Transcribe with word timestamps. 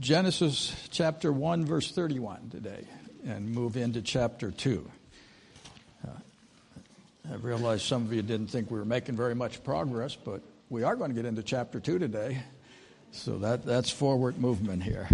Genesis 0.00 0.74
chapter 0.90 1.30
1, 1.30 1.66
verse 1.66 1.90
31 1.90 2.48
today, 2.48 2.86
and 3.26 3.50
move 3.50 3.76
into 3.76 4.00
chapter 4.00 4.50
2. 4.50 4.90
Uh, 6.02 6.10
I 7.30 7.34
realize 7.34 7.82
some 7.82 8.06
of 8.06 8.12
you 8.14 8.22
didn't 8.22 8.46
think 8.46 8.70
we 8.70 8.78
were 8.78 8.86
making 8.86 9.14
very 9.14 9.34
much 9.34 9.62
progress, 9.62 10.16
but 10.16 10.40
we 10.70 10.84
are 10.84 10.96
going 10.96 11.10
to 11.10 11.14
get 11.14 11.26
into 11.26 11.42
chapter 11.42 11.80
2 11.80 11.98
today. 11.98 12.38
So 13.12 13.36
that, 13.40 13.66
that's 13.66 13.90
forward 13.90 14.38
movement 14.38 14.82
here. 14.82 15.06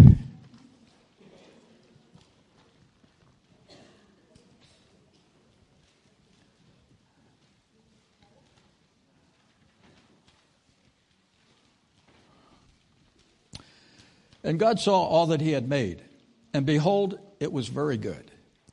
And 14.57 14.59
God 14.59 14.79
saw 14.79 15.03
all 15.03 15.27
that 15.27 15.39
he 15.39 15.51
had 15.51 15.69
made, 15.69 16.01
and 16.51 16.65
behold, 16.65 17.19
it 17.39 17.51
was 17.51 17.67
very 17.67 17.95
good. 17.95 18.31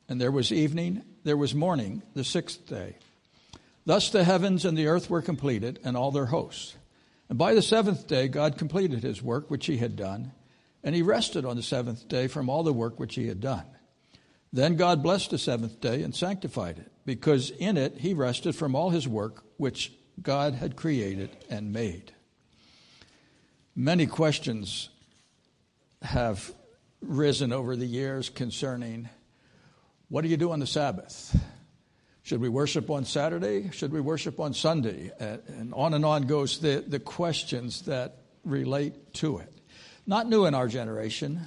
And 0.09 0.19
there 0.19 0.31
was 0.31 0.51
evening, 0.51 1.03
there 1.23 1.37
was 1.37 1.53
morning, 1.53 2.01
the 2.15 2.23
sixth 2.23 2.65
day. 2.65 2.95
Thus 3.85 4.09
the 4.09 4.23
heavens 4.23 4.65
and 4.65 4.75
the 4.75 4.87
earth 4.87 5.11
were 5.11 5.21
completed, 5.21 5.77
and 5.83 5.95
all 5.95 6.09
their 6.09 6.25
hosts. 6.25 6.75
And 7.29 7.37
by 7.37 7.53
the 7.53 7.61
seventh 7.61 8.07
day, 8.07 8.27
God 8.27 8.57
completed 8.57 9.03
his 9.03 9.21
work 9.21 9.51
which 9.51 9.67
he 9.67 9.77
had 9.77 9.95
done, 9.95 10.31
and 10.83 10.95
he 10.95 11.03
rested 11.03 11.45
on 11.45 11.55
the 11.55 11.61
seventh 11.61 12.07
day 12.07 12.25
from 12.25 12.49
all 12.49 12.63
the 12.63 12.73
work 12.73 12.99
which 12.99 13.13
he 13.13 13.27
had 13.27 13.39
done. 13.39 13.67
Then 14.51 14.77
God 14.77 15.03
blessed 15.03 15.29
the 15.29 15.37
seventh 15.37 15.81
day 15.81 16.01
and 16.01 16.15
sanctified 16.15 16.79
it, 16.79 16.91
because 17.05 17.51
in 17.51 17.77
it 17.77 17.99
he 17.99 18.15
rested 18.15 18.55
from 18.55 18.73
all 18.73 18.89
his 18.89 19.07
work 19.07 19.43
which 19.57 19.91
God 20.19 20.55
had 20.55 20.75
created 20.75 21.29
and 21.47 21.71
made. 21.71 22.11
Many 23.75 24.07
questions 24.07 24.89
have 26.01 26.51
risen 27.01 27.53
over 27.53 27.75
the 27.75 27.85
years 27.85 28.29
concerning 28.29 29.09
what 30.09 30.21
do 30.21 30.27
you 30.27 30.37
do 30.37 30.51
on 30.51 30.59
the 30.59 30.67
Sabbath? 30.67 31.35
Should 32.23 32.41
we 32.41 32.49
worship 32.49 32.89
on 32.89 33.05
Saturday? 33.05 33.69
Should 33.71 33.91
we 33.91 34.01
worship 34.01 34.39
on 34.39 34.53
Sunday? 34.53 35.11
And 35.19 35.73
on 35.73 35.93
and 35.93 36.05
on 36.05 36.23
goes 36.23 36.59
the, 36.59 36.83
the 36.87 36.99
questions 36.99 37.83
that 37.83 38.17
relate 38.43 39.13
to 39.15 39.39
it. 39.39 39.51
Not 40.07 40.27
new 40.27 40.45
in 40.45 40.53
our 40.53 40.67
generation. 40.67 41.41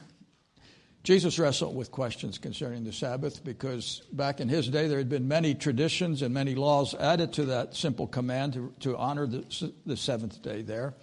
Jesus 1.04 1.38
wrestled 1.38 1.74
with 1.74 1.91
questions 1.91 2.38
concerning 2.38 2.84
the 2.84 2.92
Sabbath 2.92 3.42
because 3.44 4.02
back 4.12 4.41
in 4.41 4.48
his 4.48 4.69
day 4.69 4.88
there 4.88 4.98
had 4.98 5.08
been 5.08 5.26
many 5.26 5.54
traditions 5.54 6.22
and 6.22 6.34
many 6.34 6.54
laws 6.54 6.94
added 6.94 7.32
to 7.34 7.46
that 7.46 7.74
simple 7.74 8.06
command 8.06 8.52
to, 8.54 8.74
to 8.80 8.96
honor 8.96 9.26
the, 9.26 9.72
the 9.86 9.96
seventh 9.96 10.42
day 10.42 10.62
there. 10.62 10.94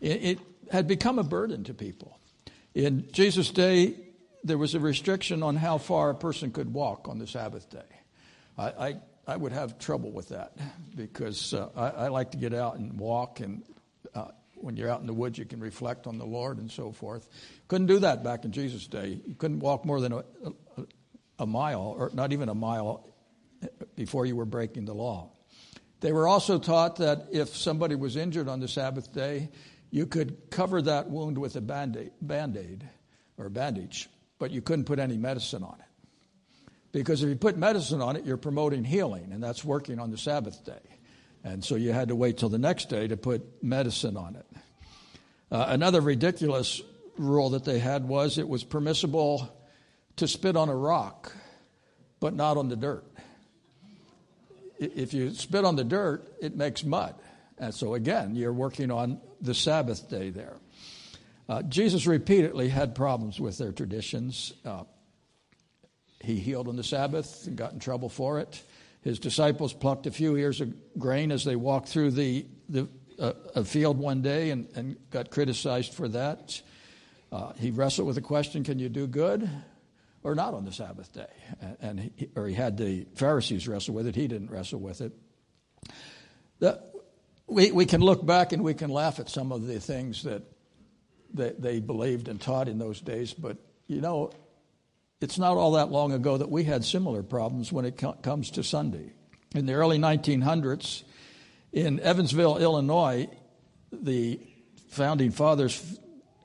It, 0.00 0.22
it 0.22 0.38
had 0.70 0.86
become 0.86 1.18
a 1.18 1.24
burden 1.24 1.64
to 1.64 1.74
people. 1.74 2.19
In 2.74 3.08
Jesus' 3.12 3.50
day, 3.50 3.96
there 4.44 4.58
was 4.58 4.74
a 4.74 4.80
restriction 4.80 5.42
on 5.42 5.56
how 5.56 5.78
far 5.78 6.10
a 6.10 6.14
person 6.14 6.50
could 6.50 6.72
walk 6.72 7.08
on 7.08 7.18
the 7.18 7.26
Sabbath 7.26 7.68
day. 7.68 7.78
I, 8.56 8.64
I, 8.68 8.96
I 9.26 9.36
would 9.36 9.52
have 9.52 9.78
trouble 9.78 10.12
with 10.12 10.28
that 10.28 10.56
because 10.96 11.54
uh, 11.54 11.68
I, 11.76 12.04
I, 12.04 12.08
like 12.08 12.32
to 12.32 12.36
get 12.36 12.54
out 12.54 12.76
and 12.76 12.98
walk, 12.98 13.40
and 13.40 13.62
uh, 14.14 14.28
when 14.54 14.76
you're 14.76 14.90
out 14.90 15.00
in 15.00 15.06
the 15.06 15.14
woods, 15.14 15.38
you 15.38 15.44
can 15.44 15.60
reflect 15.60 16.06
on 16.06 16.18
the 16.18 16.26
Lord 16.26 16.58
and 16.58 16.70
so 16.70 16.92
forth. 16.92 17.28
Couldn't 17.68 17.86
do 17.86 17.98
that 18.00 18.22
back 18.22 18.44
in 18.44 18.52
Jesus' 18.52 18.86
day. 18.86 19.20
You 19.26 19.34
couldn't 19.34 19.60
walk 19.60 19.84
more 19.84 20.00
than 20.00 20.12
a, 20.12 20.18
a, 20.18 20.52
a 21.40 21.46
mile, 21.46 21.94
or 21.98 22.10
not 22.14 22.32
even 22.32 22.48
a 22.48 22.54
mile, 22.54 23.06
before 23.96 24.26
you 24.26 24.36
were 24.36 24.46
breaking 24.46 24.84
the 24.84 24.94
law. 24.94 25.30
They 26.00 26.12
were 26.12 26.26
also 26.26 26.58
taught 26.58 26.96
that 26.96 27.28
if 27.30 27.54
somebody 27.54 27.94
was 27.94 28.16
injured 28.16 28.48
on 28.48 28.60
the 28.60 28.68
Sabbath 28.68 29.12
day, 29.12 29.50
you 29.90 30.06
could 30.06 30.50
cover 30.50 30.80
that 30.82 31.10
wound 31.10 31.36
with 31.38 31.56
a 31.56 31.60
band 31.60 31.96
aid 31.96 32.88
or 33.36 33.48
bandage, 33.48 34.08
but 34.38 34.50
you 34.50 34.62
couldn't 34.62 34.84
put 34.84 34.98
any 34.98 35.16
medicine 35.16 35.62
on 35.62 35.76
it. 35.78 35.86
Because 36.92 37.22
if 37.22 37.28
you 37.28 37.36
put 37.36 37.56
medicine 37.56 38.00
on 38.00 38.16
it, 38.16 38.24
you're 38.24 38.36
promoting 38.36 38.84
healing, 38.84 39.30
and 39.32 39.42
that's 39.42 39.64
working 39.64 39.98
on 39.98 40.10
the 40.10 40.18
Sabbath 40.18 40.64
day. 40.64 40.98
And 41.44 41.64
so 41.64 41.76
you 41.76 41.92
had 41.92 42.08
to 42.08 42.16
wait 42.16 42.38
till 42.38 42.48
the 42.48 42.58
next 42.58 42.88
day 42.88 43.08
to 43.08 43.16
put 43.16 43.62
medicine 43.62 44.16
on 44.16 44.36
it. 44.36 44.46
Uh, 45.50 45.66
another 45.68 46.00
ridiculous 46.00 46.80
rule 47.16 47.50
that 47.50 47.64
they 47.64 47.78
had 47.78 48.06
was 48.06 48.38
it 48.38 48.48
was 48.48 48.62
permissible 48.62 49.48
to 50.16 50.28
spit 50.28 50.56
on 50.56 50.68
a 50.68 50.74
rock, 50.74 51.32
but 52.20 52.34
not 52.34 52.56
on 52.56 52.68
the 52.68 52.76
dirt. 52.76 53.04
If 54.78 55.14
you 55.14 55.30
spit 55.34 55.64
on 55.64 55.76
the 55.76 55.84
dirt, 55.84 56.30
it 56.40 56.56
makes 56.56 56.84
mud. 56.84 57.14
And 57.58 57.74
so 57.74 57.94
again, 57.94 58.34
you're 58.34 58.52
working 58.52 58.90
on 58.90 59.20
the 59.40 59.54
Sabbath 59.54 60.08
day 60.08 60.30
there. 60.30 60.56
Uh, 61.48 61.62
Jesus 61.62 62.06
repeatedly 62.06 62.68
had 62.68 62.94
problems 62.94 63.40
with 63.40 63.58
their 63.58 63.72
traditions. 63.72 64.52
Uh, 64.64 64.84
he 66.20 66.38
healed 66.38 66.68
on 66.68 66.76
the 66.76 66.84
Sabbath 66.84 67.46
and 67.46 67.56
got 67.56 67.72
in 67.72 67.80
trouble 67.80 68.08
for 68.08 68.38
it. 68.38 68.62
His 69.02 69.18
disciples 69.18 69.72
plucked 69.72 70.06
a 70.06 70.10
few 70.10 70.36
ears 70.36 70.60
of 70.60 70.72
grain 70.98 71.32
as 71.32 71.44
they 71.44 71.56
walked 71.56 71.88
through 71.88 72.12
the, 72.12 72.46
the 72.68 72.88
uh, 73.18 73.32
a 73.54 73.64
field 73.64 73.98
one 73.98 74.22
day 74.22 74.50
and, 74.50 74.68
and 74.74 74.96
got 75.10 75.30
criticized 75.30 75.94
for 75.94 76.08
that. 76.08 76.60
Uh, 77.32 77.52
he 77.54 77.70
wrestled 77.70 78.06
with 78.06 78.16
the 78.16 78.22
question 78.22 78.64
can 78.64 78.78
you 78.78 78.88
do 78.88 79.06
good 79.06 79.48
or 80.22 80.34
not 80.34 80.54
on 80.54 80.64
the 80.64 80.72
Sabbath 80.72 81.12
day? 81.12 81.26
And, 81.60 81.76
and 81.80 82.00
he, 82.00 82.28
or 82.36 82.46
he 82.46 82.54
had 82.54 82.76
the 82.76 83.06
Pharisees 83.14 83.66
wrestle 83.66 83.94
with 83.94 84.06
it, 84.06 84.14
he 84.14 84.28
didn't 84.28 84.50
wrestle 84.50 84.80
with 84.80 85.00
it. 85.00 85.12
The, 86.58 86.82
we, 87.50 87.72
we 87.72 87.84
can 87.84 88.00
look 88.00 88.24
back 88.24 88.52
and 88.52 88.62
we 88.62 88.74
can 88.74 88.90
laugh 88.90 89.18
at 89.18 89.28
some 89.28 89.52
of 89.52 89.66
the 89.66 89.80
things 89.80 90.22
that, 90.22 90.42
that 91.34 91.60
they 91.60 91.80
believed 91.80 92.28
and 92.28 92.40
taught 92.40 92.68
in 92.68 92.78
those 92.78 93.00
days, 93.00 93.34
but 93.34 93.56
you 93.86 94.00
know, 94.00 94.30
it's 95.20 95.38
not 95.38 95.56
all 95.56 95.72
that 95.72 95.90
long 95.90 96.12
ago 96.12 96.36
that 96.36 96.50
we 96.50 96.64
had 96.64 96.84
similar 96.84 97.22
problems 97.22 97.72
when 97.72 97.84
it 97.84 97.98
co- 97.98 98.12
comes 98.12 98.52
to 98.52 98.62
Sunday. 98.62 99.12
In 99.54 99.66
the 99.66 99.74
early 99.74 99.98
1900s, 99.98 101.02
in 101.72 102.00
Evansville, 102.00 102.58
Illinois, 102.58 103.28
the 103.92 104.40
founding 104.88 105.32
fathers 105.32 105.98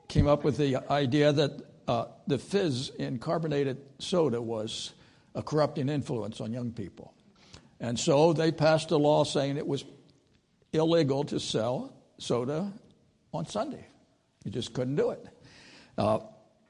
came 0.08 0.26
up 0.26 0.44
with 0.44 0.56
the 0.56 0.76
idea 0.90 1.32
that 1.32 1.52
uh, 1.88 2.06
the 2.26 2.38
fizz 2.38 2.90
in 2.98 3.18
carbonated 3.18 3.78
soda 3.98 4.42
was 4.42 4.92
a 5.34 5.42
corrupting 5.42 5.88
influence 5.88 6.40
on 6.40 6.52
young 6.52 6.72
people. 6.72 7.14
And 7.78 7.98
so 7.98 8.32
they 8.32 8.50
passed 8.50 8.90
a 8.90 8.96
law 8.96 9.24
saying 9.24 9.56
it 9.56 9.66
was 9.66 9.84
illegal 10.76 11.24
to 11.24 11.40
sell 11.40 11.92
soda 12.18 12.72
on 13.32 13.46
Sunday. 13.46 13.86
You 14.44 14.50
just 14.50 14.72
couldn't 14.72 14.96
do 14.96 15.10
it. 15.10 15.26
Uh, 15.98 16.20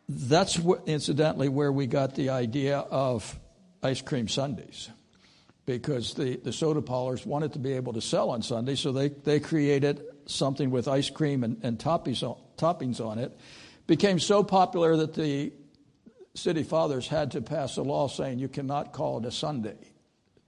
that's 0.08 0.58
incidentally 0.86 1.48
where 1.48 1.72
we 1.72 1.86
got 1.86 2.14
the 2.14 2.30
idea 2.30 2.78
of 2.78 3.38
ice 3.82 4.02
cream 4.02 4.28
Sundays 4.28 4.88
because 5.66 6.14
the, 6.14 6.36
the 6.36 6.52
soda 6.52 6.80
parlors 6.80 7.26
wanted 7.26 7.52
to 7.54 7.58
be 7.58 7.72
able 7.72 7.92
to 7.92 8.00
sell 8.00 8.30
on 8.30 8.40
Sunday, 8.40 8.76
so 8.76 8.92
they, 8.92 9.08
they 9.08 9.40
created 9.40 10.00
something 10.26 10.70
with 10.70 10.86
ice 10.86 11.10
cream 11.10 11.42
and, 11.42 11.58
and 11.64 11.78
toppings, 11.78 12.22
on, 12.22 12.38
toppings 12.56 13.04
on 13.04 13.18
it. 13.18 13.36
Became 13.88 14.18
so 14.20 14.44
popular 14.44 14.96
that 14.96 15.14
the 15.14 15.52
city 16.34 16.62
fathers 16.62 17.08
had 17.08 17.32
to 17.32 17.40
pass 17.40 17.76
a 17.76 17.82
law 17.82 18.08
saying 18.08 18.38
you 18.38 18.48
cannot 18.48 18.92
call 18.92 19.18
it 19.18 19.24
a 19.24 19.32
Sunday, 19.32 19.78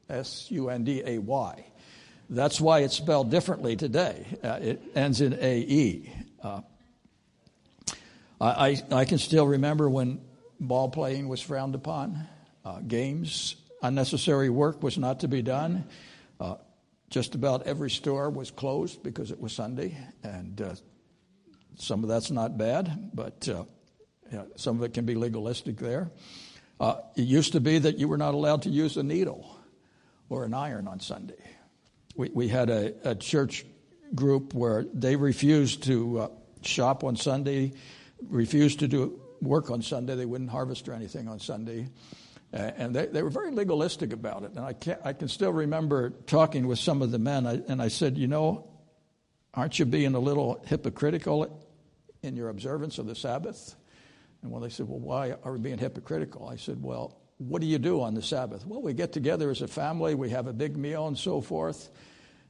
S 0.09 0.51
U 0.51 0.71
N 0.71 0.85
D 0.85 1.03
A 1.05 1.19
Y. 1.19 1.65
That's 2.31 2.61
why 2.61 2.81
it's 2.81 2.95
spelled 2.95 3.31
differently 3.31 3.75
today. 3.77 4.27
Uh, 4.45 4.59
it 4.61 4.83
ends 4.95 5.23
in 5.23 5.33
AE. 5.33 6.13
Uh, 6.43 6.61
I, 8.41 8.83
I 8.93 9.05
can 9.07 9.19
still 9.19 9.47
remember 9.47 9.89
when 9.89 10.21
ball 10.61 10.91
playing 10.91 11.29
was 11.29 11.41
frowned 11.41 11.75
upon, 11.75 12.29
uh, 12.65 12.81
games, 12.81 13.57
unnecessary 13.83 14.51
work 14.51 14.83
was 14.83 14.99
not 14.99 15.21
to 15.21 15.29
be 15.29 15.41
done. 15.41 15.87
Uh, 16.39 16.57
just 17.09 17.35
about 17.35 17.67
every 17.67 17.91
store 17.91 18.29
was 18.29 18.51
closed 18.51 19.03
because 19.03 19.31
it 19.31 19.41
was 19.41 19.53
Sunday, 19.53 19.97
and 20.23 20.61
uh, 20.61 20.75
some 21.79 22.03
of 22.03 22.11
that's 22.11 22.31
not 22.31 22.59
bad, 22.59 23.11
but 23.15 23.49
uh, 23.49 23.65
you 24.31 24.39
know, 24.39 24.47
some 24.57 24.77
of 24.77 24.83
it 24.83 24.93
can 24.93 25.07
be 25.07 25.15
legalistic 25.15 25.79
there. 25.79 26.11
it 26.81 27.01
used 27.17 27.53
to 27.53 27.61
be 27.61 27.79
that 27.79 27.99
you 27.99 28.07
were 28.07 28.19
not 28.19 28.35
allowed 28.35 28.63
to 28.63 28.71
use 28.71 28.99
a 28.99 29.03
needle 29.03 29.59
or 30.29 30.45
an 30.45 30.53
iron 30.53 30.87
on 30.87 31.01
Sunday 31.01 31.58
we, 32.19 32.29
we 32.35 32.49
had 32.49 32.69
a, 32.69 33.11
a 33.11 33.15
church 33.15 33.65
group 34.15 34.53
where 34.53 34.85
they 34.93 35.17
refused 35.17 35.85
to 35.85 36.19
uh, 36.19 36.29
shop 36.63 37.05
on 37.05 37.17
Sunday, 37.17 37.73
refused 38.29 38.81
to 38.81 38.89
do 38.89 39.21
work 39.41 39.71
on 39.71 39.81
Sunday. 39.83 40.17
They 40.17 40.27
wouldn't 40.27 40.51
harvest 40.51 40.89
or 40.89 40.95
anything 40.95 41.29
on 41.29 41.39
Sunday. 41.39 41.89
Uh, 42.53 42.57
and 42.77 42.95
they, 42.95 43.07
they 43.07 43.23
were 43.23 43.31
very 43.31 43.53
legalistic 43.53 44.13
about 44.13 44.43
it. 44.43 44.51
And 44.51 44.61
I, 44.61 44.73
can 44.73 44.97
I 45.05 45.13
can 45.13 45.29
still 45.29 45.53
remember 45.53 46.11
talking 46.11 46.67
with 46.67 46.81
some 46.81 47.03
of 47.03 47.13
the 47.13 47.21
men, 47.21 47.47
I, 47.47 47.61
and 47.69 47.81
I 47.81 47.89
said, 47.89 48.19
You 48.19 48.27
know, 48.27 48.69
aren't 49.55 49.79
you 49.79 49.85
being 49.85 50.15
a 50.15 50.21
little 50.21 50.61
hypocritical 50.67 51.65
in 52.23 52.35
your 52.35 52.49
observance 52.49 52.99
of 52.99 53.07
the 53.07 53.15
Sabbath? 53.15 53.77
And 54.43 54.51
when 54.51 54.63
they 54.63 54.71
said, 54.71 54.89
Well, 54.89 54.99
why 54.99 55.37
are 55.45 55.53
we 55.53 55.61
being 55.61 55.79
hypocritical? 55.79 56.49
I 56.49 56.57
said, 56.57 56.83
Well, 56.83 57.17
what 57.37 57.61
do 57.61 57.69
you 57.69 57.79
do 57.79 58.01
on 58.03 58.15
the 58.15 58.23
Sabbath? 58.23 58.67
Well, 58.67 58.83
we 58.83 58.93
get 58.93 59.13
together 59.13 59.51
as 59.51 59.63
a 59.63 59.69
family, 59.69 60.17
we 60.17 60.31
have 60.31 60.49
a 60.49 60.53
big 60.53 60.77
meal 60.77 61.07
and 61.07 61.17
so 61.17 61.41
forth. 61.41 61.91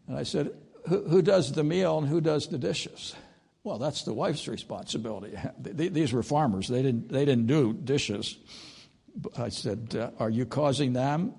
And 0.09 0.17
I 0.17 0.25
said, 0.25 0.51
who, 0.89 1.05
who 1.05 1.23
does 1.23 1.53
the 1.53 1.63
meal 1.63 1.99
and 1.99 2.09
who 2.09 2.21
does 2.21 2.49
the 2.49 2.59
dishes? 2.59 3.15
Well, 3.63 3.79
that's 3.79 4.03
the 4.03 4.15
wife's 4.15 4.49
responsibility. 4.49 5.37
These 5.59 6.13
were 6.13 6.23
farmers. 6.23 6.69
They 6.69 6.83
didn't, 6.83 7.11
they 7.11 7.25
didn't 7.25 7.47
do 7.47 7.75
dishes. 7.75 8.39
I 9.37 9.51
said, 9.51 9.95
uh, 9.95 10.11
Are 10.19 10.31
you 10.31 10.47
causing 10.47 10.95
them 10.95 11.35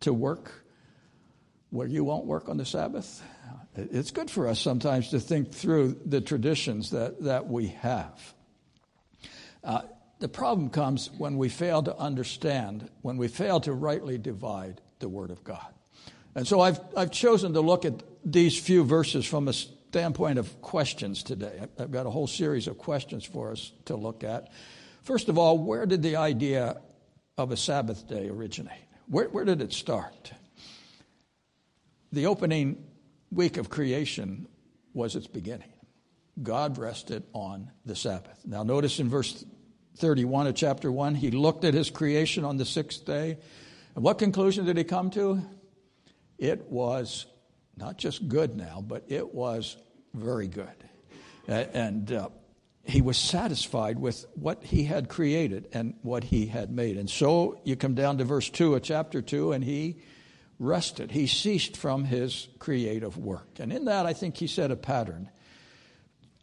to 0.00 0.12
work 0.12 0.64
where 1.70 1.88
you 1.88 2.04
won't 2.04 2.26
work 2.26 2.48
on 2.48 2.56
the 2.56 2.64
Sabbath? 2.64 3.22
It's 3.74 4.10
good 4.10 4.30
for 4.30 4.48
us 4.48 4.60
sometimes 4.60 5.10
to 5.10 5.20
think 5.20 5.52
through 5.52 6.00
the 6.06 6.20
traditions 6.20 6.90
that, 6.90 7.22
that 7.24 7.46
we 7.46 7.68
have. 7.68 8.34
Uh, 9.62 9.82
the 10.18 10.28
problem 10.28 10.70
comes 10.70 11.10
when 11.18 11.36
we 11.36 11.48
fail 11.48 11.82
to 11.82 11.96
understand, 11.96 12.88
when 13.02 13.18
we 13.18 13.28
fail 13.28 13.60
to 13.60 13.72
rightly 13.72 14.16
divide 14.16 14.80
the 14.98 15.08
Word 15.08 15.30
of 15.30 15.44
God. 15.44 15.74
And 16.36 16.46
so 16.46 16.60
I've, 16.60 16.78
I've 16.94 17.10
chosen 17.10 17.54
to 17.54 17.62
look 17.62 17.86
at 17.86 18.02
these 18.22 18.58
few 18.58 18.84
verses 18.84 19.24
from 19.24 19.48
a 19.48 19.54
standpoint 19.54 20.38
of 20.38 20.60
questions 20.60 21.22
today. 21.22 21.62
I've 21.78 21.90
got 21.90 22.04
a 22.04 22.10
whole 22.10 22.26
series 22.26 22.68
of 22.68 22.76
questions 22.76 23.24
for 23.24 23.50
us 23.50 23.72
to 23.86 23.96
look 23.96 24.22
at. 24.22 24.52
First 25.02 25.30
of 25.30 25.38
all, 25.38 25.56
where 25.56 25.86
did 25.86 26.02
the 26.02 26.16
idea 26.16 26.76
of 27.38 27.52
a 27.52 27.56
Sabbath 27.56 28.06
day 28.06 28.28
originate? 28.28 28.74
Where, 29.06 29.30
where 29.30 29.46
did 29.46 29.62
it 29.62 29.72
start? 29.72 30.32
The 32.12 32.26
opening 32.26 32.84
week 33.32 33.56
of 33.56 33.70
creation 33.70 34.46
was 34.92 35.16
its 35.16 35.26
beginning. 35.26 35.72
God 36.42 36.76
rested 36.76 37.22
on 37.32 37.70
the 37.86 37.96
Sabbath. 37.96 38.42
Now, 38.44 38.62
notice 38.62 39.00
in 39.00 39.08
verse 39.08 39.42
31 39.96 40.48
of 40.48 40.54
chapter 40.54 40.92
1, 40.92 41.14
he 41.14 41.30
looked 41.30 41.64
at 41.64 41.72
his 41.72 41.88
creation 41.88 42.44
on 42.44 42.58
the 42.58 42.66
sixth 42.66 43.06
day. 43.06 43.38
And 43.94 44.04
what 44.04 44.18
conclusion 44.18 44.66
did 44.66 44.76
he 44.76 44.84
come 44.84 45.08
to? 45.12 45.42
It 46.38 46.70
was 46.70 47.26
not 47.76 47.98
just 47.98 48.28
good 48.28 48.56
now, 48.56 48.84
but 48.86 49.04
it 49.08 49.34
was 49.34 49.76
very 50.14 50.48
good. 50.48 50.68
And 51.48 52.10
uh, 52.10 52.28
he 52.84 53.00
was 53.00 53.16
satisfied 53.16 53.98
with 53.98 54.24
what 54.34 54.64
he 54.64 54.84
had 54.84 55.08
created 55.08 55.68
and 55.72 55.94
what 56.02 56.24
he 56.24 56.46
had 56.46 56.70
made. 56.70 56.96
And 56.96 57.08
so 57.08 57.60
you 57.64 57.76
come 57.76 57.94
down 57.94 58.18
to 58.18 58.24
verse 58.24 58.50
2 58.50 58.74
of 58.74 58.82
chapter 58.82 59.22
2, 59.22 59.52
and 59.52 59.62
he 59.62 60.02
rested. 60.58 61.10
He 61.10 61.26
ceased 61.26 61.76
from 61.76 62.04
his 62.04 62.48
creative 62.58 63.16
work. 63.16 63.58
And 63.58 63.72
in 63.72 63.84
that, 63.84 64.06
I 64.06 64.12
think 64.12 64.36
he 64.36 64.46
set 64.46 64.70
a 64.70 64.76
pattern 64.76 65.30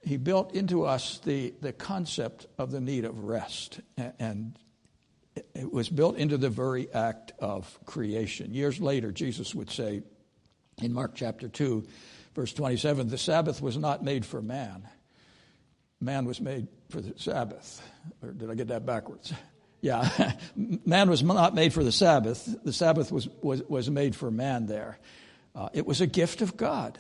he 0.04 0.18
built 0.18 0.54
into 0.54 0.86
us 0.86 1.20
the, 1.20 1.54
the 1.62 1.74
concept 1.74 2.48
of 2.58 2.72
the 2.72 2.82
need 2.82 3.06
of 3.06 3.24
rest. 3.24 3.80
And 4.20 4.58
it 5.36 5.72
was 5.72 5.90
built 5.90 6.18
into 6.18 6.38
the 6.38 6.50
very 6.50 6.92
act 6.94 7.34
of 7.40 7.80
creation. 7.86 8.54
Years 8.54 8.80
later, 8.80 9.12
Jesus 9.12 9.56
would 9.56 9.72
say 9.72 10.04
in 10.82 10.94
Mark 10.94 11.14
chapter 11.16 11.48
2, 11.48 11.86
verse 12.36 12.54
27, 12.54 13.10
the 13.10 13.18
Sabbath 13.18 13.62
was 13.62 13.78
not 13.78 14.04
made 14.04 14.26
for 14.26 14.42
man. 14.42 14.88
Man 16.00 16.26
was 16.26 16.42
made 16.42 16.68
for 16.90 17.02
the 17.02 17.14
Sabbath. 17.18 17.82
Or 18.22 18.32
did 18.32 18.50
I 18.50 18.56
get 18.56 18.68
that 18.70 18.86
backwards? 18.86 19.34
Yeah, 19.82 20.32
man 20.56 21.10
was 21.10 21.24
not 21.24 21.54
made 21.54 21.74
for 21.74 21.84
the 21.84 21.92
Sabbath. 21.92 22.48
The 22.64 22.72
Sabbath 22.72 23.12
was, 23.12 23.28
was, 23.42 23.62
was 23.64 23.90
made 23.90 24.16
for 24.16 24.32
man 24.32 24.66
there. 24.66 24.98
Uh, 25.54 25.68
it 25.74 25.86
was 25.86 26.00
a 26.00 26.08
gift 26.08 26.42
of 26.42 26.56
God 26.56 26.98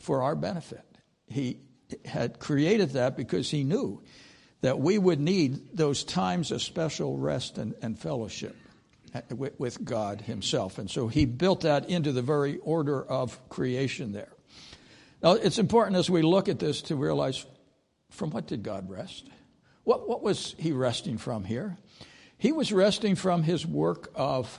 for 0.00 0.20
our 0.22 0.36
benefit. 0.36 0.84
He, 1.28 1.60
had 2.04 2.38
created 2.38 2.90
that 2.90 3.16
because 3.16 3.50
he 3.50 3.64
knew 3.64 4.02
that 4.64 4.80
we 4.80 4.96
would 4.96 5.20
need 5.20 5.76
those 5.76 6.04
times 6.04 6.50
of 6.50 6.62
special 6.62 7.18
rest 7.18 7.58
and, 7.58 7.74
and 7.82 7.98
fellowship 7.98 8.56
with, 9.28 9.60
with 9.60 9.84
God 9.84 10.22
himself. 10.22 10.78
And 10.78 10.90
so 10.90 11.06
he 11.06 11.26
built 11.26 11.60
that 11.60 11.90
into 11.90 12.12
the 12.12 12.22
very 12.22 12.56
order 12.56 13.04
of 13.04 13.46
creation 13.50 14.12
there. 14.12 14.32
Now, 15.22 15.32
it's 15.32 15.58
important 15.58 15.98
as 15.98 16.08
we 16.08 16.22
look 16.22 16.48
at 16.48 16.58
this 16.58 16.80
to 16.82 16.96
realize 16.96 17.44
from 18.08 18.30
what 18.30 18.46
did 18.46 18.62
God 18.62 18.88
rest? 18.88 19.28
What, 19.82 20.08
what 20.08 20.22
was 20.22 20.54
he 20.56 20.72
resting 20.72 21.18
from 21.18 21.44
here? 21.44 21.76
He 22.38 22.50
was 22.50 22.72
resting 22.72 23.16
from 23.16 23.42
his 23.42 23.66
work 23.66 24.12
of 24.14 24.58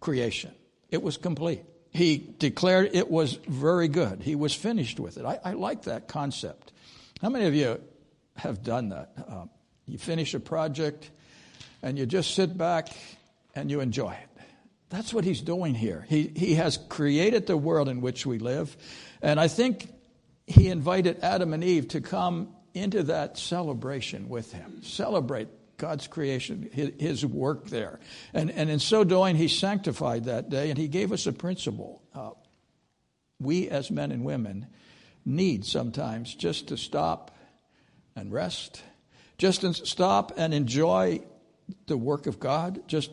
creation. 0.00 0.52
It 0.90 1.02
was 1.02 1.16
complete. 1.16 1.62
He 1.88 2.18
declared 2.38 2.90
it 2.92 3.10
was 3.10 3.38
very 3.48 3.88
good. 3.88 4.20
He 4.20 4.34
was 4.34 4.52
finished 4.52 5.00
with 5.00 5.16
it. 5.16 5.24
I, 5.24 5.40
I 5.42 5.52
like 5.52 5.84
that 5.84 6.08
concept. 6.08 6.72
How 7.22 7.30
many 7.30 7.46
of 7.46 7.54
you 7.54 7.80
have 8.36 8.62
done 8.62 8.90
that? 8.90 9.12
Uh, 9.28 9.46
you 9.86 9.98
finish 9.98 10.34
a 10.34 10.40
project 10.40 11.10
and 11.82 11.98
you 11.98 12.06
just 12.06 12.34
sit 12.34 12.56
back 12.56 12.88
and 13.54 13.70
you 13.70 13.80
enjoy 13.80 14.12
it. 14.12 14.42
That's 14.88 15.12
what 15.12 15.24
he's 15.24 15.40
doing 15.40 15.74
here. 15.74 16.06
He, 16.08 16.30
he 16.34 16.54
has 16.54 16.78
created 16.88 17.46
the 17.46 17.56
world 17.56 17.88
in 17.88 18.00
which 18.00 18.24
we 18.24 18.38
live. 18.38 18.76
And 19.20 19.40
I 19.40 19.48
think 19.48 19.92
he 20.46 20.68
invited 20.68 21.20
Adam 21.22 21.52
and 21.52 21.64
Eve 21.64 21.88
to 21.88 22.00
come 22.00 22.54
into 22.74 23.04
that 23.04 23.36
celebration 23.36 24.28
with 24.28 24.52
him. 24.52 24.82
Celebrate 24.82 25.48
God's 25.76 26.06
creation, 26.06 26.68
his, 26.72 26.90
his 26.98 27.26
work 27.26 27.66
there. 27.66 27.98
And, 28.32 28.50
and 28.50 28.70
in 28.70 28.78
so 28.78 29.02
doing, 29.02 29.36
he 29.36 29.48
sanctified 29.48 30.24
that 30.24 30.50
day 30.50 30.70
and 30.70 30.78
he 30.78 30.88
gave 30.88 31.12
us 31.12 31.26
a 31.26 31.32
principle. 31.32 32.02
Uh, 32.14 32.30
we, 33.40 33.68
as 33.68 33.90
men 33.90 34.12
and 34.12 34.24
women, 34.24 34.66
need 35.24 35.64
sometimes 35.64 36.34
just 36.34 36.68
to 36.68 36.76
stop 36.76 37.35
and 38.16 38.32
rest, 38.32 38.82
just 39.38 39.86
stop 39.86 40.32
and 40.36 40.52
enjoy 40.54 41.20
the 41.86 41.96
work 41.96 42.26
of 42.26 42.40
God, 42.40 42.88
just 42.88 43.10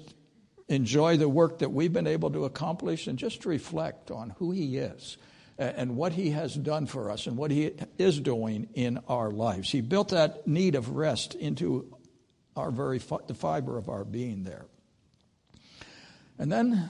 enjoy 0.70 1.18
the 1.18 1.30
work 1.30 1.60
that 1.60 1.72
we've 1.72 1.94
been 1.94 2.08
able 2.08 2.32
to 2.32 2.46
accomplish, 2.46 3.08
and 3.08 3.20
just 3.20 3.46
reflect 3.46 4.10
on 4.10 4.32
who 4.38 4.52
He 4.52 4.78
is 4.78 5.18
and 5.58 5.96
what 5.96 6.14
He 6.14 6.32
has 6.32 6.56
done 6.56 6.86
for 6.86 7.12
us 7.12 7.28
and 7.28 7.38
what 7.38 7.52
He 7.52 7.72
is 7.98 8.20
doing 8.20 8.70
in 8.74 9.00
our 9.08 9.30
lives. 9.30 9.70
He 9.70 9.82
built 9.82 10.10
that 10.10 10.48
need 10.48 10.76
of 10.76 10.90
rest 10.90 11.36
into 11.36 11.96
our 12.56 12.72
very 12.72 13.00
the 13.28 13.34
fiber 13.34 13.78
of 13.78 13.90
our 13.90 14.06
being 14.06 14.44
there. 14.44 14.66
And 16.40 16.52
then, 16.52 16.90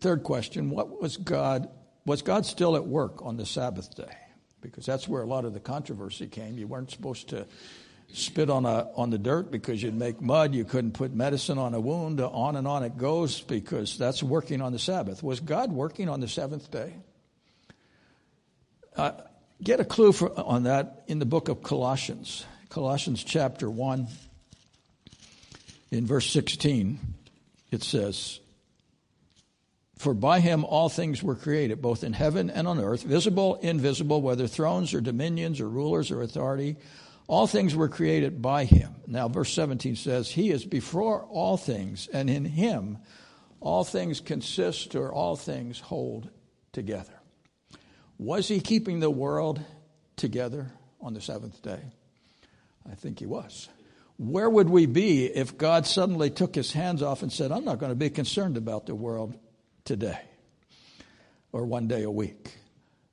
third 0.00 0.22
question: 0.22 0.70
What 0.70 1.00
was 1.00 1.16
God? 1.16 1.68
Was 2.06 2.22
God 2.22 2.46
still 2.46 2.76
at 2.76 2.86
work 2.86 3.22
on 3.22 3.36
the 3.36 3.44
Sabbath 3.44 3.94
day? 3.94 4.16
Because 4.60 4.86
that's 4.86 5.08
where 5.08 5.22
a 5.22 5.26
lot 5.26 5.44
of 5.44 5.54
the 5.54 5.60
controversy 5.60 6.26
came. 6.26 6.58
You 6.58 6.66
weren't 6.66 6.90
supposed 6.90 7.28
to 7.30 7.46
spit 8.12 8.48
on 8.48 8.64
a 8.64 8.88
on 8.96 9.10
the 9.10 9.18
dirt 9.18 9.50
because 9.50 9.82
you'd 9.82 9.94
make 9.94 10.20
mud. 10.20 10.54
You 10.54 10.64
couldn't 10.64 10.92
put 10.92 11.12
medicine 11.12 11.58
on 11.58 11.74
a 11.74 11.80
wound. 11.80 12.20
On 12.20 12.56
and 12.56 12.66
on 12.66 12.82
it 12.82 12.96
goes 12.96 13.40
because 13.40 13.98
that's 13.98 14.22
working 14.22 14.62
on 14.62 14.72
the 14.72 14.78
Sabbath. 14.78 15.22
Was 15.22 15.40
God 15.40 15.70
working 15.70 16.08
on 16.08 16.20
the 16.20 16.28
seventh 16.28 16.70
day? 16.70 16.94
Uh, 18.96 19.12
get 19.62 19.78
a 19.78 19.84
clue 19.84 20.12
for, 20.12 20.36
on 20.40 20.64
that 20.64 21.04
in 21.06 21.18
the 21.18 21.26
book 21.26 21.48
of 21.48 21.62
Colossians, 21.62 22.44
Colossians 22.68 23.22
chapter 23.22 23.70
one, 23.70 24.08
in 25.90 26.06
verse 26.06 26.28
sixteen. 26.28 26.98
It 27.70 27.82
says, 27.82 28.40
for 29.98 30.14
by 30.14 30.38
him 30.38 30.64
all 30.64 30.88
things 30.88 31.22
were 31.22 31.34
created, 31.34 31.82
both 31.82 32.04
in 32.04 32.12
heaven 32.12 32.50
and 32.50 32.68
on 32.68 32.78
earth, 32.78 33.02
visible, 33.02 33.56
invisible, 33.56 34.22
whether 34.22 34.46
thrones 34.46 34.94
or 34.94 35.00
dominions 35.00 35.60
or 35.60 35.68
rulers 35.68 36.10
or 36.10 36.22
authority. 36.22 36.76
All 37.26 37.46
things 37.46 37.74
were 37.74 37.88
created 37.88 38.40
by 38.40 38.64
him. 38.64 38.94
Now, 39.06 39.28
verse 39.28 39.52
17 39.52 39.96
says, 39.96 40.30
He 40.30 40.50
is 40.50 40.64
before 40.64 41.24
all 41.24 41.56
things, 41.56 42.08
and 42.12 42.30
in 42.30 42.44
him 42.44 42.98
all 43.60 43.84
things 43.84 44.20
consist 44.20 44.94
or 44.94 45.12
all 45.12 45.36
things 45.36 45.80
hold 45.80 46.30
together. 46.72 47.12
Was 48.18 48.48
he 48.48 48.60
keeping 48.60 49.00
the 49.00 49.10
world 49.10 49.60
together 50.16 50.70
on 51.00 51.12
the 51.12 51.20
seventh 51.20 51.60
day? 51.60 51.80
I 52.90 52.94
think 52.94 53.18
he 53.18 53.26
was. 53.26 53.68
Where 54.16 54.48
would 54.48 54.70
we 54.70 54.86
be 54.86 55.26
if 55.26 55.58
God 55.58 55.86
suddenly 55.86 56.30
took 56.30 56.54
his 56.54 56.72
hands 56.72 57.02
off 57.02 57.22
and 57.22 57.32
said, 57.32 57.52
I'm 57.52 57.64
not 57.64 57.78
going 57.78 57.92
to 57.92 57.96
be 57.96 58.10
concerned 58.10 58.56
about 58.56 58.86
the 58.86 58.94
world 58.94 59.38
today 59.88 60.20
or 61.50 61.64
one 61.64 61.88
day 61.88 62.02
a 62.04 62.10
week? 62.10 62.54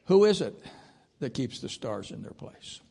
Who 0.05 0.25
is 0.25 0.41
it 0.41 0.53
that 1.20 1.34
keeps 1.34 1.60
the 1.60 1.70
stars 1.70 2.12
in 2.12 2.22
their 2.22 2.34
place? 2.34 2.82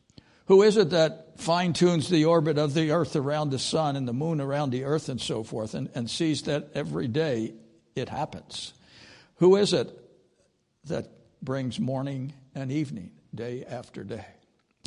Who 0.47 0.63
is 0.63 0.77
it 0.77 0.91
that 0.91 1.39
fine 1.39 1.75
tunes 1.75 2.09
the 2.09 2.25
orbit 2.25 2.59
of 2.59 2.75
the 2.75 2.91
earth 2.91 3.15
around 3.15 3.51
the 3.51 3.59
sun 3.59 3.95
and 3.97 4.09
the 4.09 4.13
moon 4.13 4.41
around 4.41 4.71
the 4.71 4.85
earth 4.85 5.09
and 5.09 5.21
so 5.21 5.43
forth 5.43 5.75
and, 5.75 5.91
and 5.95 6.11
sees 6.11 6.43
that 6.43 6.71
every 6.75 7.09
day 7.09 7.55
it 7.95 8.09
happens? 8.09 8.73
Who 9.37 9.57
is 9.57 9.73
it 9.73 9.91
that 10.87 11.09
brings 11.43 11.79
morning 11.79 12.33
and 12.55 12.73
evening, 12.73 13.11
day 13.35 13.65
after 13.69 14.03
day? 14.03 14.27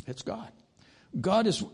It's 0.06 0.22
God. 0.22 0.50
God 1.20 1.46
is 1.46 1.64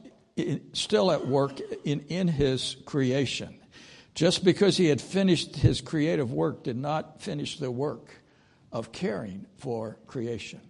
still 0.75 1.11
at 1.11 1.27
work 1.27 1.59
in, 1.85 2.01
in 2.09 2.29
his 2.29 2.77
creation. 2.85 3.59
Just 4.15 4.45
because 4.45 4.77
he 4.77 4.87
had 4.87 5.01
finished 5.01 5.57
his 5.57 5.81
creative 5.81 6.33
work 6.33 6.63
did 6.63 6.77
not 6.77 7.21
finish 7.21 7.59
the 7.59 7.71
work 7.71 8.11
of 8.71 8.93
caring 8.93 9.47
for 9.59 9.99
creation. 10.07 10.61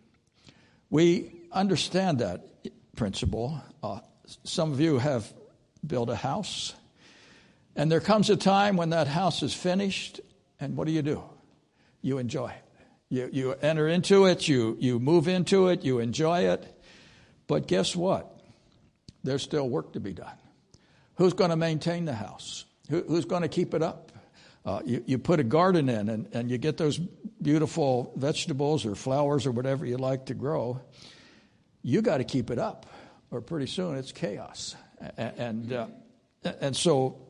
We 0.91 1.33
understand 1.53 2.21
that 2.21 2.47
principle. 2.97 3.61
Uh, 3.83 4.01
some 4.45 4.73
of 4.73 4.81
you 4.81 4.99
have 4.99 5.31
built 5.87 6.09
a 6.09 6.17
house, 6.17 6.75
and 7.77 7.91
there 7.91 8.01
comes 8.01 8.31
a 8.31 8.37
time 8.37 8.77
when 8.77 8.91
that 8.91 9.07
house 9.07 9.43
is 9.43 9.53
finished, 9.53 10.21
and 10.59 10.77
what 10.77 10.87
do 10.87 10.93
you 10.93 11.03
do? 11.03 11.23
You 12.01 12.19
enjoy 12.19 12.49
it. 12.49 12.63
You, 13.11 13.29
you 13.33 13.53
enter 13.53 13.89
into 13.89 14.27
it, 14.27 14.49
you, 14.49 14.77
you 14.81 14.99
move 14.99 15.29
into 15.29 15.69
it, 15.69 15.85
you 15.85 15.99
enjoy 15.99 16.49
it. 16.49 16.83
But 17.47 17.67
guess 17.67 17.95
what? 17.95 18.35
there's 19.25 19.43
still 19.43 19.69
work 19.69 19.95
to 19.95 20.01
be 20.01 20.13
done. 20.13 20.37
Who's 21.17 21.33
going 21.33 21.51
to 21.51 21.57
maintain 21.57 22.05
the 22.05 22.15
house? 22.15 22.67
Who, 22.91 23.03
who's 23.03 23.25
going 23.25 23.43
to 23.43 23.49
keep 23.49 23.75
it 23.75 23.83
up? 23.83 24.13
Uh, 24.65 24.81
you, 24.85 25.05
you 25.07 25.19
put 25.19 25.41
a 25.41 25.45
garden 25.45 25.89
in 25.89 26.09
and, 26.09 26.27
and 26.33 26.51
you 26.51 26.57
get 26.57 26.77
those 26.79 26.99
beautiful 27.43 28.13
vegetables 28.17 28.87
or 28.87 28.95
flowers 28.95 29.47
or 29.47 29.51
whatever 29.51 29.85
you 29.85 29.99
like 29.99 30.27
to 30.27 30.35
grow. 30.35 30.81
You 31.83 32.01
got 32.01 32.19
to 32.19 32.25
keep 32.25 32.51
it 32.51 32.59
up, 32.59 32.87
or 33.31 33.43
pretty 33.43 33.67
soon 33.67 33.97
it's 33.97 34.13
chaos. 34.13 34.75
And, 35.19 35.71
uh, 35.71 35.87
and 36.61 36.75
so 36.75 37.27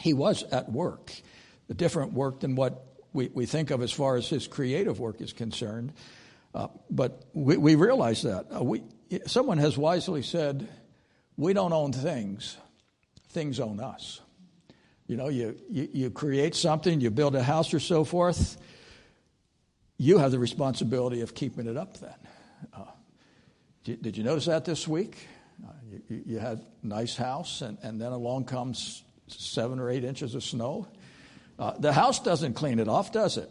he 0.00 0.14
was 0.14 0.42
at 0.42 0.70
work, 0.72 1.12
a 1.68 1.74
different 1.74 2.12
work 2.12 2.40
than 2.40 2.56
what 2.56 2.84
we, 3.12 3.30
we 3.32 3.46
think 3.46 3.70
of 3.70 3.80
as 3.80 3.92
far 3.92 4.16
as 4.16 4.28
his 4.28 4.48
creative 4.48 4.98
work 4.98 5.20
is 5.20 5.32
concerned. 5.32 5.92
Uh, 6.52 6.68
but 6.90 7.24
we, 7.34 7.56
we 7.56 7.74
realize 7.76 8.22
that. 8.22 8.46
Uh, 8.52 8.64
we, 8.64 8.82
someone 9.26 9.58
has 9.58 9.78
wisely 9.78 10.22
said, 10.22 10.68
we 11.36 11.52
don't 11.52 11.72
own 11.72 11.92
things, 11.92 12.56
things 13.28 13.60
own 13.60 13.78
us. 13.78 14.20
You 15.06 15.16
know, 15.16 15.28
you, 15.28 15.56
you, 15.68 15.88
you 15.92 16.10
create 16.10 16.54
something, 16.54 17.00
you 17.00 17.10
build 17.10 17.34
a 17.34 17.42
house 17.42 17.74
or 17.74 17.80
so 17.80 18.04
forth, 18.04 18.56
you 19.98 20.18
have 20.18 20.30
the 20.30 20.38
responsibility 20.38 21.20
of 21.20 21.34
keeping 21.34 21.66
it 21.66 21.76
up 21.76 21.98
then. 21.98 22.14
Uh, 22.72 22.84
did, 23.84 24.02
did, 24.02 24.16
you 24.16 24.24
notice 24.24 24.46
that 24.46 24.64
this 24.64 24.88
week? 24.88 25.28
Uh, 25.62 25.72
you, 26.08 26.22
you, 26.26 26.38
had 26.38 26.64
a 26.82 26.86
nice 26.86 27.16
house, 27.16 27.60
and, 27.60 27.76
and 27.82 28.00
then 28.00 28.12
along 28.12 28.44
comes 28.44 29.04
seven 29.28 29.78
or 29.78 29.90
eight 29.90 30.04
inches 30.04 30.34
of 30.34 30.42
snow. 30.42 30.88
Uh, 31.58 31.74
the 31.78 31.92
house 31.92 32.20
doesn't 32.20 32.54
clean 32.54 32.78
it 32.78 32.88
off, 32.88 33.12
does 33.12 33.36
it? 33.36 33.50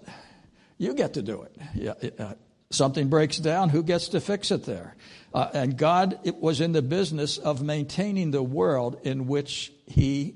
You 0.79 0.95
get 0.95 1.13
to 1.13 1.21
do 1.21 1.43
it. 1.43 1.55
Yeah, 1.75 1.93
uh, 2.17 2.33
something 2.71 3.09
breaks 3.09 3.37
down, 3.37 3.69
who 3.69 3.83
gets 3.83 4.09
to 4.09 4.19
fix 4.19 4.49
it 4.49 4.65
there? 4.65 4.95
Uh, 5.33 5.49
and 5.53 5.77
God 5.77 6.19
it 6.23 6.37
was 6.37 6.61
in 6.61 6.71
the 6.71 6.81
business 6.81 7.37
of 7.37 7.61
maintaining 7.61 8.31
the 8.31 8.43
world 8.43 8.99
in 9.03 9.27
which 9.27 9.71
He 9.85 10.35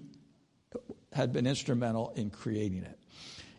had 1.18 1.34
been 1.34 1.48
instrumental 1.48 2.14
in 2.16 2.30
creating 2.30 2.84
it. 2.84 3.00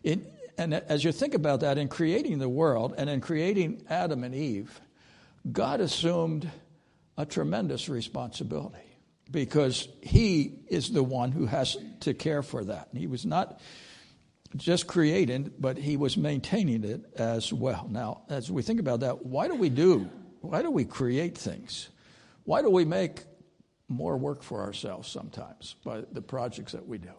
In, 0.03 0.25
and 0.57 0.73
as 0.73 1.03
you 1.03 1.11
think 1.11 1.33
about 1.33 1.59
that, 1.59 1.77
in 1.77 1.89
creating 1.89 2.39
the 2.39 2.49
world 2.49 2.95
and 2.97 3.09
in 3.09 3.19
creating 3.19 3.83
Adam 3.89 4.23
and 4.23 4.33
Eve, 4.33 4.79
God 5.51 5.81
assumed 5.81 6.49
a 7.17 7.25
tremendous 7.25 7.89
responsibility 7.89 8.77
because 9.29 9.89
He 10.01 10.53
is 10.69 10.89
the 10.91 11.03
one 11.03 11.33
who 11.33 11.45
has 11.47 11.77
to 12.01 12.13
care 12.13 12.41
for 12.41 12.63
that. 12.63 12.87
He 12.95 13.07
was 13.07 13.25
not 13.25 13.59
just 14.55 14.87
creating, 14.87 15.51
but 15.59 15.77
He 15.77 15.97
was 15.97 16.15
maintaining 16.15 16.85
it 16.85 17.01
as 17.17 17.51
well. 17.51 17.87
Now, 17.91 18.21
as 18.29 18.49
we 18.49 18.61
think 18.61 18.79
about 18.79 19.01
that, 19.01 19.25
why 19.25 19.49
do 19.49 19.55
we 19.55 19.69
do? 19.69 20.09
Why 20.39 20.61
do 20.61 20.71
we 20.71 20.85
create 20.85 21.37
things? 21.37 21.89
Why 22.45 22.61
do 22.61 22.69
we 22.69 22.85
make 22.85 23.25
more 23.89 24.15
work 24.17 24.43
for 24.43 24.61
ourselves 24.61 25.09
sometimes 25.09 25.75
by 25.83 26.03
the 26.09 26.21
projects 26.21 26.71
that 26.71 26.87
we 26.87 26.97
do? 26.99 27.11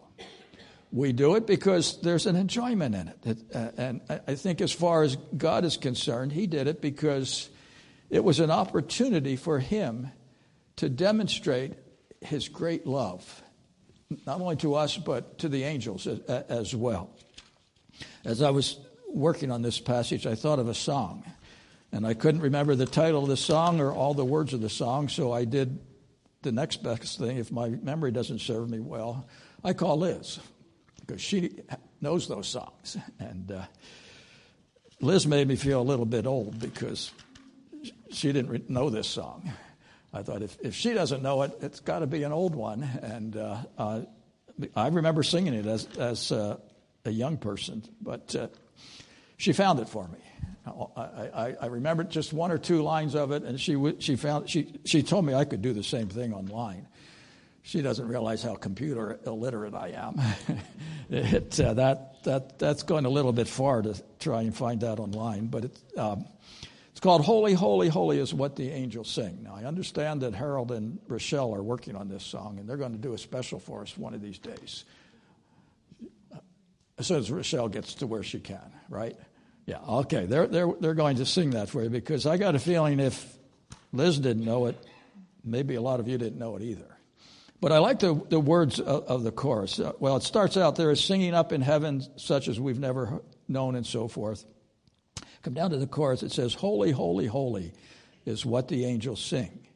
We 0.93 1.13
do 1.13 1.37
it 1.37 1.47
because 1.47 2.01
there's 2.01 2.27
an 2.27 2.35
enjoyment 2.35 2.95
in 2.95 3.09
it. 3.09 3.39
Uh, 3.55 3.71
and 3.77 4.01
I 4.09 4.35
think, 4.35 4.61
as 4.61 4.73
far 4.73 5.03
as 5.03 5.17
God 5.37 5.65
is 5.65 5.77
concerned, 5.77 6.33
He 6.33 6.47
did 6.49 6.67
it 6.67 6.81
because 6.81 7.49
it 8.09 8.25
was 8.25 8.41
an 8.41 8.51
opportunity 8.51 9.37
for 9.37 9.61
Him 9.61 10.11
to 10.77 10.89
demonstrate 10.89 11.75
His 12.21 12.49
great 12.49 12.87
love, 12.87 13.43
not 14.27 14.41
only 14.41 14.57
to 14.57 14.75
us, 14.75 14.97
but 14.97 15.39
to 15.39 15.49
the 15.49 15.63
angels 15.63 16.09
as 16.09 16.75
well. 16.75 17.11
As 18.25 18.43
I 18.43 18.51
was 18.51 18.81
working 19.09 19.53
on 19.53 19.63
this 19.63 19.79
passage, 19.79 20.27
I 20.27 20.35
thought 20.35 20.59
of 20.59 20.69
a 20.69 20.75
song. 20.75 21.25
And 21.93 22.07
I 22.07 22.15
couldn't 22.15 22.41
remember 22.41 22.75
the 22.75 22.87
title 22.87 23.23
of 23.23 23.29
the 23.29 23.37
song 23.37 23.81
or 23.81 23.93
all 23.93 24.15
the 24.15 24.25
words 24.25 24.55
of 24.55 24.61
the 24.61 24.69
song, 24.69 25.09
so 25.09 25.33
I 25.33 25.45
did 25.45 25.79
the 26.43 26.53
next 26.53 26.83
best 26.83 27.19
thing. 27.19 27.37
If 27.37 27.53
my 27.53 27.69
memory 27.69 28.11
doesn't 28.11 28.41
serve 28.41 28.69
me 28.71 28.81
well, 28.81 29.29
I 29.63 29.73
call 29.73 29.99
Liz 29.99 30.41
because 31.11 31.23
she 31.23 31.51
knows 32.01 32.29
those 32.29 32.47
songs. 32.47 32.97
And 33.19 33.51
uh, 33.51 33.63
Liz 35.01 35.27
made 35.27 35.49
me 35.49 35.57
feel 35.57 35.81
a 35.81 35.83
little 35.83 36.07
bit 36.07 36.27
old 36.27 36.61
because 36.61 37.11
she 38.11 38.33
didn't 38.33 38.51
re- 38.51 38.65
know 38.69 38.91
this 38.91 39.09
song. 39.09 39.53
I 40.13 40.23
thought 40.23 40.43
if, 40.43 40.57
if 40.61 40.75
she 40.75 40.95
doesn't 40.95 41.23
know 41.23 41.43
it, 41.43 41.53
it's 41.61 41.81
got 41.81 42.01
to 42.01 42.07
be 42.07 42.23
an 42.23 42.33
old 42.33 42.55
one. 42.55 42.83
And 42.83 43.37
uh, 43.37 43.57
uh, 43.77 44.01
I 44.77 44.89
remember 44.89 45.23
singing 45.23 45.55
it 45.55 45.67
as, 45.67 45.89
as 45.99 46.33
uh, 46.33 46.59
a 47.05 47.11
young 47.11 47.37
person, 47.37 47.83
but 48.01 48.35
uh, 48.37 48.49
she 49.37 49.53
found 49.53 49.81
it 49.81 49.89
for 49.89 50.07
me. 50.09 50.19
I, 50.97 51.01
I, 51.01 51.57
I 51.63 51.67
remembered 51.67 52.11
just 52.11 52.33
one 52.33 52.53
or 52.53 52.59
two 52.59 52.83
lines 52.83 53.15
of 53.15 53.33
it, 53.33 53.43
and 53.43 53.59
she, 53.59 53.95
she, 53.99 54.15
found, 54.17 54.49
she, 54.49 54.79
she 54.85 55.03
told 55.03 55.25
me 55.25 55.35
I 55.35 55.45
could 55.45 55.63
do 55.63 55.73
the 55.73 55.83
same 55.83 56.09
thing 56.09 56.33
online 56.33 56.87
she 57.71 57.83
doesn't 57.83 58.09
realize 58.09 58.43
how 58.43 58.57
computer 58.57 59.21
illiterate 59.25 59.75
I 59.75 59.91
am. 59.91 60.21
it, 61.09 61.61
uh, 61.61 61.75
that, 61.75 62.21
that, 62.25 62.59
that's 62.59 62.83
going 62.83 63.05
a 63.05 63.09
little 63.09 63.33
bit 63.33 63.47
far 63.47 63.81
to 63.83 63.95
try 64.19 64.43
and 64.43 64.53
find 64.53 64.81
that 64.81 64.99
online, 64.99 65.47
but 65.47 65.67
it, 65.67 65.79
um, 65.97 66.27
it's 66.91 66.99
called 66.99 67.25
Holy, 67.25 67.55
Holy, 67.55 67.89
Holy 67.89 68.19
is 68.19 68.35
what 68.35 68.57
the 68.57 68.71
angels 68.71 69.09
sing. 69.09 69.45
Now, 69.45 69.55
I 69.55 69.67
understand 69.67 70.23
that 70.23 70.35
Harold 70.35 70.73
and 70.73 70.99
Rochelle 71.07 71.55
are 71.55 71.63
working 71.63 71.95
on 71.95 72.09
this 72.09 72.25
song, 72.25 72.59
and 72.59 72.69
they're 72.69 72.77
going 72.77 72.91
to 72.91 72.99
do 72.99 73.15
a 73.15 73.19
special 73.19 73.61
for 73.61 73.83
us 73.83 73.97
one 73.97 74.15
of 74.15 74.21
these 74.21 74.41
days. 74.41 74.85
As 76.99 77.07
soon 77.07 77.19
as 77.19 77.31
Rochelle 77.31 77.69
gets 77.69 77.95
to 77.95 78.09
where 78.09 78.25
she 78.25 78.41
can, 78.41 78.73
right? 78.89 79.17
Yeah, 79.67 79.79
okay. 79.79 80.27
They're, 80.27 80.49
they're, 80.49 80.73
they're 80.81 80.95
going 80.95 81.19
to 81.19 81.25
sing 81.25 81.51
that 81.51 81.69
for 81.69 81.85
you 81.85 81.89
because 81.89 82.27
I 82.27 82.37
got 82.37 82.57
a 82.57 82.59
feeling 82.59 82.99
if 82.99 83.33
Liz 83.93 84.19
didn't 84.19 84.45
know 84.45 84.67
it, 84.67 84.77
maybe 85.45 85.77
a 85.77 85.81
lot 85.81 86.01
of 86.01 86.09
you 86.09 86.19
didn't 86.19 86.41
know 86.41 86.57
it 86.57 86.63
either. 86.63 86.97
But 87.61 87.73
I 87.73 87.79
like 87.79 87.99
the, 87.99 88.15
the 88.29 88.41
words 88.41 88.81
of, 88.81 89.05
of 89.05 89.23
the 89.23 89.31
chorus. 89.31 89.79
Uh, 89.79 89.93
well, 89.99 90.17
it 90.17 90.23
starts 90.23 90.57
out 90.57 90.77
there 90.77 90.91
is 90.91 91.03
singing 91.03 91.35
up 91.35 91.53
in 91.53 91.61
heaven, 91.61 92.03
such 92.17 92.49
as 92.49 92.59
we've 92.59 92.79
never 92.79 93.21
known, 93.49 93.75
and 93.75 93.87
so 93.87 94.09
forth. 94.09 94.45
Come 95.43 95.55
down 95.55 95.71
to 95.71 95.77
the 95.77 95.87
chorus, 95.87 96.23
it 96.23 96.33
says, 96.33 96.55
Holy, 96.55 96.91
holy, 96.91 97.27
holy 97.27 97.73
is 98.25 98.47
what 98.47 98.69
the 98.69 98.85
angels 98.85 99.23
sing. 99.23 99.67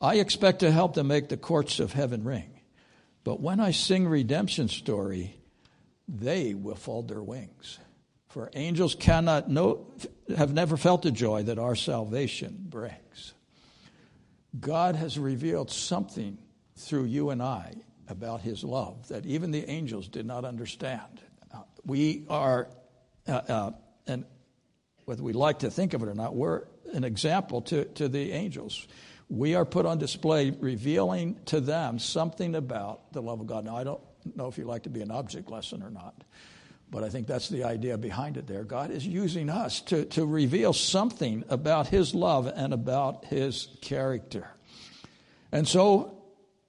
I 0.00 0.16
expect 0.16 0.60
to 0.60 0.72
help 0.72 0.94
them 0.94 1.08
make 1.08 1.28
the 1.28 1.36
courts 1.36 1.78
of 1.78 1.92
heaven 1.92 2.24
ring. 2.24 2.60
But 3.22 3.40
when 3.40 3.60
I 3.60 3.72
sing 3.72 4.08
redemption 4.08 4.68
story, 4.68 5.36
they 6.08 6.54
will 6.54 6.74
fold 6.74 7.08
their 7.08 7.22
wings. 7.22 7.78
For 8.28 8.50
angels 8.54 8.94
cannot 8.94 9.50
know, 9.50 9.86
have 10.36 10.52
never 10.52 10.76
felt 10.76 11.02
the 11.02 11.10
joy 11.10 11.42
that 11.44 11.58
our 11.58 11.74
salvation 11.74 12.56
brings. 12.68 13.34
God 14.58 14.96
has 14.96 15.18
revealed 15.18 15.70
something 15.70 16.38
through 16.80 17.04
you 17.04 17.30
and 17.30 17.42
I 17.42 17.74
about 18.08 18.40
his 18.40 18.64
love 18.64 19.08
that 19.08 19.24
even 19.24 19.50
the 19.50 19.68
angels 19.68 20.08
did 20.08 20.26
not 20.26 20.44
understand. 20.44 21.20
Uh, 21.52 21.58
we 21.84 22.24
are, 22.28 22.68
uh, 23.28 23.32
uh, 23.32 23.70
and 24.06 24.24
whether 25.04 25.22
we 25.22 25.32
like 25.32 25.60
to 25.60 25.70
think 25.70 25.94
of 25.94 26.02
it 26.02 26.08
or 26.08 26.14
not, 26.14 26.34
we're 26.34 26.64
an 26.92 27.04
example 27.04 27.62
to, 27.62 27.84
to 27.84 28.08
the 28.08 28.32
angels. 28.32 28.86
We 29.28 29.54
are 29.54 29.64
put 29.64 29.86
on 29.86 29.98
display 29.98 30.50
revealing 30.50 31.38
to 31.46 31.60
them 31.60 31.98
something 31.98 32.56
about 32.56 33.12
the 33.12 33.22
love 33.22 33.40
of 33.40 33.46
God. 33.46 33.64
Now, 33.64 33.76
I 33.76 33.84
don't 33.84 34.00
know 34.34 34.48
if 34.48 34.58
you 34.58 34.64
like 34.64 34.82
to 34.84 34.90
be 34.90 35.02
an 35.02 35.12
object 35.12 35.50
lesson 35.50 35.82
or 35.82 35.90
not, 35.90 36.24
but 36.90 37.04
I 37.04 37.08
think 37.08 37.28
that's 37.28 37.48
the 37.48 37.62
idea 37.62 37.96
behind 37.96 38.36
it 38.36 38.48
there. 38.48 38.64
God 38.64 38.90
is 38.90 39.06
using 39.06 39.48
us 39.48 39.80
to, 39.82 40.04
to 40.06 40.26
reveal 40.26 40.72
something 40.72 41.44
about 41.48 41.86
His 41.86 42.12
love 42.12 42.50
and 42.52 42.72
about 42.72 43.26
His 43.26 43.68
character. 43.80 44.48
And 45.52 45.66
so 45.66 46.19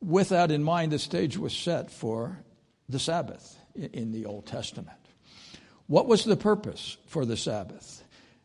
with 0.02 0.30
that 0.30 0.52
in 0.52 0.64
mind, 0.64 0.92
the 0.92 1.00
stage 1.00 1.38
was 1.38 1.54
set 1.54 1.92
for 1.92 2.38
the 2.90 3.00
Sabbath 3.00 3.58
in 3.76 4.12
the 4.12 4.26
Old 4.26 4.46
Testament. 4.46 4.98
What 5.88 6.08
was 6.08 6.24
the 6.24 6.36
purpose 6.36 6.98
for 7.08 7.26
the 7.26 7.38
Sabbath? 7.38 8.04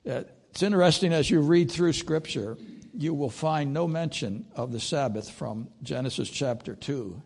Uh, 0.08 0.22
it's 0.50 0.62
interesting 0.62 1.12
as 1.12 1.30
you 1.30 1.40
read 1.40 1.70
through 1.70 1.92
Scripture, 1.92 2.56
you 2.94 3.12
will 3.12 3.30
find 3.30 3.72
no 3.72 3.86
mention 3.86 4.46
of 4.54 4.72
the 4.72 4.80
Sabbath 4.80 5.30
from 5.30 5.68
Genesis 5.82 6.30
chapter 6.30 6.74
2 6.74 7.22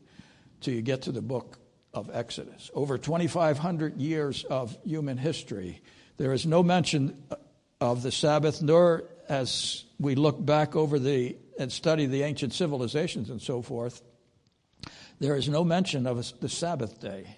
till 0.60 0.74
you 0.74 0.82
get 0.82 1.02
to 1.02 1.12
the 1.12 1.22
book 1.22 1.58
of 1.94 2.10
Exodus. 2.12 2.70
Over 2.74 2.98
2,500 2.98 3.96
years 3.96 4.44
of 4.44 4.76
human 4.84 5.16
history, 5.16 5.80
there 6.16 6.32
is 6.32 6.44
no 6.44 6.62
mention 6.62 7.22
of 7.80 8.02
the 8.02 8.12
Sabbath, 8.12 8.60
nor 8.62 9.04
as 9.28 9.84
we 9.98 10.14
look 10.14 10.44
back 10.44 10.76
over 10.76 10.98
the 10.98 11.36
and 11.58 11.70
study 11.70 12.06
the 12.06 12.22
ancient 12.22 12.52
civilizations 12.52 13.30
and 13.30 13.40
so 13.40 13.62
forth, 13.62 14.02
there 15.20 15.36
is 15.36 15.48
no 15.48 15.62
mention 15.64 16.06
of 16.06 16.40
the 16.40 16.48
Sabbath 16.48 16.98
day 17.00 17.36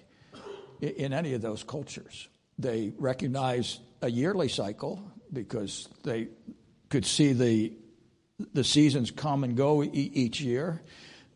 in 0.81 1.13
any 1.13 1.33
of 1.33 1.41
those 1.41 1.63
cultures. 1.63 2.27
They 2.57 2.93
recognize 2.97 3.79
a 4.01 4.09
yearly 4.09 4.47
cycle 4.47 5.03
because 5.31 5.89
they 6.03 6.29
could 6.89 7.05
see 7.05 7.33
the, 7.33 7.73
the 8.53 8.63
seasons 8.63 9.11
come 9.11 9.43
and 9.43 9.55
go 9.55 9.83
each 9.83 10.41
year. 10.41 10.81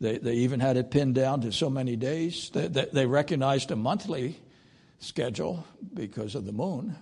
They, 0.00 0.18
they 0.18 0.34
even 0.34 0.60
had 0.60 0.76
it 0.76 0.90
pinned 0.90 1.14
down 1.14 1.42
to 1.42 1.52
so 1.52 1.68
many 1.68 1.96
days. 1.96 2.50
They, 2.50 2.68
they, 2.68 2.86
they 2.92 3.06
recognized 3.06 3.70
a 3.70 3.76
monthly 3.76 4.38
schedule 5.00 5.64
because 5.92 6.34
of 6.34 6.46
the 6.46 6.52
moon. 6.52 6.96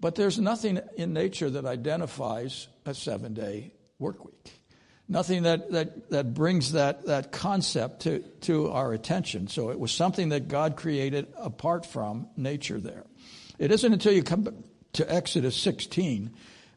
But 0.00 0.16
there's 0.16 0.38
nothing 0.38 0.80
in 0.96 1.12
nature 1.12 1.50
that 1.50 1.64
identifies 1.64 2.68
a 2.86 2.94
seven 2.94 3.34
day 3.34 3.72
work 3.98 4.24
week. 4.24 4.52
Nothing 5.08 5.42
that, 5.42 5.70
that, 5.72 6.10
that 6.10 6.34
brings 6.34 6.72
that, 6.72 7.06
that 7.06 7.32
concept 7.32 8.02
to, 8.02 8.20
to 8.42 8.70
our 8.70 8.92
attention. 8.92 9.48
So 9.48 9.70
it 9.70 9.78
was 9.78 9.92
something 9.92 10.30
that 10.30 10.48
God 10.48 10.76
created 10.76 11.26
apart 11.36 11.86
from 11.86 12.28
nature 12.36 12.80
there. 12.80 13.04
It 13.58 13.70
isn't 13.70 13.92
until 13.92 14.12
you 14.12 14.22
come 14.22 14.64
to 14.94 15.12
Exodus 15.12 15.56
16, 15.56 16.30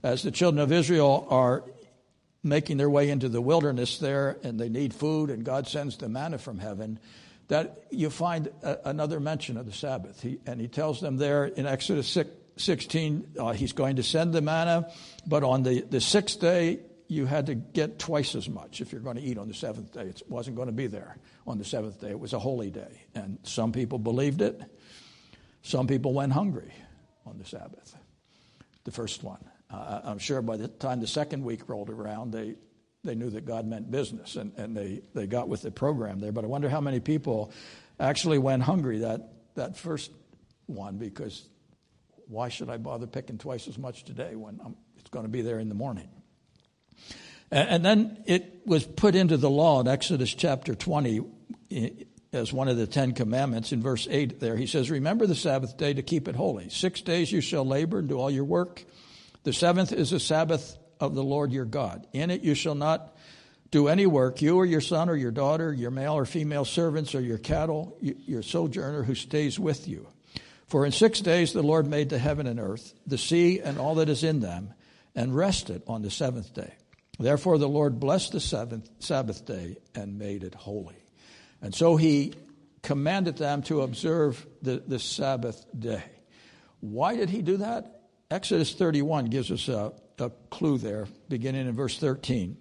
as 0.03 0.23
the 0.23 0.31
children 0.31 0.61
of 0.61 0.71
Israel 0.71 1.27
are 1.29 1.63
making 2.43 2.77
their 2.77 2.89
way 2.89 3.09
into 3.09 3.29
the 3.29 3.41
wilderness 3.41 3.97
there 3.99 4.37
and 4.43 4.59
they 4.59 4.69
need 4.69 4.93
food 4.93 5.29
and 5.29 5.43
God 5.43 5.67
sends 5.67 5.97
the 5.97 6.07
manna 6.07 6.37
from 6.37 6.59
heaven, 6.59 6.99
that 7.47 7.85
you 7.89 8.09
find 8.09 8.47
a, 8.61 8.89
another 8.89 9.19
mention 9.19 9.57
of 9.57 9.65
the 9.65 9.71
Sabbath. 9.71 10.21
He, 10.21 10.39
and 10.45 10.59
he 10.59 10.67
tells 10.67 11.01
them 11.01 11.17
there 11.17 11.45
in 11.45 11.65
Exodus 11.65 12.07
6, 12.09 12.29
16, 12.57 13.27
uh, 13.39 13.53
he's 13.53 13.73
going 13.73 13.97
to 13.97 14.03
send 14.03 14.33
the 14.33 14.41
manna, 14.41 14.91
but 15.25 15.43
on 15.43 15.63
the, 15.63 15.81
the 15.81 16.01
sixth 16.01 16.39
day, 16.39 16.79
you 17.07 17.25
had 17.25 17.45
to 17.47 17.55
get 17.55 17.99
twice 17.99 18.35
as 18.35 18.49
much 18.49 18.81
if 18.81 18.91
you're 18.91 19.01
going 19.01 19.15
to 19.15 19.21
eat 19.21 19.37
on 19.37 19.47
the 19.47 19.53
seventh 19.53 19.93
day. 19.93 20.03
It 20.03 20.21
wasn't 20.27 20.55
going 20.55 20.67
to 20.67 20.73
be 20.73 20.87
there 20.87 21.17
on 21.45 21.57
the 21.57 21.65
seventh 21.65 22.01
day. 22.01 22.09
It 22.09 22.19
was 22.19 22.33
a 22.33 22.39
holy 22.39 22.69
day. 22.69 23.01
And 23.15 23.39
some 23.43 23.71
people 23.71 23.99
believed 23.99 24.41
it. 24.41 24.61
Some 25.61 25.87
people 25.87 26.13
went 26.13 26.33
hungry 26.33 26.73
on 27.25 27.37
the 27.37 27.45
Sabbath, 27.45 27.95
the 28.83 28.91
first 28.91 29.23
one. 29.23 29.43
Uh, 29.69 30.01
I'm 30.03 30.19
sure 30.19 30.41
by 30.41 30.57
the 30.57 30.67
time 30.67 31.01
the 31.01 31.07
second 31.07 31.43
week 31.43 31.67
rolled 31.67 31.89
around, 31.89 32.31
they, 32.31 32.55
they 33.03 33.15
knew 33.15 33.29
that 33.31 33.45
God 33.45 33.65
meant 33.65 33.91
business 33.91 34.35
and, 34.35 34.53
and 34.57 34.75
they, 34.75 35.01
they 35.13 35.27
got 35.27 35.49
with 35.49 35.61
the 35.61 35.71
program 35.71 36.19
there. 36.19 36.31
But 36.31 36.45
I 36.45 36.47
wonder 36.47 36.69
how 36.69 36.81
many 36.81 36.99
people 36.99 37.51
actually 37.99 38.37
went 38.37 38.63
hungry 38.63 38.99
that, 38.99 39.33
that 39.55 39.77
first 39.77 40.11
one 40.67 40.97
because 40.97 41.47
why 42.27 42.49
should 42.49 42.69
I 42.69 42.77
bother 42.77 43.07
picking 43.07 43.37
twice 43.37 43.67
as 43.67 43.77
much 43.77 44.03
today 44.03 44.35
when 44.35 44.59
I'm, 44.63 44.75
it's 44.97 45.09
going 45.09 45.25
to 45.25 45.31
be 45.31 45.41
there 45.41 45.59
in 45.59 45.69
the 45.69 45.75
morning? 45.75 46.09
And, 47.49 47.85
then 47.85 48.23
it 48.25 48.61
was 48.65 48.85
put 48.85 49.15
into 49.15 49.37
the 49.37 49.49
law 49.49 49.79
in 49.79 49.87
Exodus 49.87 50.33
chapter 50.33 50.75
20 50.75 51.21
as 52.33 52.51
one 52.51 52.67
of 52.67 52.75
the 52.77 52.87
Ten 52.87 53.13
Commandments 53.13 53.71
in 53.71 53.81
verse 53.81 54.07
8 54.09 54.39
there. 54.39 54.57
He 54.57 54.67
says, 54.67 54.91
Remember 54.91 55.25
the 55.25 55.35
Sabbath 55.35 55.77
day 55.77 55.93
to 55.93 56.01
keep 56.01 56.27
it 56.27 56.35
holy. 56.35 56.69
Six 56.69 57.01
days 57.01 57.31
you 57.31 57.39
shall 57.39 57.65
labor 57.65 57.99
and 57.99 58.09
do 58.09 58.19
all 58.19 58.29
your 58.29 58.43
work. 58.43 58.83
The 59.43 59.53
seventh 59.53 59.93
is 59.93 60.11
a 60.11 60.19
Sabbath 60.19 60.77
of 60.99 61.15
the 61.15 61.23
Lord 61.23 61.53
your 61.53 61.65
God. 61.65 62.05
In 62.11 62.31
it 62.31 62.41
you 62.41 62.53
shall 62.53 62.75
not 62.75 63.15
do 63.71 63.87
any 63.87 64.05
work, 64.05 64.41
you 64.41 64.57
or 64.57 64.65
your 64.65 64.81
son 64.81 65.09
or 65.09 65.15
your 65.15 65.31
daughter, 65.31 65.73
your 65.73 65.91
male 65.91 66.13
or 66.13 66.25
female 66.25 66.65
servants, 66.65 67.15
or 67.15 67.21
your 67.21 67.37
cattle, 67.37 67.97
your 68.01 68.41
sojourner 68.41 69.03
who 69.03 69.15
stays 69.15 69.59
with 69.59 69.87
you. 69.87 70.07
For 70.67 70.85
in 70.85 70.91
six 70.91 71.21
days 71.21 71.53
the 71.53 71.63
Lord 71.63 71.87
made 71.87 72.09
the 72.09 72.17
heaven 72.17 72.47
and 72.47 72.59
earth, 72.59 72.93
the 73.05 73.17
sea 73.17 73.59
and 73.59 73.77
all 73.77 73.95
that 73.95 74.09
is 74.09 74.23
in 74.23 74.41
them, 74.41 74.73
and 75.15 75.35
rested 75.35 75.81
on 75.87 76.01
the 76.01 76.11
seventh 76.11 76.53
day. 76.53 76.73
Therefore 77.19 77.57
the 77.57 77.69
Lord 77.69 77.99
blessed 77.99 78.33
the 78.33 78.39
seventh 78.39 78.89
Sabbath 78.99 79.45
day 79.45 79.77
and 79.95 80.19
made 80.19 80.43
it 80.43 80.53
holy. 80.53 80.95
And 81.61 81.73
so 81.73 81.95
he 81.95 82.33
commanded 82.83 83.37
them 83.37 83.63
to 83.63 83.81
observe 83.81 84.45
the, 84.61 84.83
the 84.85 84.99
Sabbath 84.99 85.65
day. 85.77 86.03
Why 86.79 87.15
did 87.15 87.29
he 87.29 87.41
do 87.41 87.57
that? 87.57 88.01
Exodus 88.29 88.73
31 88.73 89.25
gives 89.25 89.51
us 89.51 89.67
a, 89.67 89.93
a 90.19 90.29
clue 90.49 90.77
there, 90.77 91.07
beginning 91.29 91.67
in 91.67 91.73
verse 91.73 91.97
13. 91.97 92.57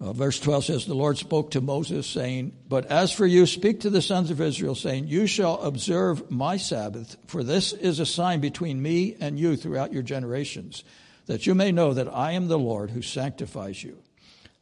Uh, 0.00 0.12
verse 0.12 0.40
12 0.40 0.64
says, 0.64 0.86
The 0.86 0.94
Lord 0.94 1.18
spoke 1.18 1.52
to 1.52 1.60
Moses, 1.60 2.06
saying, 2.06 2.52
But 2.68 2.86
as 2.86 3.12
for 3.12 3.26
you, 3.26 3.46
speak 3.46 3.80
to 3.80 3.90
the 3.90 4.02
sons 4.02 4.30
of 4.30 4.40
Israel, 4.40 4.74
saying, 4.74 5.06
You 5.06 5.26
shall 5.26 5.62
observe 5.62 6.30
my 6.30 6.56
Sabbath, 6.56 7.16
for 7.26 7.44
this 7.44 7.72
is 7.72 8.00
a 8.00 8.06
sign 8.06 8.40
between 8.40 8.82
me 8.82 9.16
and 9.20 9.38
you 9.38 9.56
throughout 9.56 9.92
your 9.92 10.02
generations, 10.02 10.82
that 11.26 11.46
you 11.46 11.54
may 11.54 11.72
know 11.72 11.94
that 11.94 12.12
I 12.12 12.32
am 12.32 12.48
the 12.48 12.58
Lord 12.58 12.90
who 12.90 13.02
sanctifies 13.02 13.82
you. 13.82 13.98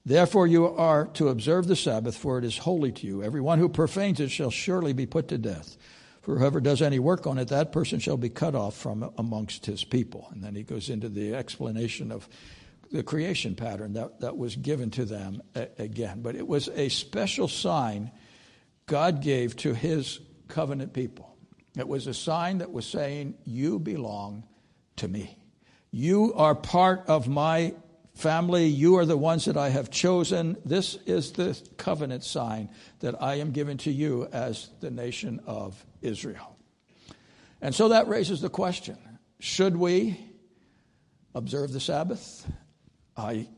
Therefore 0.04 0.46
you 0.46 0.66
are 0.66 1.06
to 1.14 1.28
observe 1.28 1.66
the 1.66 1.76
Sabbath, 1.76 2.16
for 2.16 2.38
it 2.38 2.44
is 2.44 2.58
holy 2.58 2.92
to 2.92 3.06
you. 3.06 3.22
Everyone 3.22 3.58
who 3.58 3.68
profanes 3.68 4.20
it 4.20 4.30
shall 4.30 4.50
surely 4.50 4.92
be 4.92 5.06
put 5.06 5.28
to 5.28 5.38
death. 5.38 5.76
For 6.22 6.38
whoever 6.38 6.60
does 6.60 6.82
any 6.82 6.98
work 6.98 7.26
on 7.26 7.38
it, 7.38 7.48
that 7.48 7.72
person 7.72 7.98
shall 7.98 8.16
be 8.16 8.28
cut 8.28 8.54
off 8.54 8.76
from 8.76 9.12
amongst 9.18 9.66
his 9.66 9.84
people. 9.84 10.28
And 10.32 10.42
then 10.42 10.54
he 10.54 10.62
goes 10.62 10.88
into 10.88 11.08
the 11.08 11.34
explanation 11.34 12.12
of 12.12 12.28
the 12.92 13.02
creation 13.02 13.54
pattern 13.54 13.94
that, 13.94 14.20
that 14.20 14.36
was 14.36 14.54
given 14.54 14.90
to 14.92 15.04
them 15.04 15.42
again. 15.78 16.22
But 16.22 16.36
it 16.36 16.46
was 16.46 16.68
a 16.68 16.88
special 16.88 17.48
sign 17.48 18.12
God 18.86 19.22
gave 19.22 19.56
to 19.58 19.74
his 19.74 20.20
covenant 20.48 20.92
people. 20.92 21.36
It 21.76 21.88
was 21.88 22.06
a 22.06 22.14
sign 22.14 22.58
that 22.58 22.70
was 22.70 22.86
saying, 22.86 23.34
You 23.44 23.78
belong 23.78 24.44
to 24.96 25.08
me. 25.08 25.38
You 25.92 26.32
are 26.34 26.54
part 26.54 27.04
of 27.06 27.28
my 27.28 27.74
family. 28.14 28.66
You 28.66 28.96
are 28.96 29.04
the 29.04 29.16
ones 29.16 29.44
that 29.44 29.58
I 29.58 29.68
have 29.68 29.90
chosen. 29.90 30.56
This 30.64 30.96
is 31.06 31.32
the 31.32 31.60
covenant 31.76 32.24
sign 32.24 32.70
that 33.00 33.22
I 33.22 33.34
am 33.36 33.50
giving 33.50 33.76
to 33.78 33.92
you 33.92 34.26
as 34.32 34.70
the 34.80 34.90
nation 34.90 35.40
of 35.46 35.84
Israel. 36.00 36.56
And 37.60 37.74
so 37.74 37.90
that 37.90 38.08
raises 38.08 38.40
the 38.40 38.48
question 38.48 38.96
should 39.38 39.76
we 39.76 40.18
observe 41.34 41.72
the 41.72 41.80
Sabbath? 41.80 42.50
I 43.14 43.48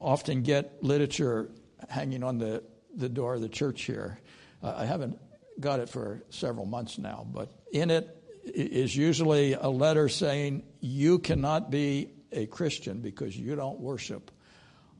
often 0.00 0.42
get 0.42 0.82
literature 0.84 1.50
hanging 1.88 2.22
on 2.22 2.38
the, 2.38 2.62
the 2.94 3.08
door 3.08 3.34
of 3.34 3.40
the 3.40 3.48
church 3.48 3.82
here. 3.82 4.20
Uh, 4.62 4.74
I 4.76 4.84
haven't 4.84 5.18
got 5.58 5.80
it 5.80 5.88
for 5.88 6.22
several 6.30 6.66
months 6.66 6.98
now, 6.98 7.26
but 7.32 7.50
in 7.72 7.90
it 7.90 8.19
is 8.54 8.94
usually 8.94 9.54
a 9.54 9.68
letter 9.68 10.08
saying 10.08 10.62
you 10.80 11.18
cannot 11.18 11.70
be 11.70 12.10
a 12.32 12.46
Christian 12.46 13.00
because 13.00 13.36
you 13.36 13.56
don't 13.56 13.80
worship 13.80 14.30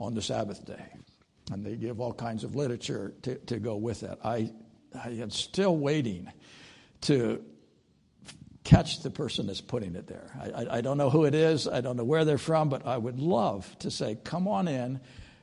on 0.01 0.15
the 0.15 0.23
Sabbath 0.23 0.65
day. 0.65 0.85
And 1.53 1.65
they 1.65 1.77
give 1.77 2.01
all 2.01 2.13
kinds 2.13 2.45
of 2.45 2.55
literature 2.55 3.13
to, 3.23 3.37
to 3.37 3.59
go 3.59 3.77
with 3.77 4.01
that. 4.01 4.19
I, 4.25 4.51
I 4.95 5.11
am 5.11 5.31
still 5.31 5.77
waiting 5.77 6.31
to 7.03 7.45
catch 8.65 9.03
the 9.03 9.11
person 9.11 9.47
that's 9.47 9.61
putting 9.61 9.95
it 9.97 10.07
there. 10.07 10.31
I, 10.41 10.51
I, 10.51 10.77
I, 10.77 10.81
don't 10.81 10.99
know 10.99 11.11
who 11.11 11.25
it 11.25 11.35
is, 11.35 11.67
I 11.67 11.81
don't 11.81 11.97
know 11.97 12.05
where 12.05 12.25
they're 12.25 12.39
from, 12.39 12.69
but 12.69 12.87
I 12.87 12.97
would 12.97 13.19
love 13.19 13.75
to 13.81 13.91
say, 13.91 14.19
come 14.23 14.47
on 14.47 14.69
in 14.69 15.01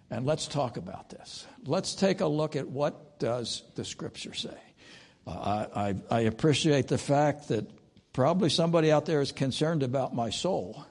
and 0.09 0.25
let's 0.25 0.47
talk 0.47 0.77
about 0.77 1.09
this. 1.09 1.45
Let's 1.65 1.95
take 1.95 2.21
a 2.21 2.27
look 2.27 2.55
at 2.55 2.67
what 2.67 3.19
does 3.19 3.63
the 3.75 3.83
scripture 3.83 4.33
say. 4.33 4.57
Uh, 5.25 5.65
I, 5.75 5.95
I, 6.09 6.19
appreciate 6.21 6.87
the 6.87 6.97
fact 6.97 7.49
that 7.49 7.69
probably 8.17 8.49
somebody 8.49 8.91
out 8.91 9.05
there 9.05 9.21
is 9.21 9.31
concerned 9.31 9.83
about 9.83 10.11
my 10.11 10.31
soul 10.31 10.83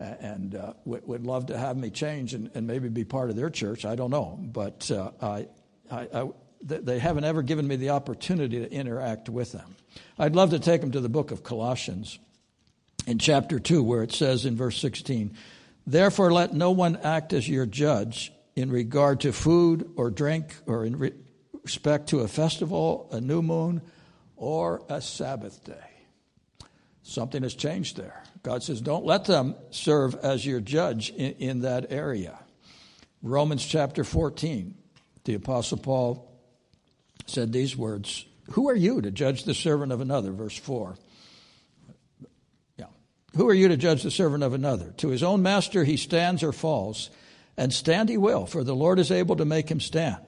and 0.00 0.56
uh, 0.56 0.72
would, 0.84 1.24
love 1.24 1.46
to 1.46 1.56
have 1.56 1.76
me 1.76 1.90
change 1.90 2.34
and, 2.34 2.50
and, 2.56 2.66
maybe 2.66 2.88
be 2.88 3.04
part 3.04 3.30
of 3.30 3.36
their 3.36 3.50
church. 3.50 3.84
I 3.84 3.94
don't 3.94 4.10
know, 4.10 4.36
but 4.42 4.90
uh, 4.90 5.12
I, 5.22 5.46
I, 5.92 6.28
they 6.60 6.98
haven't 6.98 7.22
ever 7.22 7.42
given 7.42 7.68
me 7.68 7.76
the 7.76 7.90
opportunity 7.90 8.58
to 8.58 8.68
interact 8.68 9.28
with 9.28 9.52
them. 9.52 9.76
I'd 10.18 10.34
love 10.34 10.50
to 10.50 10.58
take 10.58 10.80
them 10.80 10.90
to 10.90 10.98
the 10.98 11.08
book 11.08 11.30
of 11.30 11.44
Colossians 11.44 12.18
in 13.06 13.20
chapter 13.20 13.60
2, 13.60 13.84
where 13.84 14.02
it 14.02 14.10
says 14.10 14.44
in 14.44 14.56
verse 14.56 14.76
16, 14.80 15.36
Therefore 15.86 16.32
let 16.32 16.52
no 16.52 16.72
one 16.72 16.96
act 16.96 17.32
as 17.32 17.48
your 17.48 17.66
judge 17.66 18.32
in 18.56 18.72
regard 18.72 19.20
to 19.20 19.32
food 19.32 19.88
or 19.94 20.10
drink 20.10 20.56
or 20.66 20.84
in 20.84 20.98
re- 20.98 21.12
respect 21.62 22.08
to 22.08 22.22
a 22.22 22.28
festival, 22.28 23.08
a 23.12 23.20
new 23.20 23.40
moon, 23.40 23.82
or 24.34 24.82
a 24.88 25.00
Sabbath 25.00 25.62
day. 25.62 25.95
Something 27.08 27.44
has 27.44 27.54
changed 27.54 27.96
there. 27.96 28.24
God 28.42 28.64
says, 28.64 28.80
don't 28.80 29.06
let 29.06 29.26
them 29.26 29.54
serve 29.70 30.16
as 30.16 30.44
your 30.44 30.58
judge 30.58 31.10
in, 31.10 31.32
in 31.34 31.60
that 31.60 31.92
area. 31.92 32.36
Romans 33.22 33.64
chapter 33.64 34.02
14, 34.02 34.74
the 35.22 35.34
Apostle 35.34 35.78
Paul 35.78 36.28
said 37.26 37.52
these 37.52 37.76
words 37.76 38.26
Who 38.52 38.68
are 38.68 38.74
you 38.74 39.00
to 39.02 39.12
judge 39.12 39.44
the 39.44 39.54
servant 39.54 39.92
of 39.92 40.00
another? 40.00 40.32
Verse 40.32 40.58
4. 40.58 40.96
Yeah. 42.76 42.86
Who 43.36 43.48
are 43.48 43.54
you 43.54 43.68
to 43.68 43.76
judge 43.76 44.02
the 44.02 44.10
servant 44.10 44.42
of 44.42 44.52
another? 44.52 44.92
To 44.96 45.08
his 45.08 45.22
own 45.22 45.42
master 45.42 45.84
he 45.84 45.96
stands 45.96 46.42
or 46.42 46.52
falls, 46.52 47.10
and 47.56 47.72
stand 47.72 48.08
he 48.08 48.16
will, 48.16 48.46
for 48.46 48.64
the 48.64 48.74
Lord 48.74 48.98
is 48.98 49.12
able 49.12 49.36
to 49.36 49.44
make 49.44 49.70
him 49.70 49.78
stand. 49.78 50.25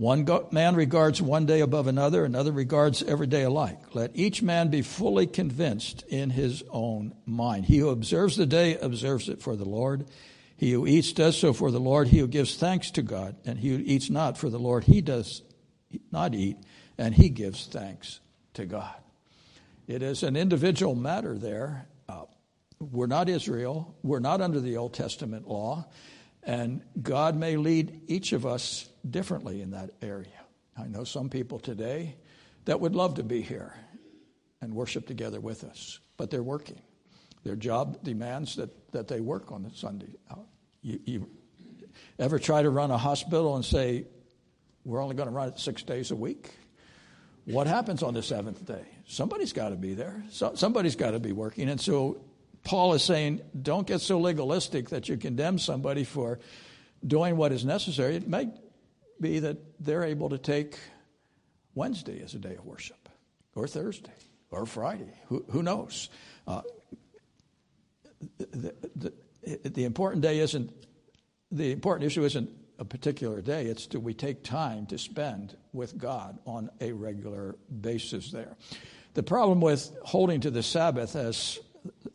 One 0.00 0.26
man 0.50 0.76
regards 0.76 1.20
one 1.20 1.44
day 1.44 1.60
above 1.60 1.86
another, 1.86 2.24
another 2.24 2.52
regards 2.52 3.02
every 3.02 3.26
day 3.26 3.42
alike. 3.42 3.94
Let 3.94 4.12
each 4.14 4.40
man 4.40 4.68
be 4.68 4.80
fully 4.80 5.26
convinced 5.26 6.04
in 6.08 6.30
his 6.30 6.64
own 6.70 7.14
mind. 7.26 7.66
He 7.66 7.76
who 7.76 7.90
observes 7.90 8.34
the 8.34 8.46
day 8.46 8.78
observes 8.78 9.28
it 9.28 9.42
for 9.42 9.56
the 9.56 9.68
Lord. 9.68 10.06
He 10.56 10.72
who 10.72 10.86
eats 10.86 11.12
does 11.12 11.36
so 11.36 11.52
for 11.52 11.70
the 11.70 11.80
Lord. 11.80 12.08
He 12.08 12.20
who 12.20 12.28
gives 12.28 12.56
thanks 12.56 12.90
to 12.92 13.02
God, 13.02 13.36
and 13.44 13.58
he 13.58 13.68
who 13.68 13.82
eats 13.84 14.08
not 14.08 14.38
for 14.38 14.48
the 14.48 14.58
Lord, 14.58 14.84
he 14.84 15.02
does 15.02 15.42
not 16.10 16.34
eat, 16.34 16.56
and 16.96 17.14
he 17.14 17.28
gives 17.28 17.66
thanks 17.66 18.20
to 18.54 18.64
God. 18.64 18.96
It 19.86 20.00
is 20.00 20.22
an 20.22 20.34
individual 20.34 20.94
matter 20.94 21.36
there. 21.36 21.88
Uh, 22.08 22.24
we're 22.78 23.06
not 23.06 23.28
Israel. 23.28 23.94
We're 24.02 24.20
not 24.20 24.40
under 24.40 24.60
the 24.60 24.78
Old 24.78 24.94
Testament 24.94 25.46
law. 25.46 25.84
And 26.42 26.80
God 27.02 27.36
may 27.36 27.58
lead 27.58 28.00
each 28.06 28.32
of 28.32 28.46
us 28.46 28.89
differently 29.08 29.62
in 29.62 29.70
that 29.70 29.90
area. 30.02 30.28
I 30.76 30.86
know 30.86 31.04
some 31.04 31.28
people 31.28 31.58
today 31.58 32.16
that 32.64 32.80
would 32.80 32.94
love 32.94 33.14
to 33.14 33.22
be 33.22 33.40
here 33.40 33.74
and 34.60 34.74
worship 34.74 35.06
together 35.06 35.40
with 35.40 35.64
us, 35.64 35.98
but 36.16 36.30
they're 36.30 36.42
working. 36.42 36.80
Their 37.44 37.56
job 37.56 38.02
demands 38.02 38.56
that, 38.56 38.92
that 38.92 39.08
they 39.08 39.20
work 39.20 39.52
on 39.52 39.62
the 39.62 39.70
Sunday. 39.70 40.14
Uh, 40.30 40.36
you, 40.82 41.00
you, 41.04 41.30
ever 42.18 42.38
try 42.38 42.62
to 42.62 42.70
run 42.70 42.90
a 42.90 42.98
hospital 42.98 43.56
and 43.56 43.64
say, 43.64 44.06
we're 44.84 45.02
only 45.02 45.14
going 45.14 45.28
to 45.28 45.34
run 45.34 45.48
it 45.48 45.58
six 45.58 45.82
days 45.82 46.10
a 46.10 46.16
week? 46.16 46.50
What 47.46 47.66
happens 47.66 48.02
on 48.02 48.14
the 48.14 48.22
seventh 48.22 48.64
day? 48.66 48.84
Somebody's 49.06 49.52
got 49.52 49.70
to 49.70 49.76
be 49.76 49.94
there. 49.94 50.22
So, 50.30 50.54
somebody's 50.54 50.96
got 50.96 51.12
to 51.12 51.18
be 51.18 51.32
working. 51.32 51.68
And 51.68 51.80
so 51.80 52.20
Paul 52.62 52.92
is 52.94 53.02
saying, 53.02 53.40
don't 53.60 53.86
get 53.86 54.00
so 54.00 54.20
legalistic 54.20 54.90
that 54.90 55.08
you 55.08 55.16
condemn 55.16 55.58
somebody 55.58 56.04
for 56.04 56.38
doing 57.06 57.36
what 57.36 57.52
is 57.52 57.64
necessary. 57.64 58.16
It 58.16 58.28
may 58.28 58.50
be 59.20 59.38
that 59.40 59.58
they're 59.80 60.04
able 60.04 60.28
to 60.30 60.38
take 60.38 60.78
Wednesday 61.74 62.22
as 62.22 62.34
a 62.34 62.38
day 62.38 62.56
of 62.56 62.64
worship, 62.64 63.08
or 63.54 63.68
Thursday, 63.68 64.12
or 64.50 64.66
Friday. 64.66 65.12
Who, 65.28 65.44
who 65.50 65.62
knows? 65.62 66.08
Uh, 66.46 66.62
the, 68.38 68.74
the, 68.96 69.12
the 69.68 69.84
important 69.84 70.22
day 70.22 70.40
isn't 70.40 70.72
the 71.52 71.72
important 71.72 72.06
issue 72.06 72.24
isn't 72.24 72.50
a 72.78 72.84
particular 72.84 73.42
day. 73.42 73.66
It's 73.66 73.86
do 73.86 74.00
we 74.00 74.14
take 74.14 74.42
time 74.42 74.86
to 74.86 74.98
spend 74.98 75.56
with 75.72 75.98
God 75.98 76.38
on 76.46 76.70
a 76.80 76.92
regular 76.92 77.56
basis 77.80 78.30
there. 78.30 78.56
The 79.14 79.22
problem 79.22 79.60
with 79.60 79.94
holding 80.02 80.40
to 80.42 80.50
the 80.50 80.62
Sabbath, 80.62 81.16
as 81.16 81.58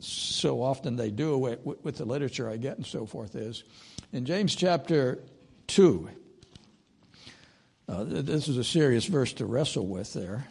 so 0.00 0.62
often 0.62 0.96
they 0.96 1.10
do 1.10 1.36
with, 1.36 1.58
with 1.64 1.96
the 1.96 2.04
literature 2.04 2.48
I 2.48 2.56
get 2.56 2.76
and 2.76 2.86
so 2.86 3.04
forth, 3.06 3.36
is 3.36 3.64
in 4.12 4.24
James 4.24 4.54
chapter 4.56 5.22
2. 5.68 6.08
Uh, 7.88 8.02
this 8.04 8.48
is 8.48 8.56
a 8.56 8.64
serious 8.64 9.04
verse 9.04 9.32
to 9.34 9.46
wrestle 9.46 9.86
with 9.86 10.12
there 10.12 10.48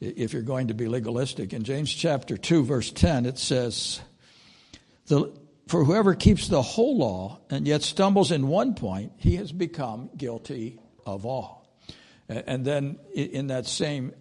if 0.00 0.32
you're 0.32 0.42
going 0.42 0.68
to 0.68 0.74
be 0.74 0.86
legalistic. 0.86 1.52
In 1.52 1.64
James 1.64 1.92
chapter 1.92 2.36
2, 2.36 2.64
verse 2.64 2.92
10, 2.92 3.26
it 3.26 3.36
says, 3.36 4.00
For 5.08 5.84
whoever 5.84 6.14
keeps 6.14 6.46
the 6.46 6.62
whole 6.62 6.98
law 6.98 7.40
and 7.50 7.66
yet 7.66 7.82
stumbles 7.82 8.30
in 8.30 8.46
one 8.46 8.74
point, 8.74 9.12
he 9.16 9.36
has 9.36 9.50
become 9.50 10.10
guilty 10.16 10.78
of 11.04 11.26
all. 11.26 11.66
And 12.28 12.64
then 12.64 12.98
in 13.12 13.48
that 13.48 13.66
same 13.66 14.12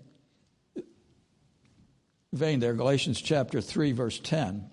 vein 2.34 2.60
there, 2.60 2.74
Galatians 2.74 3.22
chapter 3.22 3.62
3, 3.62 3.92
verse 3.92 4.20
10, 4.20 4.68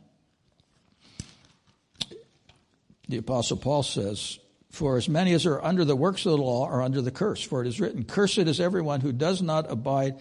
the 3.09 3.19
Apostle 3.19 3.59
Paul 3.59 3.83
says, 3.83 4.39
For 4.75 4.97
as 4.97 5.09
many 5.09 5.33
as 5.35 5.47
are 5.47 5.63
under 5.63 5.85
the 5.85 5.95
works 5.95 6.27
of 6.27 6.33
the 6.33 6.39
law 6.39 6.67
are 6.67 6.83
under 6.83 7.01
the 7.01 7.13
curse. 7.13 7.41
For 7.41 7.63
it 7.63 7.69
is 7.69 7.81
written, 7.81 8.05
Cursed 8.05 8.39
is 8.39 8.59
everyone 8.59 9.01
who 9.01 9.13
does 9.13 9.41
not 9.41 9.71
abide 9.71 10.17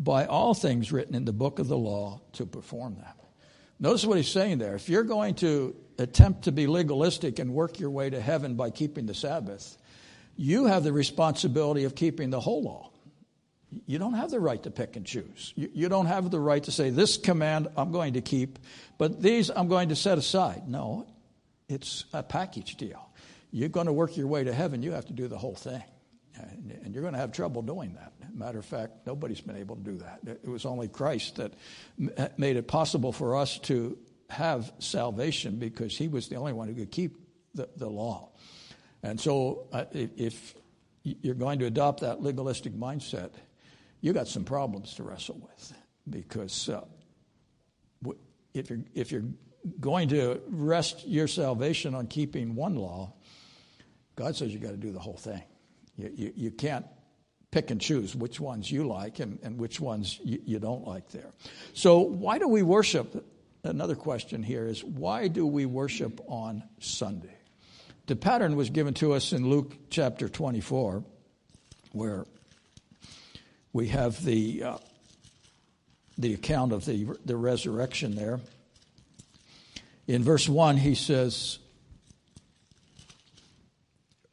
by 0.00 0.24
all 0.24 0.54
things 0.54 0.90
written 0.90 1.14
in 1.14 1.26
the 1.26 1.32
book 1.32 1.58
of 1.58 1.68
the 1.68 1.76
law 1.76 2.22
to 2.32 2.46
perform 2.46 2.94
them. 2.94 3.04
Notice 3.78 4.06
what 4.06 4.16
he's 4.16 4.30
saying 4.30 4.58
there. 4.58 4.74
If 4.74 4.88
you're 4.88 5.04
going 5.04 5.34
to 5.36 5.76
attempt 5.98 6.44
to 6.44 6.52
be 6.52 6.66
legalistic 6.66 7.38
and 7.38 7.52
work 7.52 7.78
your 7.78 7.90
way 7.90 8.08
to 8.08 8.18
heaven 8.18 8.54
by 8.54 8.70
keeping 8.70 9.04
the 9.04 9.12
Sabbath, 9.12 9.76
you 10.36 10.64
have 10.64 10.84
the 10.84 10.92
responsibility 10.92 11.84
of 11.84 11.94
keeping 11.94 12.30
the 12.30 12.40
whole 12.40 12.62
law. 12.62 12.90
You 13.86 13.98
don't 13.98 14.14
have 14.14 14.30
the 14.30 14.40
right 14.40 14.62
to 14.62 14.70
pick 14.70 14.96
and 14.96 15.04
choose. 15.04 15.52
You, 15.54 15.90
don't 15.90 16.06
have 16.06 16.30
the 16.30 16.40
right 16.40 16.64
to 16.64 16.72
say, 16.72 16.88
This 16.88 17.18
command 17.18 17.68
I'm 17.76 17.92
going 17.92 18.14
to 18.14 18.22
keep, 18.22 18.58
but 18.96 19.20
these 19.20 19.50
I'm 19.50 19.68
going 19.68 19.90
to 19.90 19.96
set 19.96 20.16
aside. 20.16 20.66
No, 20.66 21.06
it's 21.68 22.06
a 22.14 22.22
package 22.22 22.76
deal. 22.76 23.07
You're 23.50 23.68
going 23.68 23.86
to 23.86 23.92
work 23.92 24.16
your 24.16 24.26
way 24.26 24.44
to 24.44 24.52
heaven, 24.52 24.82
you 24.82 24.92
have 24.92 25.06
to 25.06 25.12
do 25.12 25.28
the 25.28 25.38
whole 25.38 25.54
thing. 25.54 25.82
And 26.36 26.94
you're 26.94 27.02
going 27.02 27.14
to 27.14 27.20
have 27.20 27.32
trouble 27.32 27.62
doing 27.62 27.94
that. 27.94 28.12
Matter 28.32 28.60
of 28.60 28.64
fact, 28.64 29.06
nobody's 29.06 29.40
been 29.40 29.56
able 29.56 29.74
to 29.74 29.82
do 29.82 29.98
that. 29.98 30.20
It 30.24 30.48
was 30.48 30.64
only 30.64 30.86
Christ 30.86 31.36
that 31.36 31.54
made 32.38 32.56
it 32.56 32.68
possible 32.68 33.10
for 33.10 33.36
us 33.36 33.58
to 33.60 33.98
have 34.30 34.72
salvation 34.78 35.56
because 35.56 35.96
he 35.96 36.06
was 36.06 36.28
the 36.28 36.36
only 36.36 36.52
one 36.52 36.68
who 36.68 36.74
could 36.74 36.92
keep 36.92 37.16
the, 37.54 37.68
the 37.76 37.88
law. 37.88 38.30
And 39.02 39.20
so, 39.20 39.66
uh, 39.72 39.86
if 39.92 40.54
you're 41.02 41.34
going 41.34 41.58
to 41.60 41.66
adopt 41.66 42.00
that 42.00 42.22
legalistic 42.22 42.74
mindset, 42.74 43.30
you 44.00 44.12
got 44.12 44.28
some 44.28 44.44
problems 44.44 44.94
to 44.94 45.02
wrestle 45.02 45.40
with 45.40 45.72
because 46.08 46.68
uh, 46.68 46.84
if 48.54 48.70
you're 48.70 48.80
if 48.94 49.12
you're 49.12 49.24
going 49.80 50.08
to 50.08 50.40
rest 50.48 51.06
your 51.06 51.26
salvation 51.26 51.94
on 51.94 52.06
keeping 52.06 52.54
one 52.54 52.76
law, 52.76 53.12
God 54.18 54.34
says 54.34 54.52
you 54.52 54.58
got 54.58 54.72
to 54.72 54.76
do 54.76 54.90
the 54.90 54.98
whole 54.98 55.16
thing. 55.16 55.40
You, 55.96 56.10
you, 56.12 56.32
you, 56.34 56.50
can't 56.50 56.84
pick 57.52 57.70
and 57.70 57.80
choose 57.80 58.16
which 58.16 58.40
ones 58.40 58.68
you 58.68 58.84
like 58.84 59.20
and, 59.20 59.38
and 59.44 59.58
which 59.58 59.78
ones 59.78 60.18
you, 60.24 60.40
you 60.44 60.58
don't 60.58 60.84
like 60.84 61.08
there. 61.10 61.30
So, 61.72 62.00
why 62.00 62.38
do 62.38 62.48
we 62.48 62.64
worship? 62.64 63.24
Another 63.62 63.94
question 63.94 64.42
here 64.42 64.66
is 64.66 64.82
why 64.82 65.28
do 65.28 65.46
we 65.46 65.66
worship 65.66 66.20
on 66.26 66.64
Sunday? 66.80 67.36
The 68.06 68.16
pattern 68.16 68.56
was 68.56 68.70
given 68.70 68.92
to 68.94 69.12
us 69.12 69.32
in 69.32 69.48
Luke 69.48 69.72
chapter 69.88 70.28
24, 70.28 71.04
where 71.92 72.26
we 73.72 73.86
have 73.88 74.24
the, 74.24 74.64
uh, 74.64 74.78
the 76.16 76.34
account 76.34 76.72
of 76.72 76.84
the, 76.84 77.06
the 77.24 77.36
resurrection 77.36 78.16
there. 78.16 78.40
In 80.08 80.24
verse 80.24 80.48
1, 80.48 80.76
he 80.76 80.96
says, 80.96 81.60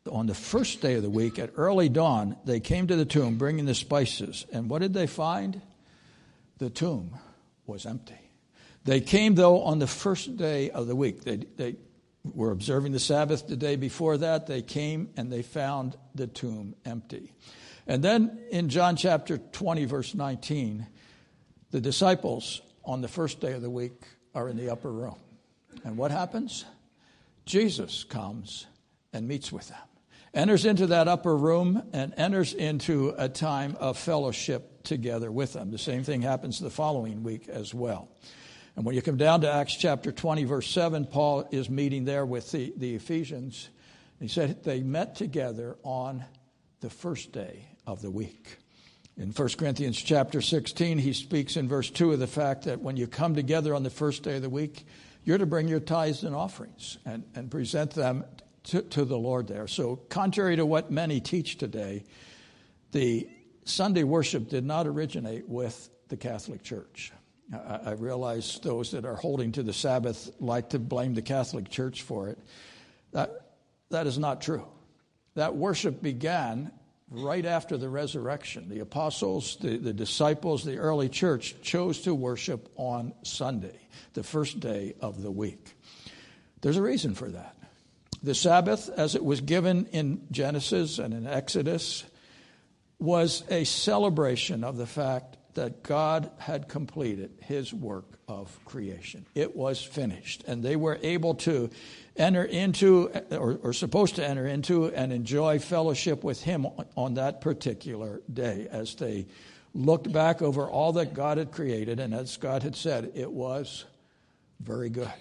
On 0.10 0.28
the 0.28 0.36
first 0.36 0.82
day 0.82 0.96
of 0.96 1.04
the 1.04 1.10
week, 1.10 1.40
at 1.40 1.52
early 1.56 1.90
dawn, 1.90 2.38
they 2.46 2.60
came 2.60 2.88
to 2.88 2.96
the 2.96 3.06
tomb 3.06 3.38
bringing 3.38 3.66
the 3.66 3.76
spices. 3.76 4.46
And 4.52 4.70
what 4.70 4.82
did 4.82 4.94
they 4.94 5.08
find? 5.08 5.62
The 6.60 6.70
tomb 6.70 7.18
was 7.66 7.86
empty. 7.86 8.20
They 8.84 9.02
came, 9.02 9.34
though, 9.34 9.62
on 9.62 9.80
the 9.80 9.88
first 9.88 10.38
day 10.38 10.70
of 10.70 10.86
the 10.86 10.96
week. 10.96 11.24
They, 11.24 11.38
they 11.38 11.76
were 12.24 12.52
observing 12.52 12.92
the 12.92 13.00
Sabbath 13.00 13.48
the 13.48 13.58
day 13.58 13.76
before 13.76 14.18
that. 14.18 14.48
They 14.48 14.62
came 14.62 15.10
and 15.18 15.32
they 15.32 15.42
found 15.42 15.98
the 16.14 16.28
tomb 16.28 16.76
empty. 16.86 17.34
And 17.88 18.04
then 18.04 18.40
in 18.52 18.70
John 18.70 18.96
chapter 18.96 19.38
20, 19.38 19.86
verse 19.86 20.16
19, 20.16 20.88
the 21.72 21.82
disciples 21.82 22.62
on 22.84 23.02
the 23.02 23.08
first 23.08 23.40
day 23.40 23.54
of 23.54 23.62
the 23.62 23.70
week 23.70 24.04
are 24.34 24.50
in 24.50 24.58
the 24.58 24.70
upper 24.70 24.92
room. 24.92 25.18
And 25.84 25.98
what 25.98 26.12
happens? 26.12 26.66
Jesus 27.46 28.04
comes 28.04 28.66
and 29.14 29.28
meets 29.28 29.52
with 29.52 29.70
them, 29.70 29.88
enters 30.36 30.66
into 30.66 30.88
that 30.88 31.08
upper 31.08 31.36
room, 31.36 31.82
and 31.94 32.14
enters 32.18 32.54
into 32.54 33.16
a 33.18 33.30
time 33.30 33.76
of 33.80 33.98
fellowship 33.98 34.84
together 34.84 35.32
with 35.32 35.54
them. 35.54 35.72
The 35.72 35.78
same 35.78 36.04
thing 36.04 36.22
happens 36.22 36.60
the 36.60 36.70
following 36.70 37.24
week 37.24 37.48
as 37.48 37.74
well. 37.74 38.10
And 38.76 38.86
when 38.86 38.94
you 38.94 39.02
come 39.02 39.18
down 39.18 39.42
to 39.42 39.52
Acts 39.52 39.76
chapter 39.76 40.12
20, 40.12 40.44
verse 40.44 40.70
7, 40.70 41.06
Paul 41.06 41.48
is 41.52 41.70
meeting 41.70 42.04
there 42.04 42.26
with 42.26 42.52
the, 42.52 42.74
the 42.76 42.96
Ephesians. 42.96 43.70
He 44.20 44.28
said 44.28 44.64
they 44.64 44.82
met 44.82 45.16
together 45.16 45.78
on 45.84 46.26
the 46.82 46.90
first 46.90 47.32
day 47.32 47.70
of 47.88 48.02
the 48.02 48.12
week. 48.12 48.58
In 49.18 49.32
1 49.32 49.50
Corinthians 49.58 49.98
chapter 49.98 50.42
16, 50.42 50.98
he 50.98 51.14
speaks 51.14 51.56
in 51.56 51.70
verse 51.70 51.90
2 51.90 52.12
of 52.12 52.20
the 52.20 52.28
fact 52.28 52.66
that 52.66 52.82
when 52.82 52.98
you 52.98 53.08
come 53.08 53.34
together 53.34 53.74
on 53.74 53.84
the 53.84 53.90
first 53.90 54.24
day 54.24 54.36
of 54.36 54.42
the 54.42 54.50
week, 54.50 54.86
you're 55.24 55.38
to 55.38 55.46
bring 55.46 55.70
your 55.70 55.80
tithes 55.80 56.24
and 56.24 56.36
offerings 56.36 56.98
and, 57.06 57.24
and 57.34 57.50
present 57.50 57.92
them 57.92 58.26
to, 58.66 58.82
to 58.82 59.06
the 59.06 59.18
Lord 59.18 59.48
there. 59.48 59.68
So, 59.68 59.96
contrary 59.96 60.56
to 60.58 60.66
what 60.66 60.92
many 60.92 61.20
teach 61.20 61.58
today, 61.58 62.04
the 62.92 63.28
Sunday 63.64 64.04
worship 64.04 64.50
did 64.50 64.66
not 64.66 64.88
originate 64.88 65.48
with 65.48 65.90
the 66.10 66.18
Catholic 66.18 66.64
Church. 66.64 67.12
I, 67.54 67.80
I 67.86 67.92
realize 67.92 68.60
those 68.64 68.92
that 68.92 69.06
are 69.06 69.16
holding 69.16 69.52
to 69.54 69.64
the 69.64 69.74
Sabbath 69.74 70.30
like 70.40 70.70
to 70.70 70.80
blame 70.80 71.14
the 71.14 71.22
Catholic 71.22 71.70
Church 71.70 72.02
for 72.02 72.30
it. 72.30 72.40
That, 73.12 73.32
that 73.90 74.08
is 74.08 74.18
not 74.18 74.42
true. 74.42 74.66
That 75.36 75.56
worship 75.56 76.02
began 76.02 76.72
right 77.10 77.46
after 77.46 77.78
the 77.78 77.90
resurrection. 77.90 78.70
The 78.70 78.80
apostles, 78.80 79.58
the, 79.62 79.78
the 79.78 79.94
disciples, 79.94 80.64
the 80.64 80.78
early 80.78 81.10
church 81.10 81.56
chose 81.62 82.02
to 82.02 82.16
worship 82.16 82.70
on 82.76 83.14
Sunday, 83.24 83.80
the 84.14 84.24
first 84.24 84.60
day 84.60 84.96
of 85.02 85.22
the 85.22 85.32
week. 85.32 85.76
There's 86.62 86.78
a 86.78 86.82
reason 86.82 87.14
for 87.14 87.30
that. 87.30 87.56
The 88.26 88.34
Sabbath, 88.34 88.90
as 88.90 89.14
it 89.14 89.24
was 89.24 89.42
given 89.42 89.86
in 89.92 90.26
Genesis 90.32 90.98
and 90.98 91.14
in 91.14 91.28
Exodus, 91.28 92.04
was 92.98 93.44
a 93.52 93.66
celebration 93.66 94.64
of 94.64 94.78
the 94.78 94.88
fact 94.88 95.38
that 95.54 95.84
God 95.84 96.32
had 96.40 96.68
completed 96.68 97.30
his 97.44 97.72
work 97.72 98.18
of 98.28 98.58
creation. 98.66 99.28
It 99.36 99.56
was 99.56 99.80
finished. 99.80 100.44
And 100.48 100.64
they 100.64 100.76
were 100.76 100.98
able 101.04 101.36
to 101.36 101.70
enter 102.16 102.44
into, 102.44 103.12
or, 103.30 103.60
or 103.62 103.74
supposed 103.74 104.16
to 104.16 104.28
enter 104.28 104.48
into, 104.48 104.86
and 104.86 105.14
enjoy 105.14 105.60
fellowship 105.60 106.24
with 106.24 106.42
him 106.42 106.66
on 106.98 107.14
that 107.14 107.42
particular 107.42 108.24
day 108.34 108.68
as 108.72 108.96
they 108.96 109.28
looked 109.76 110.12
back 110.12 110.42
over 110.42 110.68
all 110.68 110.94
that 110.94 111.14
God 111.14 111.38
had 111.38 111.52
created. 111.52 112.00
And 112.00 112.12
as 112.12 112.38
God 112.38 112.64
had 112.64 112.76
said, 112.76 113.12
it 113.14 113.32
was 113.32 113.86
very 114.60 114.90
good. 114.90 115.14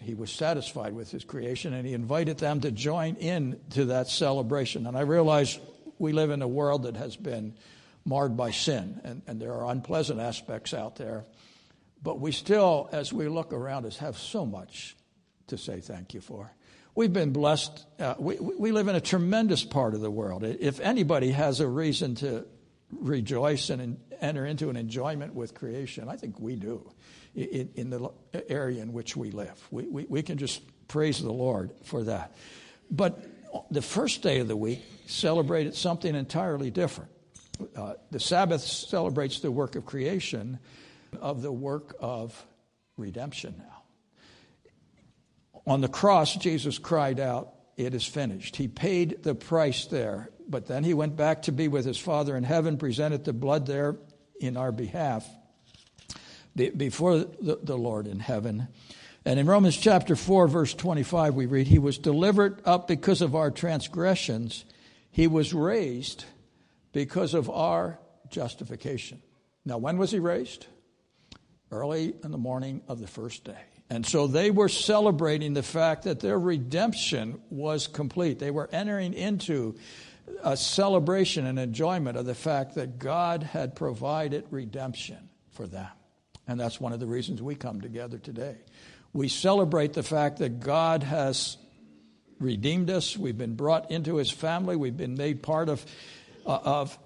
He 0.00 0.14
was 0.14 0.30
satisfied 0.30 0.94
with 0.94 1.10
his 1.10 1.24
creation 1.24 1.74
and 1.74 1.86
he 1.86 1.92
invited 1.92 2.38
them 2.38 2.60
to 2.60 2.70
join 2.70 3.16
in 3.16 3.60
to 3.70 3.86
that 3.86 4.08
celebration. 4.08 4.86
And 4.86 4.96
I 4.96 5.02
realize 5.02 5.58
we 5.98 6.12
live 6.12 6.30
in 6.30 6.42
a 6.42 6.48
world 6.48 6.84
that 6.84 6.96
has 6.96 7.16
been 7.16 7.54
marred 8.04 8.36
by 8.36 8.50
sin, 8.50 9.00
and, 9.04 9.22
and 9.26 9.40
there 9.40 9.52
are 9.52 9.70
unpleasant 9.70 10.20
aspects 10.20 10.72
out 10.72 10.96
there. 10.96 11.24
But 12.02 12.20
we 12.20 12.32
still, 12.32 12.88
as 12.92 13.12
we 13.12 13.28
look 13.28 13.52
around 13.52 13.84
us, 13.84 13.98
have 13.98 14.16
so 14.16 14.46
much 14.46 14.96
to 15.48 15.58
say 15.58 15.80
thank 15.80 16.14
you 16.14 16.20
for. 16.20 16.52
we've 16.94 17.12
been 17.12 17.32
blessed. 17.32 17.86
Uh, 17.98 18.14
we, 18.18 18.36
we 18.38 18.72
live 18.72 18.88
in 18.88 18.96
a 18.96 19.00
tremendous 19.00 19.64
part 19.64 19.94
of 19.94 20.00
the 20.00 20.10
world. 20.10 20.44
If 20.44 20.80
anybody 20.80 21.30
has 21.30 21.60
a 21.60 21.68
reason 21.68 22.14
to 22.16 22.46
rejoice 22.90 23.70
and 23.70 23.98
enter 24.20 24.46
into 24.46 24.70
an 24.70 24.76
enjoyment 24.76 25.34
with 25.34 25.54
creation, 25.54 26.08
I 26.08 26.16
think 26.16 26.40
we 26.40 26.56
do 26.56 26.90
in, 27.38 27.70
in 27.76 27.90
the 27.90 28.10
area 28.48 28.82
in 28.82 28.92
which 28.92 29.16
we 29.16 29.30
live. 29.30 29.66
We, 29.70 29.86
we, 29.86 30.04
we 30.08 30.22
can 30.22 30.38
just 30.38 30.60
praise 30.88 31.22
the 31.22 31.32
Lord 31.32 31.70
for 31.84 32.04
that. 32.04 32.34
But 32.90 33.24
the 33.70 33.82
first 33.82 34.22
day 34.22 34.40
of 34.40 34.48
the 34.48 34.56
week 34.56 34.82
celebrated 35.06 35.74
something 35.74 36.14
entirely 36.14 36.70
different. 36.70 37.10
Uh, 37.76 37.94
the 38.10 38.20
Sabbath 38.20 38.62
celebrates 38.62 39.40
the 39.40 39.50
work 39.50 39.76
of 39.76 39.84
creation, 39.84 40.58
of 41.20 41.42
the 41.42 41.52
work 41.52 41.96
of 42.00 42.46
redemption 42.96 43.54
now. 43.58 43.82
On 45.66 45.80
the 45.80 45.88
cross, 45.88 46.34
Jesus 46.36 46.78
cried 46.78 47.20
out, 47.20 47.52
It 47.76 47.94
is 47.94 48.04
finished. 48.04 48.56
He 48.56 48.68
paid 48.68 49.22
the 49.22 49.34
price 49.34 49.86
there, 49.86 50.30
but 50.48 50.66
then 50.66 50.84
he 50.84 50.94
went 50.94 51.16
back 51.16 51.42
to 51.42 51.52
be 51.52 51.68
with 51.68 51.84
his 51.84 51.98
Father 51.98 52.36
in 52.36 52.44
heaven, 52.44 52.78
presented 52.78 53.24
the 53.24 53.32
blood 53.32 53.66
there 53.66 53.96
in 54.40 54.56
our 54.56 54.72
behalf 54.72 55.28
before 56.76 57.18
the, 57.18 57.76
Lord 57.76 58.06
in 58.06 58.20
heaven. 58.20 58.68
And 59.24 59.38
in 59.38 59.46
Romans 59.46 59.76
chapter 59.76 60.16
4, 60.16 60.48
verse 60.48 60.74
25, 60.74 61.34
we 61.34 61.46
read, 61.46 61.66
He 61.66 61.78
was 61.78 61.98
delivered 61.98 62.60
up 62.64 62.88
because 62.88 63.22
of 63.22 63.34
our 63.34 63.50
transgressions, 63.50 64.64
He 65.10 65.26
was 65.26 65.54
raised 65.54 66.24
because 66.92 67.34
of 67.34 67.50
our 67.50 67.98
justification. 68.30 69.22
Now, 69.64 69.78
when 69.78 69.98
was 69.98 70.10
He 70.10 70.18
raised? 70.18 70.66
Early 71.70 72.14
in 72.24 72.30
the 72.30 72.38
morning 72.38 72.82
of 72.88 73.00
the 73.00 73.06
first 73.06 73.44
day. 73.44 73.58
And 73.90 74.04
so 74.04 74.26
they 74.26 74.50
were 74.50 74.68
celebrating 74.68 75.54
the 75.54 75.62
fact 75.62 76.04
that 76.04 76.20
their 76.20 76.38
redemption 76.38 77.40
was 77.50 77.86
complete. 77.86 78.38
They 78.38 78.50
were 78.50 78.68
entering 78.70 79.14
into 79.14 79.76
a 80.42 80.56
celebration 80.56 81.46
and 81.46 81.58
enjoyment 81.58 82.16
of 82.16 82.26
the 82.26 82.34
fact 82.34 82.74
that 82.74 82.98
God 82.98 83.42
had 83.42 83.74
provided 83.74 84.46
redemption 84.50 85.28
for 85.52 85.66
them. 85.66 85.88
And 86.48 86.58
that's 86.58 86.80
one 86.80 86.94
of 86.94 86.98
the 86.98 87.06
reasons 87.06 87.42
we 87.42 87.54
come 87.54 87.82
together 87.82 88.18
today. 88.18 88.56
We 89.12 89.28
celebrate 89.28 89.92
the 89.92 90.02
fact 90.02 90.38
that 90.38 90.60
God 90.60 91.02
has 91.02 91.58
redeemed 92.40 92.90
us. 92.90 93.16
We've 93.16 93.36
been 93.36 93.54
brought 93.54 93.90
into 93.90 94.16
his 94.16 94.30
family. 94.30 94.74
We've 94.74 94.96
been 94.96 95.16
made 95.16 95.42
part 95.42 95.68
of, 95.68 95.84
uh, 96.46 96.58
of 96.64 96.98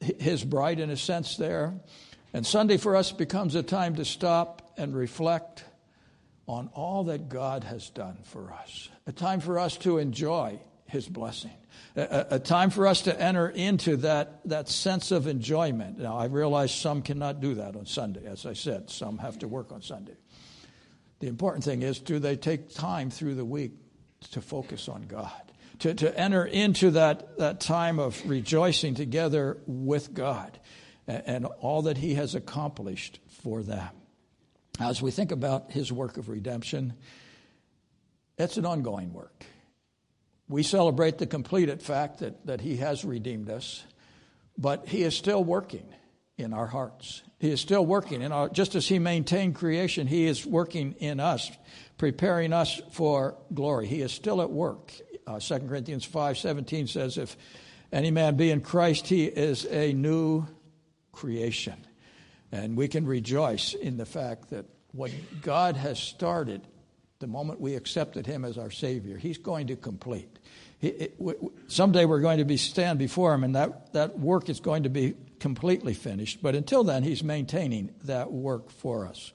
his 0.00 0.42
bride, 0.42 0.80
in 0.80 0.88
a 0.88 0.96
sense, 0.96 1.36
there. 1.36 1.74
And 2.32 2.46
Sunday 2.46 2.78
for 2.78 2.96
us 2.96 3.12
becomes 3.12 3.54
a 3.54 3.62
time 3.62 3.96
to 3.96 4.04
stop 4.04 4.72
and 4.78 4.96
reflect 4.96 5.64
on 6.48 6.68
all 6.74 7.04
that 7.04 7.28
God 7.28 7.64
has 7.64 7.90
done 7.90 8.18
for 8.24 8.52
us, 8.52 8.88
a 9.06 9.12
time 9.12 9.40
for 9.40 9.58
us 9.58 9.76
to 9.78 9.98
enjoy 9.98 10.58
his 10.86 11.08
blessing 11.08 11.56
a, 11.96 12.26
a, 12.32 12.38
time 12.38 12.70
for 12.70 12.86
us 12.86 13.02
to 13.02 13.20
enter 13.20 13.48
into 13.48 13.96
that, 13.98 14.40
that 14.48 14.68
sense 14.68 15.10
of 15.10 15.26
enjoyment. 15.26 15.98
Now, 15.98 16.16
I 16.16 16.26
realize 16.26 16.74
some 16.74 17.02
cannot 17.02 17.40
do 17.40 17.54
that 17.54 17.76
on 17.76 17.86
Sunday. 17.86 18.26
As 18.26 18.46
I 18.46 18.54
said, 18.54 18.90
some 18.90 19.18
have 19.18 19.38
to 19.40 19.48
work 19.48 19.72
on 19.72 19.82
Sunday. 19.82 20.16
The 21.20 21.28
important 21.28 21.64
thing 21.64 21.82
is 21.82 22.00
do 22.00 22.18
they 22.18 22.36
take 22.36 22.74
time 22.74 23.10
through 23.10 23.36
the 23.36 23.44
week 23.44 23.72
to 24.32 24.40
focus 24.40 24.88
on 24.88 25.02
God? 25.02 25.30
To, 25.80 25.94
to 25.94 26.18
enter 26.18 26.44
into 26.44 26.92
that, 26.92 27.38
that 27.38 27.60
time 27.60 27.98
of 27.98 28.20
rejoicing 28.28 28.94
together 28.94 29.58
with 29.66 30.14
God 30.14 30.58
and, 31.06 31.22
and 31.26 31.46
all 31.46 31.82
that 31.82 31.96
He 31.96 32.14
has 32.14 32.34
accomplished 32.34 33.20
for 33.42 33.62
them. 33.62 33.90
As 34.80 35.02
we 35.02 35.10
think 35.10 35.30
about 35.30 35.72
His 35.72 35.92
work 35.92 36.16
of 36.16 36.28
redemption, 36.28 36.94
it's 38.38 38.56
an 38.56 38.66
ongoing 38.66 39.12
work. 39.12 39.44
We 40.48 40.62
celebrate 40.62 41.18
the 41.18 41.26
completed 41.26 41.82
fact 41.82 42.18
that, 42.18 42.46
that 42.46 42.60
He 42.60 42.76
has 42.76 43.04
redeemed 43.04 43.50
us, 43.50 43.84
but 44.58 44.88
He 44.88 45.02
is 45.02 45.16
still 45.16 45.42
working 45.42 45.86
in 46.36 46.52
our 46.52 46.66
hearts. 46.66 47.22
He 47.38 47.50
is 47.50 47.60
still 47.60 47.84
working 47.84 48.22
in 48.22 48.32
our, 48.32 48.48
just 48.48 48.74
as 48.74 48.86
He 48.86 48.98
maintained 48.98 49.54
creation, 49.54 50.06
He 50.06 50.26
is 50.26 50.44
working 50.44 50.92
in 50.98 51.20
us, 51.20 51.50
preparing 51.98 52.52
us 52.52 52.80
for 52.90 53.36
glory. 53.52 53.86
He 53.86 54.02
is 54.02 54.12
still 54.12 54.42
at 54.42 54.50
work. 54.50 54.92
Uh, 55.26 55.38
2 55.38 55.60
Corinthians 55.60 56.04
5 56.04 56.36
17 56.36 56.86
says, 56.86 57.16
If 57.16 57.36
any 57.94 58.10
man 58.10 58.36
be 58.36 58.50
in 58.50 58.60
Christ, 58.60 59.06
he 59.06 59.24
is 59.24 59.64
a 59.66 59.92
new 59.92 60.46
creation. 61.12 61.86
And 62.50 62.76
we 62.76 62.88
can 62.88 63.06
rejoice 63.06 63.72
in 63.72 63.96
the 63.96 64.04
fact 64.04 64.50
that 64.50 64.66
what 64.92 65.12
God 65.42 65.76
has 65.76 65.98
started 65.98 66.66
the 67.20 67.26
moment 67.26 67.60
we 67.60 67.74
accepted 67.74 68.26
him 68.26 68.44
as 68.44 68.58
our 68.58 68.70
Savior, 68.70 69.16
he's 69.16 69.38
going 69.38 69.68
to 69.68 69.76
complete. 69.76 70.38
Someday 71.68 72.04
we're 72.04 72.20
going 72.20 72.38
to 72.38 72.44
be 72.44 72.56
stand 72.56 72.98
before 72.98 73.32
him, 73.34 73.44
and 73.44 73.54
that, 73.54 73.92
that 73.92 74.18
work 74.18 74.48
is 74.48 74.60
going 74.60 74.82
to 74.82 74.90
be 74.90 75.14
completely 75.38 75.94
finished. 75.94 76.42
But 76.42 76.54
until 76.54 76.84
then, 76.84 77.02
he's 77.02 77.22
maintaining 77.22 77.94
that 78.04 78.32
work 78.32 78.70
for 78.70 79.06
us. 79.06 79.32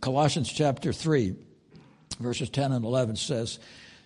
Colossians 0.00 0.50
chapter 0.50 0.92
3, 0.92 1.36
verses 2.18 2.50
10 2.50 2.72
and 2.72 2.84
11 2.84 3.16
says, 3.16 3.58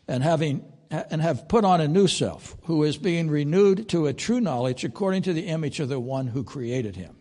And 0.06 0.22
having 0.22 0.64
and 0.90 1.20
have 1.20 1.48
put 1.48 1.64
on 1.64 1.80
a 1.80 1.88
new 1.88 2.08
self, 2.08 2.56
who 2.64 2.82
is 2.82 2.96
being 2.96 3.28
renewed 3.28 3.88
to 3.90 4.06
a 4.06 4.14
true 4.14 4.40
knowledge 4.40 4.84
according 4.84 5.22
to 5.22 5.32
the 5.32 5.46
image 5.48 5.80
of 5.80 5.88
the 5.88 6.00
one 6.00 6.26
who 6.26 6.42
created 6.42 6.96
him. 6.96 7.14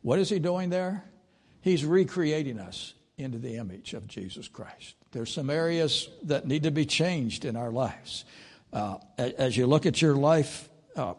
What 0.00 0.18
is 0.18 0.30
he 0.30 0.38
doing 0.38 0.70
there? 0.70 1.04
He's 1.60 1.84
recreating 1.84 2.58
us 2.58 2.94
into 3.16 3.38
the 3.38 3.56
image 3.56 3.94
of 3.94 4.06
Jesus 4.08 4.48
Christ. 4.48 4.96
There's 5.12 5.32
some 5.32 5.50
areas 5.50 6.08
that 6.24 6.46
need 6.46 6.64
to 6.64 6.70
be 6.70 6.84
changed 6.86 7.44
in 7.44 7.56
our 7.56 7.70
lives. 7.70 8.24
Uh, 8.72 8.98
as 9.16 9.56
you 9.56 9.66
look 9.66 9.86
at 9.86 10.02
your 10.02 10.16
life, 10.16 10.68
uh, 10.96 11.14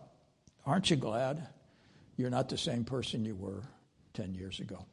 aren't 0.66 0.90
you 0.90 0.98
glad 0.98 1.48
you're 2.18 2.30
not 2.30 2.50
the 2.50 2.58
same 2.58 2.84
person 2.84 3.24
you 3.24 3.36
were 3.36 3.64
10 4.14 4.34
years 4.34 4.60
ago? 4.60 4.86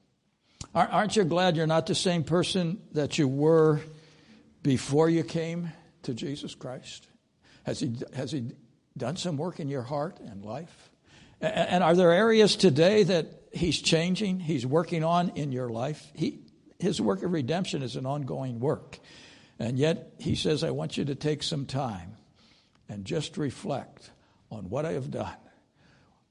Aren't 0.74 1.16
you 1.16 1.24
glad 1.24 1.56
you're 1.56 1.66
not 1.66 1.86
the 1.86 1.94
same 1.94 2.24
person 2.24 2.80
that 2.92 3.18
you 3.18 3.26
were 3.28 3.80
before 4.62 5.10
you 5.10 5.24
came 5.24 5.70
to 6.04 6.14
Jesus 6.14 6.54
Christ? 6.54 7.08
Has 7.64 7.80
he, 7.80 7.96
has 8.14 8.30
he 8.30 8.52
done 8.96 9.16
some 9.16 9.36
work 9.36 9.60
in 9.60 9.68
your 9.68 9.82
heart 9.82 10.18
and 10.20 10.44
life? 10.44 10.90
And 11.40 11.82
are 11.82 11.94
there 11.94 12.12
areas 12.12 12.54
today 12.54 13.02
that 13.02 13.26
he's 13.52 13.82
changing, 13.82 14.38
he's 14.38 14.64
working 14.64 15.02
on 15.02 15.30
in 15.30 15.50
your 15.50 15.68
life? 15.68 16.06
He, 16.14 16.38
his 16.82 17.00
work 17.00 17.22
of 17.22 17.32
redemption 17.32 17.82
is 17.82 17.96
an 17.96 18.04
ongoing 18.04 18.60
work. 18.60 18.98
And 19.58 19.78
yet, 19.78 20.12
he 20.18 20.34
says, 20.34 20.64
I 20.64 20.70
want 20.70 20.96
you 20.96 21.04
to 21.06 21.14
take 21.14 21.42
some 21.42 21.66
time 21.66 22.16
and 22.88 23.04
just 23.04 23.38
reflect 23.38 24.10
on 24.50 24.68
what 24.68 24.84
I 24.84 24.92
have 24.92 25.10
done, 25.10 25.36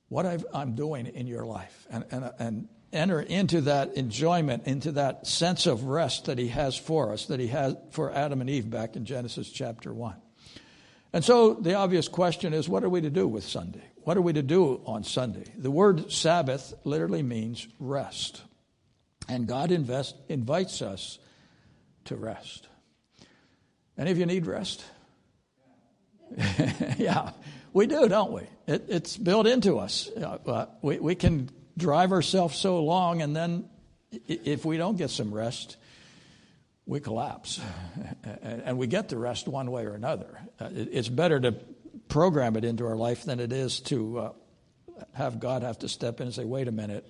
what 0.10 0.26
i 0.26 0.38
am 0.54 0.76
doing 0.76 1.08
in 1.08 1.26
your 1.26 1.46
life, 1.46 1.88
and, 1.90 2.06
and, 2.12 2.32
and 2.38 2.68
enter 2.92 3.22
into 3.22 3.62
that 3.62 3.96
enjoyment, 3.96 4.68
into 4.68 4.92
that 4.92 5.26
sense 5.26 5.66
of 5.66 5.86
rest 5.86 6.26
that 6.26 6.38
he 6.38 6.50
has 6.50 6.76
for 6.76 7.14
us, 7.14 7.28
that 7.28 7.40
he 7.40 7.48
had 7.48 7.78
for 7.92 8.12
Adam 8.12 8.42
and 8.42 8.50
Eve 8.50 8.70
back 8.70 8.96
in 8.96 9.06
Genesis 9.06 9.50
chapter 9.50 9.94
1. 9.94 10.16
And 11.14 11.24
so 11.24 11.54
the 11.54 11.76
obvious 11.76 12.08
question 12.08 12.54
is 12.54 12.70
what 12.70 12.84
are 12.84 12.90
we 12.90 13.02
to 13.02 13.10
do 13.10 13.28
with 13.28 13.44
Sunday? 13.44 13.84
What 14.04 14.18
are 14.18 14.22
we 14.22 14.34
to 14.34 14.44
do 14.44 14.82
on 14.86 15.04
Sunday? 15.04 15.46
The 15.58 15.72
word 15.72 16.12
Sabbath 16.12 16.74
literally 16.84 17.24
means 17.24 17.68
rest. 17.80 18.42
And 19.32 19.48
God 19.48 19.72
invest, 19.72 20.18
invites 20.28 20.82
us 20.82 21.18
to 22.06 22.18
rest. 22.18 22.68
Any 23.98 24.12
of 24.12 24.18
you 24.18 24.26
need 24.26 24.46
rest? 24.46 24.84
yeah, 26.98 27.32
we 27.72 27.88
do, 27.88 28.10
don't 28.10 28.34
we? 28.34 28.42
It, 28.68 28.88
it's 28.90 29.16
built 29.16 29.48
into 29.48 29.80
us. 29.80 30.10
Uh, 30.10 30.66
we, 30.82 31.00
we 31.00 31.16
can 31.16 31.50
drive 31.78 32.12
ourselves 32.12 32.58
so 32.58 32.84
long, 32.84 33.22
and 33.22 33.34
then 33.34 33.70
if 34.28 34.66
we 34.66 34.76
don't 34.76 34.98
get 34.98 35.12
some 35.12 35.34
rest, 35.34 35.78
we 36.86 37.00
collapse. 37.00 37.62
and 38.42 38.78
we 38.78 38.86
get 38.86 39.08
the 39.08 39.18
rest 39.18 39.48
one 39.48 39.72
way 39.72 39.86
or 39.86 39.94
another. 39.94 40.42
Uh, 40.60 40.68
it's 40.74 41.08
better 41.08 41.40
to 41.40 41.56
program 42.10 42.58
it 42.58 42.66
into 42.66 42.86
our 42.86 42.98
life 42.98 43.24
than 43.24 43.40
it 43.40 43.54
is 43.54 43.80
to 43.80 44.20
uh, 44.20 44.32
have 45.14 45.40
God 45.40 45.64
have 45.64 45.80
to 45.80 45.88
step 45.88 46.20
in 46.20 46.28
and 46.28 46.36
say, 46.36 46.44
wait 46.44 46.68
a 46.68 46.74
minute, 46.74 47.08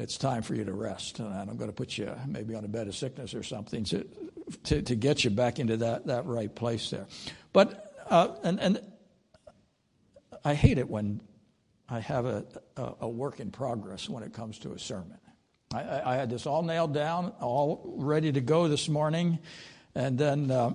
it's 0.00 0.16
time 0.16 0.42
for 0.42 0.54
you 0.54 0.64
to 0.64 0.72
rest. 0.72 1.18
And 1.18 1.28
I'm 1.28 1.56
going 1.56 1.68
to 1.70 1.76
put 1.76 1.98
you 1.98 2.10
maybe 2.26 2.54
on 2.54 2.64
a 2.64 2.68
bed 2.68 2.88
of 2.88 2.96
sickness 2.96 3.34
or 3.34 3.42
something 3.42 3.84
to, 3.84 4.06
to, 4.64 4.82
to 4.82 4.94
get 4.94 5.24
you 5.24 5.30
back 5.30 5.58
into 5.58 5.76
that, 5.78 6.06
that 6.06 6.24
right 6.24 6.52
place 6.52 6.90
there. 6.90 7.06
But, 7.52 8.04
uh, 8.08 8.28
and, 8.42 8.58
and 8.60 8.80
I 10.42 10.54
hate 10.54 10.78
it 10.78 10.88
when 10.88 11.20
I 11.88 12.00
have 12.00 12.24
a, 12.24 12.46
a, 12.76 12.92
a, 13.02 13.08
work 13.08 13.40
in 13.40 13.50
progress 13.50 14.08
when 14.08 14.22
it 14.22 14.32
comes 14.32 14.58
to 14.60 14.72
a 14.72 14.78
sermon. 14.78 15.18
I, 15.74 16.12
I, 16.12 16.16
had 16.16 16.30
this 16.30 16.46
all 16.46 16.62
nailed 16.62 16.94
down, 16.94 17.32
all 17.40 17.82
ready 17.96 18.32
to 18.32 18.40
go 18.40 18.68
this 18.68 18.88
morning. 18.88 19.38
And 19.94 20.16
then 20.16 20.50
uh, 20.50 20.72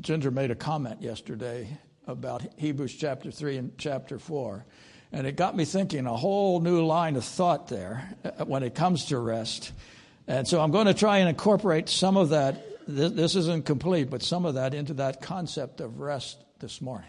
Ginger 0.00 0.30
made 0.30 0.50
a 0.50 0.56
comment 0.56 1.00
yesterday 1.00 1.78
about 2.06 2.42
Hebrews 2.58 2.94
chapter 2.94 3.30
3 3.30 3.56
and 3.56 3.78
chapter 3.78 4.18
4. 4.18 4.66
And 5.14 5.28
it 5.28 5.36
got 5.36 5.56
me 5.56 5.64
thinking 5.64 6.06
a 6.06 6.16
whole 6.16 6.60
new 6.60 6.84
line 6.84 7.14
of 7.14 7.24
thought 7.24 7.68
there 7.68 8.12
uh, 8.24 8.44
when 8.46 8.64
it 8.64 8.74
comes 8.74 9.04
to 9.06 9.18
rest. 9.18 9.70
And 10.26 10.48
so 10.48 10.60
I'm 10.60 10.72
going 10.72 10.88
to 10.88 10.94
try 10.94 11.18
and 11.18 11.28
incorporate 11.28 11.88
some 11.88 12.16
of 12.16 12.30
that 12.30 12.66
this, 12.88 13.36
isn't 13.36 13.64
complete, 13.64 14.10
but 14.10 14.24
some 14.24 14.44
of 14.44 14.54
that 14.54 14.74
into 14.74 14.94
that 14.94 15.22
concept 15.22 15.80
of 15.80 16.00
rest 16.00 16.38
this 16.58 16.80
morning. 16.80 17.08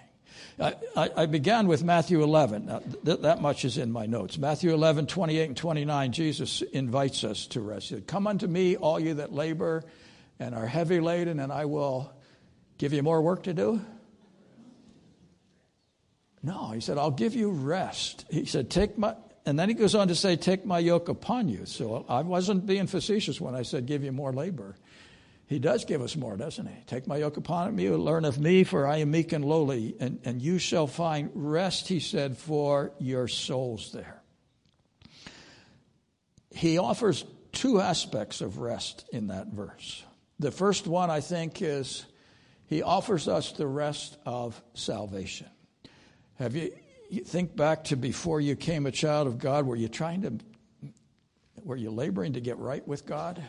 I, 0.59 0.75
I, 0.95 1.25
began 1.25 1.67
with 1.67 1.83
Matthew 1.83 2.21
11. 2.21 2.67
Th- 3.03 3.19
that 3.21 3.41
much 3.41 3.65
is 3.65 3.79
in 3.79 3.91
my 3.91 4.05
notes. 4.05 4.37
Matthew 4.37 4.71
11, 4.71 5.07
28 5.07 5.47
and 5.47 5.57
29, 5.57 6.11
Jesus 6.11 6.61
invites 6.61 7.23
us 7.23 7.47
to 7.47 7.59
rest. 7.59 7.89
He 7.89 7.95
said, 7.95 8.05
Come 8.05 8.27
unto 8.27 8.45
me, 8.45 8.75
all 8.75 8.99
you 8.99 9.15
that 9.15 9.33
labor 9.33 9.83
and 10.39 10.53
are 10.53 10.67
heavy 10.67 10.99
laden, 10.99 11.39
and 11.39 11.51
I 11.51 11.65
will 11.65 12.13
give 12.77 12.93
you 12.93 13.01
more 13.01 13.21
work 13.21 13.43
to 13.43 13.53
do. 13.53 13.81
No, 16.45 16.69
he 16.69 16.79
said, 16.79 16.99
I'll 16.99 17.09
give 17.09 17.33
you 17.33 17.49
rest. 17.49 18.25
He 18.29 18.45
said, 18.45 18.69
Take 18.69 18.99
my, 18.99 19.15
and 19.47 19.57
then 19.57 19.67
he 19.67 19.73
goes 19.73 19.95
on 19.95 20.09
to 20.09 20.15
say, 20.15 20.35
Take 20.35 20.63
my 20.63 20.77
yoke 20.77 21.09
upon 21.09 21.49
you. 21.49 21.65
So 21.65 22.05
I 22.07 22.21
wasn't 22.21 22.67
being 22.67 22.85
facetious 22.85 23.41
when 23.41 23.55
I 23.55 23.63
said, 23.63 23.87
Give 23.87 24.03
you 24.03 24.11
more 24.11 24.31
labor. 24.31 24.75
He 25.47 25.57
does 25.57 25.85
give 25.85 26.03
us 26.03 26.15
more, 26.15 26.37
doesn't 26.37 26.67
he? 26.67 26.75
Take 26.85 27.07
my 27.07 27.17
yoke 27.17 27.37
upon 27.37 27.77
you, 27.79 27.97
learn 27.97 28.25
of 28.25 28.39
me, 28.39 28.63
for 28.63 28.85
I 28.85 28.97
am 28.97 29.09
meek 29.09 29.31
and 29.31 29.43
lowly, 29.43 29.95
and, 29.99 30.19
and 30.23 30.39
you 30.39 30.59
shall 30.59 30.85
find 30.85 31.31
rest, 31.33 31.87
he 31.87 31.99
said, 31.99 32.37
for 32.37 32.91
your 32.99 33.27
souls 33.27 33.91
there. 33.91 34.21
He 36.51 36.77
offers 36.77 37.25
two 37.53 37.81
aspects 37.81 38.41
of 38.41 38.59
rest 38.59 39.07
in 39.11 39.27
that 39.27 39.47
verse. 39.47 40.03
The 40.39 40.51
first 40.51 40.85
one, 40.85 41.09
I 41.09 41.21
think, 41.21 41.61
is 41.61 42.05
he 42.67 42.83
offers 42.83 43.27
us 43.27 43.51
the 43.51 43.67
rest 43.67 44.17
of 44.25 44.61
salvation. 44.73 45.47
Have 46.39 46.55
you, 46.55 46.73
you 47.09 47.21
think 47.21 47.55
back 47.55 47.85
to 47.85 47.95
before 47.95 48.41
you 48.41 48.55
came 48.55 48.85
a 48.85 48.91
child 48.91 49.27
of 49.27 49.39
God, 49.39 49.65
were 49.65 49.75
you 49.75 49.87
trying 49.87 50.21
to, 50.23 50.33
were 51.63 51.77
you 51.77 51.91
laboring 51.91 52.33
to 52.33 52.41
get 52.41 52.57
right 52.57 52.85
with 52.85 53.05
God? 53.05 53.41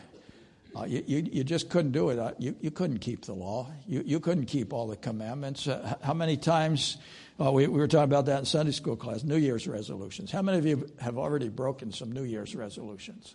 Uh, 0.76 0.84
you, 0.84 1.02
you, 1.06 1.28
you, 1.32 1.44
just 1.44 1.68
couldn't 1.70 1.92
do 1.92 2.10
it. 2.10 2.18
Uh, 2.18 2.32
you, 2.38 2.54
you 2.60 2.70
couldn't 2.70 2.98
keep 2.98 3.24
the 3.24 3.32
law. 3.32 3.66
You, 3.88 4.02
you 4.04 4.20
couldn't 4.20 4.44
keep 4.44 4.72
all 4.72 4.86
the 4.86 4.96
commandments. 4.96 5.66
Uh, 5.66 5.96
how 6.02 6.12
many 6.12 6.36
times, 6.36 6.98
uh, 7.40 7.50
we, 7.50 7.66
we 7.66 7.78
were 7.78 7.88
talking 7.88 8.04
about 8.04 8.26
that 8.26 8.40
in 8.40 8.44
Sunday 8.44 8.72
school 8.72 8.94
class, 8.94 9.24
New 9.24 9.36
Year's 9.36 9.66
resolutions. 9.66 10.30
How 10.30 10.42
many 10.42 10.58
of 10.58 10.66
you 10.66 10.86
have 11.00 11.16
already 11.16 11.48
broken 11.48 11.92
some 11.92 12.12
New 12.12 12.24
Year's 12.24 12.54
resolutions? 12.54 13.34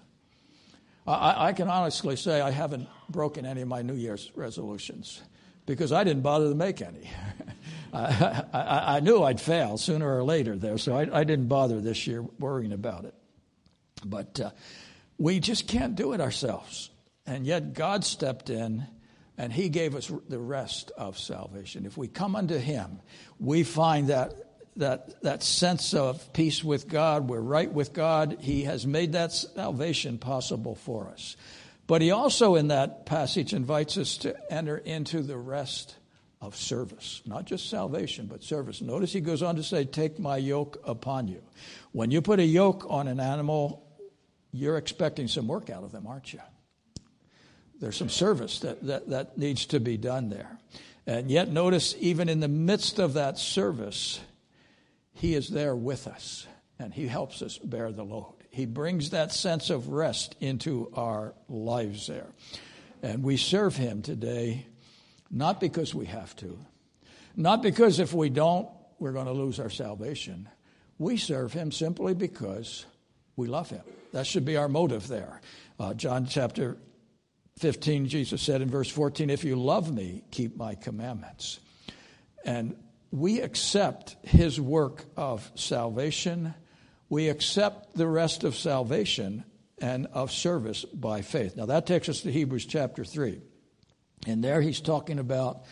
I, 1.08 1.48
I 1.48 1.54
can 1.54 1.68
honestly 1.68 2.16
say 2.16 2.42
I 2.42 2.52
haven't 2.52 2.88
broken 3.10 3.46
any 3.46 3.62
of 3.62 3.68
my 3.68 3.82
New 3.82 3.96
Year's 3.96 4.32
resolutions 4.36 5.22
because 5.66 5.92
I 5.92 6.04
didn't 6.04 6.22
bother 6.22 6.50
to 6.50 6.56
make 6.56 6.82
any. 6.82 7.10
I, 7.94 8.46
I, 8.54 8.98
I, 8.98 9.00
knew 9.02 9.22
I'd 9.22 9.42
fail 9.42 9.78
sooner 9.78 10.18
or 10.18 10.24
later 10.24 10.56
there, 10.56 10.78
so 10.78 10.96
I, 10.96 11.20
I 11.20 11.24
didn't 11.24 11.48
bother 11.48 11.82
this 11.82 12.08
year 12.08 12.22
worrying 12.40 12.72
about 12.72 13.06
it. 13.06 13.14
But 14.06 14.40
uh, 14.40 14.52
we 15.18 15.40
just 15.40 15.68
can't 15.68 15.96
do 15.96 16.14
it 16.14 16.22
ourselves. 16.22 16.90
And 17.26 17.46
yet 17.46 17.74
God 17.74 18.06
stepped 18.06 18.50
in 18.50 18.86
and 19.38 19.52
He 19.52 19.70
gave 19.70 19.96
us 19.96 20.12
the 20.30 20.40
rest 20.40 20.92
of 20.98 21.20
salvation. 21.20 21.86
If 21.86 21.98
we 21.98 22.08
come 22.08 22.36
unto 22.36 22.58
Him, 22.58 23.00
we 23.40 23.64
find 23.64 24.08
that. 24.08 24.34
That, 24.78 25.22
that 25.22 25.44
sense 25.44 25.94
of 25.94 26.32
peace 26.32 26.64
with 26.64 26.88
God, 26.88 27.28
we're 27.28 27.42
right 27.42 27.70
with 27.70 27.92
God. 27.92 28.38
He 28.40 28.64
has 28.64 28.88
made 28.88 29.12
that 29.12 29.34
salvation 29.34 30.18
possible 30.18 30.76
for 30.76 31.10
us. 31.10 31.36
But 31.88 32.02
he 32.02 32.12
also, 32.12 32.56
in 32.56 32.70
that 32.70 33.06
passage, 33.06 33.54
invites 33.54 33.98
us 33.98 34.16
to 34.20 34.34
enter 34.50 34.78
into 34.78 35.24
the 35.24 35.36
rest 35.36 35.98
of 36.42 36.56
service, 36.56 37.22
not 37.26 37.46
just 37.46 37.70
salvation, 37.70 38.26
but 38.26 38.44
service. 38.44 38.82
Notice 38.82 39.14
he 39.14 39.22
goes 39.22 39.44
on 39.44 39.56
to 39.58 39.64
say, 39.64 39.86
Take 39.86 40.20
my 40.20 40.38
yoke 40.38 40.82
upon 40.84 41.28
you. 41.28 41.42
When 41.92 42.10
you 42.10 42.22
put 42.22 42.40
a 42.40 42.46
yoke 42.46 42.86
on 42.90 43.08
an 43.08 43.20
animal, 43.20 43.86
you're 44.52 44.78
expecting 44.78 45.28
some 45.28 45.48
work 45.48 45.70
out 45.70 45.84
of 45.84 45.92
them, 45.92 46.08
aren't 46.08 46.34
you? 46.34 46.40
There's 47.80 47.96
some 47.96 48.10
service 48.10 48.60
that, 48.60 48.86
that, 48.88 49.10
that 49.10 49.38
needs 49.38 49.68
to 49.68 49.80
be 49.80 49.98
done 49.98 50.30
there. 50.30 50.58
And 51.06 51.30
yet, 51.30 51.50
notice, 51.50 51.96
even 52.00 52.28
in 52.30 52.40
the 52.40 52.48
midst 52.48 53.00
of 53.00 53.14
that 53.14 53.38
service, 53.38 54.20
He 55.14 55.36
is 55.36 55.50
there 55.50 55.76
with 55.76 56.08
us 56.08 56.48
and 56.80 56.94
He 56.94 57.08
helps 57.08 57.42
us 57.42 57.58
bear 57.60 57.92
the 57.92 58.04
load. 58.04 58.34
He 58.50 58.66
brings 58.66 59.12
that 59.12 59.32
sense 59.32 59.70
of 59.70 59.90
rest 59.90 60.36
into 60.40 60.92
our 60.96 61.34
lives 61.48 62.08
there. 62.08 62.28
And 63.04 63.24
we 63.24 63.38
serve 63.38 63.76
Him 63.76 64.02
today 64.02 64.66
not 65.32 65.60
because 65.60 65.96
we 65.96 66.06
have 66.08 66.36
to, 66.38 66.60
not 67.36 67.62
because 67.62 68.00
if 68.00 68.14
we 68.14 68.30
don't, 68.30 68.68
we're 69.00 69.14
going 69.14 69.26
to 69.26 69.32
lose 69.32 69.60
our 69.60 69.70
salvation. 69.70 70.50
We 71.00 71.18
serve 71.18 71.54
Him 71.54 71.72
simply 71.72 72.14
because 72.14 72.86
we 73.36 73.48
love 73.48 73.70
Him. 73.70 73.82
That 74.12 74.28
should 74.28 74.46
be 74.46 74.58
our 74.58 74.68
motive 74.68 75.08
there. 75.08 75.42
Uh, 75.80 75.94
John 75.94 76.28
chapter 76.28 76.78
15, 77.60 78.08
Jesus 78.08 78.42
said 78.42 78.62
in 78.62 78.70
verse 78.70 78.90
14, 78.90 79.30
If 79.30 79.44
you 79.44 79.56
love 79.56 79.92
me, 79.94 80.24
keep 80.32 80.58
my 80.58 80.76
commandments. 80.76 81.60
And 82.46 82.76
we 83.12 83.42
accept 83.42 84.16
his 84.24 84.60
work 84.60 85.06
of 85.18 85.52
salvation. 85.56 86.54
We 87.10 87.30
accept 87.30 87.96
the 87.96 88.08
rest 88.08 88.44
of 88.44 88.56
salvation 88.56 89.44
and 89.80 90.08
of 90.08 90.32
service 90.32 90.86
by 90.86 91.22
faith. 91.22 91.56
Now 91.56 91.66
that 91.66 91.86
takes 91.86 92.08
us 92.08 92.22
to 92.22 92.32
Hebrews 92.32 92.66
chapter 92.66 93.04
3. 93.04 93.42
And 94.28 94.44
there 94.44 94.62
he's 94.62 94.82
talking 94.82 95.20
about 95.20 95.64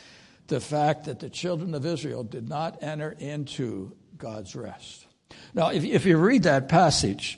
the 0.47 0.59
fact 0.59 1.05
that 1.05 1.19
the 1.19 1.29
children 1.29 1.75
of 1.75 1.85
Israel 1.85 2.23
did 2.23 2.49
not 2.49 2.81
enter 2.81 3.15
into 3.19 3.95
God's 4.17 4.55
rest. 4.55 5.05
Now, 5.53 5.69
if, 5.69 5.83
if 5.83 6.05
you 6.05 6.17
read 6.17 6.43
that 6.43 6.69
passage, 6.69 7.37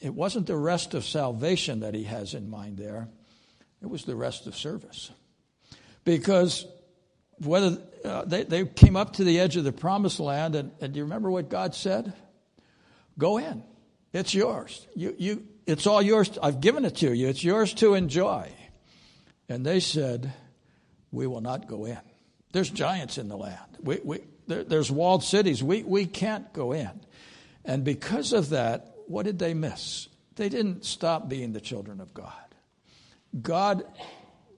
it 0.00 0.14
wasn't 0.14 0.46
the 0.46 0.56
rest 0.56 0.94
of 0.94 1.04
salvation 1.04 1.80
that 1.80 1.94
he 1.94 2.04
has 2.04 2.34
in 2.34 2.50
mind 2.50 2.76
there. 2.76 3.08
It 3.80 3.88
was 3.88 4.04
the 4.04 4.16
rest 4.16 4.46
of 4.46 4.56
service. 4.56 5.10
Because 6.04 6.66
whether 7.38 7.78
uh, 8.04 8.24
they, 8.24 8.44
they 8.44 8.64
came 8.64 8.96
up 8.96 9.14
to 9.14 9.24
the 9.24 9.40
edge 9.40 9.56
of 9.56 9.64
the 9.64 9.72
promised 9.72 10.20
land, 10.20 10.54
and, 10.54 10.72
and 10.80 10.92
do 10.92 10.98
you 10.98 11.04
remember 11.04 11.30
what 11.30 11.48
God 11.48 11.74
said? 11.74 12.12
Go 13.18 13.38
in. 13.38 13.62
It's 14.12 14.34
yours. 14.34 14.86
You, 14.94 15.14
you, 15.18 15.46
it's 15.66 15.86
all 15.86 16.02
yours. 16.02 16.38
I've 16.42 16.60
given 16.60 16.84
it 16.84 16.96
to 16.96 17.14
you. 17.14 17.28
It's 17.28 17.42
yours 17.42 17.72
to 17.74 17.94
enjoy. 17.94 18.50
And 19.48 19.64
they 19.64 19.80
said, 19.80 20.32
We 21.12 21.26
will 21.26 21.40
not 21.40 21.68
go 21.68 21.84
in. 21.84 22.00
There's 22.52 22.70
giants 22.70 23.18
in 23.18 23.28
the 23.28 23.36
land. 23.36 23.78
We, 23.80 24.00
we, 24.02 24.20
there, 24.46 24.64
there's 24.64 24.90
walled 24.90 25.22
cities. 25.22 25.62
We, 25.62 25.82
we 25.82 26.06
can't 26.06 26.52
go 26.52 26.72
in. 26.72 26.90
And 27.64 27.84
because 27.84 28.32
of 28.32 28.50
that, 28.50 28.94
what 29.06 29.24
did 29.24 29.38
they 29.38 29.54
miss? 29.54 30.08
They 30.36 30.48
didn't 30.48 30.84
stop 30.84 31.28
being 31.28 31.52
the 31.52 31.60
children 31.60 32.00
of 32.00 32.12
God. 32.12 32.32
God 33.40 33.84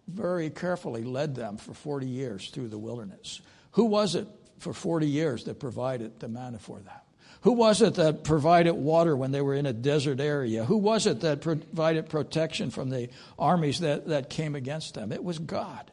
very 0.09 0.51
carefully 0.51 1.05
led 1.05 1.35
them 1.35 1.57
for 1.57 1.75
40 1.75 2.07
years 2.07 2.51
through 2.51 2.69
the 2.69 2.79
wilderness. 2.79 3.41
Who 3.73 3.85
was 3.87 4.15
it 4.15 4.29
for 4.59 4.73
40 4.73 5.07
years 5.07 5.45
that 5.45 5.61
provided 5.61 6.21
the 6.21 6.29
manna 6.29 6.59
for 6.59 6.79
them? 6.79 6.95
Who 7.43 7.53
was 7.53 7.83
it 7.83 7.97
that 7.97 8.25
provided 8.25 8.73
water 8.73 9.15
when 9.15 9.31
they 9.31 9.43
were 9.43 9.55
in 9.55 9.67
a 9.67 9.73
desert 9.73 10.19
area? 10.19 10.65
Who 10.65 10.79
was 10.79 11.07
it 11.07 11.21
that 11.21 11.43
provided 11.43 12.09
protection 12.09 12.71
from 12.71 12.89
the 12.89 13.11
armies 13.39 13.81
that, 13.81 14.09
that 14.09 14.31
came 14.31 14.55
against 14.55 14.95
them? 14.95 15.13
It 15.13 15.23
was 15.23 15.39
God. 15.39 15.91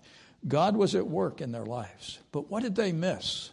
God 0.47 0.75
was 0.75 0.95
at 0.95 1.08
work 1.08 1.41
in 1.41 1.51
their 1.51 1.65
lives. 1.65 2.19
But 2.32 2.49
what 2.49 2.63
did 2.63 2.75
they 2.75 2.91
miss? 2.91 3.51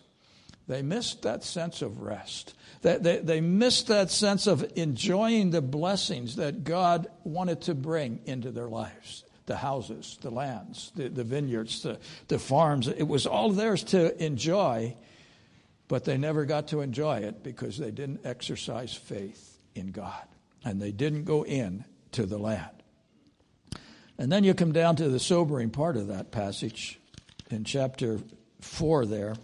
They 0.66 0.82
missed 0.82 1.22
that 1.22 1.44
sense 1.44 1.82
of 1.82 2.00
rest. 2.00 2.54
They, 2.82 2.98
they, 2.98 3.18
they 3.18 3.40
missed 3.40 3.88
that 3.88 4.10
sense 4.10 4.46
of 4.46 4.70
enjoying 4.76 5.50
the 5.50 5.62
blessings 5.62 6.36
that 6.36 6.64
God 6.64 7.08
wanted 7.24 7.62
to 7.62 7.74
bring 7.74 8.20
into 8.26 8.50
their 8.50 8.68
lives 8.68 9.24
the 9.46 9.56
houses, 9.56 10.18
the 10.20 10.30
lands, 10.30 10.92
the, 10.94 11.08
the 11.08 11.24
vineyards, 11.24 11.82
the, 11.82 11.98
the 12.28 12.38
farms. 12.38 12.86
It 12.86 13.08
was 13.08 13.26
all 13.26 13.50
theirs 13.50 13.82
to 13.84 14.22
enjoy, 14.22 14.94
but 15.88 16.04
they 16.04 16.18
never 16.18 16.44
got 16.44 16.68
to 16.68 16.82
enjoy 16.82 17.20
it 17.20 17.42
because 17.42 17.78
they 17.78 17.90
didn't 17.90 18.26
exercise 18.26 18.94
faith 18.94 19.58
in 19.74 19.90
God 19.90 20.22
and 20.64 20.80
they 20.80 20.92
didn't 20.92 21.24
go 21.24 21.46
in 21.46 21.86
to 22.12 22.26
the 22.26 22.36
land. 22.36 22.77
And 24.18 24.30
then 24.32 24.44
you 24.44 24.54
come 24.54 24.72
down 24.72 24.96
to 24.96 25.08
the 25.08 25.20
sobering 25.20 25.70
part 25.70 25.96
of 25.96 26.08
that 26.08 26.30
passage 26.32 26.98
in 27.50 27.64
chapter 27.64 28.18
4 28.60 29.06
there 29.06 29.34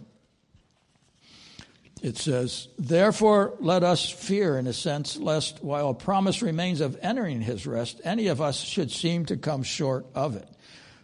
it 2.05 2.17
says, 2.17 2.67
Therefore, 2.77 3.55
let 3.59 3.83
us 3.83 4.07
fear, 4.07 4.59
in 4.59 4.67
a 4.67 4.73
sense, 4.73 5.17
lest 5.17 5.63
while 5.63 5.89
a 5.89 5.93
promise 5.95 6.43
remains 6.43 6.79
of 6.79 6.97
entering 7.01 7.41
his 7.41 7.65
rest, 7.65 7.99
any 8.03 8.27
of 8.27 8.41
us 8.41 8.61
should 8.61 8.91
seem 8.91 9.25
to 9.25 9.37
come 9.37 9.63
short 9.63 10.05
of 10.13 10.35
it. 10.35 10.47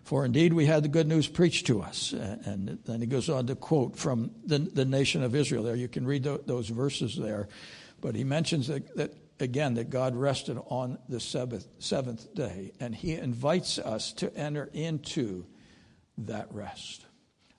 For 0.04 0.26
indeed, 0.26 0.54
we 0.54 0.68
had 0.68 0.84
the 0.84 0.90
good 0.90 1.08
news 1.08 1.28
preached 1.28 1.66
to 1.68 1.82
us. 1.82 2.14
And 2.14 2.78
then 2.86 3.02
he 3.02 3.08
goes 3.08 3.30
on 3.30 3.48
to 3.48 3.56
quote 3.56 3.98
from 3.98 4.30
the, 4.46 4.60
the 4.60 4.86
nation 4.86 5.24
of 5.24 5.34
Israel 5.34 5.64
there. 5.64 5.76
You 5.76 5.88
can 5.88 6.06
read 6.06 6.24
those 6.24 6.68
verses 6.70 7.16
there. 7.16 7.48
But 8.00 8.16
he 8.16 8.24
mentions 8.24 8.68
that, 8.68 8.96
that, 8.98 9.14
again, 9.42 9.76
that 9.76 9.90
God 9.90 10.16
rested 10.16 10.58
on 10.68 10.98
the 11.10 11.20
seventh, 11.20 11.68
seventh 11.80 12.34
day. 12.34 12.72
And 12.80 12.96
he 12.96 13.14
invites 13.14 13.80
us 13.80 14.14
to 14.14 14.36
enter 14.36 14.70
into 14.74 15.46
that 16.20 16.48
rest. 16.54 17.06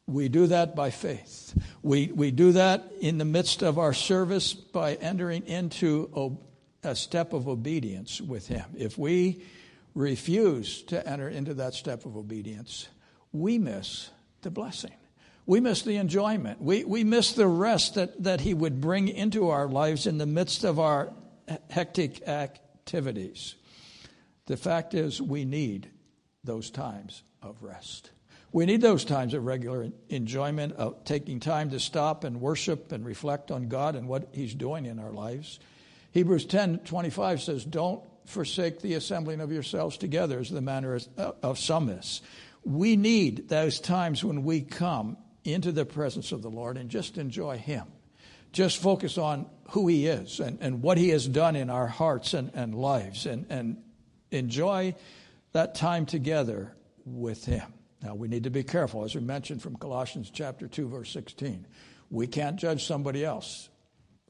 We 0.07 0.28
do 0.28 0.49
that 0.49 0.74
by 0.74 0.91
faith. 0.91 1.57
We, 1.83 2.11
we 2.12 2.30
do 2.30 2.53
that 2.53 2.93
in 3.01 3.18
the 3.18 3.24
midst 3.24 3.62
of 3.62 3.78
our 3.78 3.95
service 3.95 4.53
by 4.53 4.95
entering 4.95 5.47
into 5.47 6.39
a 6.83 6.95
step 6.95 7.33
of 7.33 7.49
obedience 7.49 8.20
with 8.20 8.49
Him. 8.49 8.64
If 8.76 8.99
we 8.99 9.45
refuse 9.95 10.83
to 10.85 11.07
enter 11.09 11.28
into 11.28 11.55
that 11.55 11.74
step 11.74 12.05
of 12.05 12.16
obedience, 12.16 12.89
we 13.33 13.59
miss 13.59 14.11
the 14.43 14.51
blessing. 14.51 14.93
We 15.47 15.61
miss 15.61 15.83
the 15.83 15.97
enjoyment. 15.97 16.61
We, 16.61 16.85
we 16.85 17.05
miss 17.05 17.33
the 17.33 17.47
rest 17.47 17.95
that, 17.95 18.22
that 18.24 18.41
He 18.41 18.55
would 18.55 18.80
bring 18.80 19.09
into 19.09 19.51
our 19.51 19.68
lives 19.68 20.07
in 20.07 20.18
the 20.18 20.26
midst 20.26 20.64
of 20.64 20.80
our 20.80 21.12
hectic 21.70 22.26
activities. 22.28 23.55
The 24.47 24.57
fact 24.57 24.95
is, 24.95 25.20
we 25.20 25.45
need 25.45 25.90
those 26.45 26.70
times 26.70 27.22
of 27.43 27.62
rest. 27.62 28.11
We 28.53 28.66
need 28.66 28.82
those 28.82 29.05
times 29.05 29.32
of 29.32 29.45
regular 29.45 29.88
enjoyment, 30.11 30.74
of 30.74 31.05
taking 31.05 31.40
time 31.40 31.70
to 31.70 31.80
stop 31.80 32.24
and 32.24 32.40
worship 32.40 32.93
and 32.93 33.05
reflect 33.05 33.51
on 33.51 33.68
God 33.68 33.97
and 33.97 34.09
what 34.09 34.28
He's 34.32 34.55
doing 34.55 34.84
in 34.84 34.99
our 34.99 35.12
lives. 35.12 35.59
Hebrews 36.11 36.45
10 36.45 36.80
25 36.80 37.40
says, 37.40 37.64
Don't 37.64 38.03
forsake 38.26 38.80
the 38.80 38.95
assembling 38.95 39.40
of 39.40 39.51
yourselves 39.51 39.97
together 39.97 40.38
as 40.38 40.51
the 40.51 40.61
manner 40.61 40.99
of 41.16 41.59
some 41.59 41.88
is. 41.88 42.20
We 42.64 42.97
need 42.97 43.49
those 43.49 43.80
times 43.80 44.22
when 44.22 44.45
we 44.45 44.61
come 44.61 45.16
into 45.45 45.72
the 45.72 45.86
presence 45.86 46.30
of 46.30 46.43
the 46.43 46.51
Lord 46.51 46.76
and 46.76 46.90
just 46.90 47.18
enjoy 47.18 47.57
Him. 47.57 47.86
Just 48.53 48.82
focus 48.82 49.16
on 49.16 49.47
who 49.72 49.88
He 49.88 50.06
is 50.06 50.38
and, 50.38 50.58
and 50.60 50.82
what 50.82 50.98
He 50.98 51.08
has 51.10 51.26
done 51.26 51.56
in 51.56 51.70
our 51.70 51.86
hearts 51.86 52.34
and, 52.34 52.50
and 52.54 52.74
lives 52.74 53.26
and, 53.26 53.46
and 53.48 53.78
enjoy 54.30 54.94
that 55.52 55.74
time 55.74 56.06
together 56.06 56.72
with 57.04 57.44
Him. 57.44 57.72
Now, 58.02 58.14
we 58.14 58.28
need 58.28 58.44
to 58.44 58.50
be 58.50 58.62
careful, 58.62 59.04
as 59.04 59.14
we 59.14 59.20
mentioned 59.20 59.62
from 59.62 59.76
Colossians 59.76 60.30
chapter 60.30 60.68
2, 60.68 60.88
verse 60.88 61.10
16. 61.10 61.66
We 62.10 62.26
can't 62.26 62.56
judge 62.56 62.84
somebody 62.84 63.24
else 63.24 63.70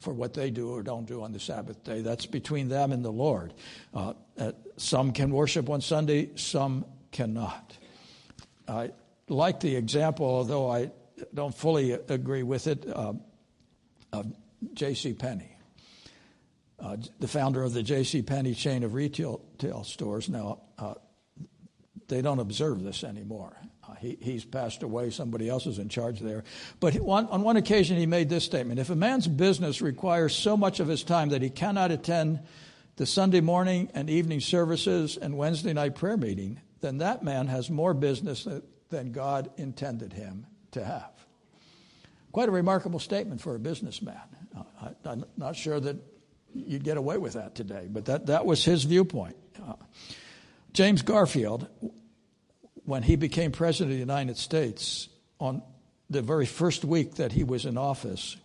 for 0.01 0.12
what 0.12 0.34
they 0.34 0.51
do 0.51 0.70
or 0.70 0.82
don't 0.82 1.07
do 1.07 1.22
on 1.22 1.32
the 1.32 1.40
Sabbath 1.40 1.82
day. 1.82 2.03
That's 2.03 2.26
between 2.26 2.68
them 2.68 2.93
and 2.93 3.05
the 3.05 3.12
Lord. 3.12 3.55
Uh, 3.93 4.14
uh, 4.38 4.53
some 4.76 5.12
can 5.12 5.30
worship 5.30 5.68
on 5.70 5.80
Sunday, 5.80 6.30
some 6.36 6.84
cannot. 7.11 7.76
I 8.68 8.93
like 9.28 9.59
the 9.61 9.74
example, 9.74 10.26
although 10.26 10.70
I 10.70 10.93
don't 11.34 11.55
fully 11.55 11.93
agree 11.93 12.43
with 12.43 12.66
it, 12.68 12.86
uh, 12.88 13.14
of 14.12 14.26
J.C. 14.75 15.15
Penney. 15.15 15.57
Uh, 16.79 16.97
the 17.21 17.29
founder 17.29 17.63
of 17.63 17.73
the 17.73 17.83
J.C. 17.83 18.23
Penney 18.23 18.55
chain 18.55 18.83
of 18.83 18.95
retail 18.95 19.41
stores. 19.85 20.29
Now, 20.29 20.63
uh, 20.79 20.95
they 22.09 22.23
don't 22.23 22.41
observe 22.41 22.83
this 22.83 23.05
anymore. 23.05 23.57
Uh, 23.89 23.95
he, 23.95 24.19
he's 24.21 24.45
passed 24.45 24.83
away. 24.83 25.11
Somebody 25.11 25.49
else 25.49 25.67
is 25.67 25.79
in 25.79 25.89
charge 25.89 26.21
there. 26.21 26.45
But 26.81 26.95
one, 26.97 27.27
on 27.29 27.43
one 27.43 27.57
occasion, 27.57 27.97
he 27.97 28.07
made 28.07 28.29
this 28.29 28.45
statement 28.45 28.81
If 28.81 28.91
a 28.91 28.97
man's 28.97 29.29
business 29.29 29.81
requires 29.81 30.35
so 30.35 30.57
much 30.57 30.81
of 30.81 30.89
his 30.89 31.05
time 31.05 31.31
that 31.31 31.43
he 31.43 31.51
cannot 31.51 31.91
attend 31.91 32.41
the 32.97 33.07
Sunday 33.07 33.41
morning 33.41 33.91
and 33.95 34.11
evening 34.11 34.41
services 34.41 35.17
and 35.17 35.37
Wednesday 35.37 35.73
night 35.73 35.95
prayer 35.95 36.17
meeting, 36.17 36.61
then 36.81 36.99
that 36.99 37.23
man 37.23 37.47
has 37.47 37.71
more 37.71 37.95
business 37.95 38.47
than 38.91 39.13
God 39.13 39.51
intended 39.57 40.13
him 40.13 40.47
to 40.73 40.85
have. 40.85 41.13
Quite 42.33 42.49
a 42.49 42.53
remarkable 42.53 42.99
statement 42.99 43.41
for 43.41 43.55
a 43.55 43.59
businessman. 43.59 44.20
I, 44.80 45.12
am 45.12 45.24
not 45.37 45.55
sure 45.55 45.78
that 45.78 45.97
you'd 46.55 46.85
get 46.85 46.97
away 46.97 47.18
with 47.18 47.35
that 47.35 47.55
today, 47.55 47.89
but 47.91 48.07
that, 48.07 48.26
that 48.26 48.45
was 48.45 48.64
his 48.64 48.85
viewpoint. 48.85 49.37
Uh, 49.62 49.74
James 50.72 51.03
Garfield 51.03 51.68
when 52.85 53.03
he 53.03 53.16
became 53.16 53.53
president 53.53 53.91
of 53.93 53.97
the 53.97 54.01
United 54.01 54.37
States, 54.37 55.09
on 55.39 55.62
the 56.11 56.22
very 56.22 56.47
first 56.47 56.85
week 56.85 57.16
that 57.16 57.33
he 57.33 57.45
was 57.45 57.64
in 57.64 57.78
office, 57.78 58.37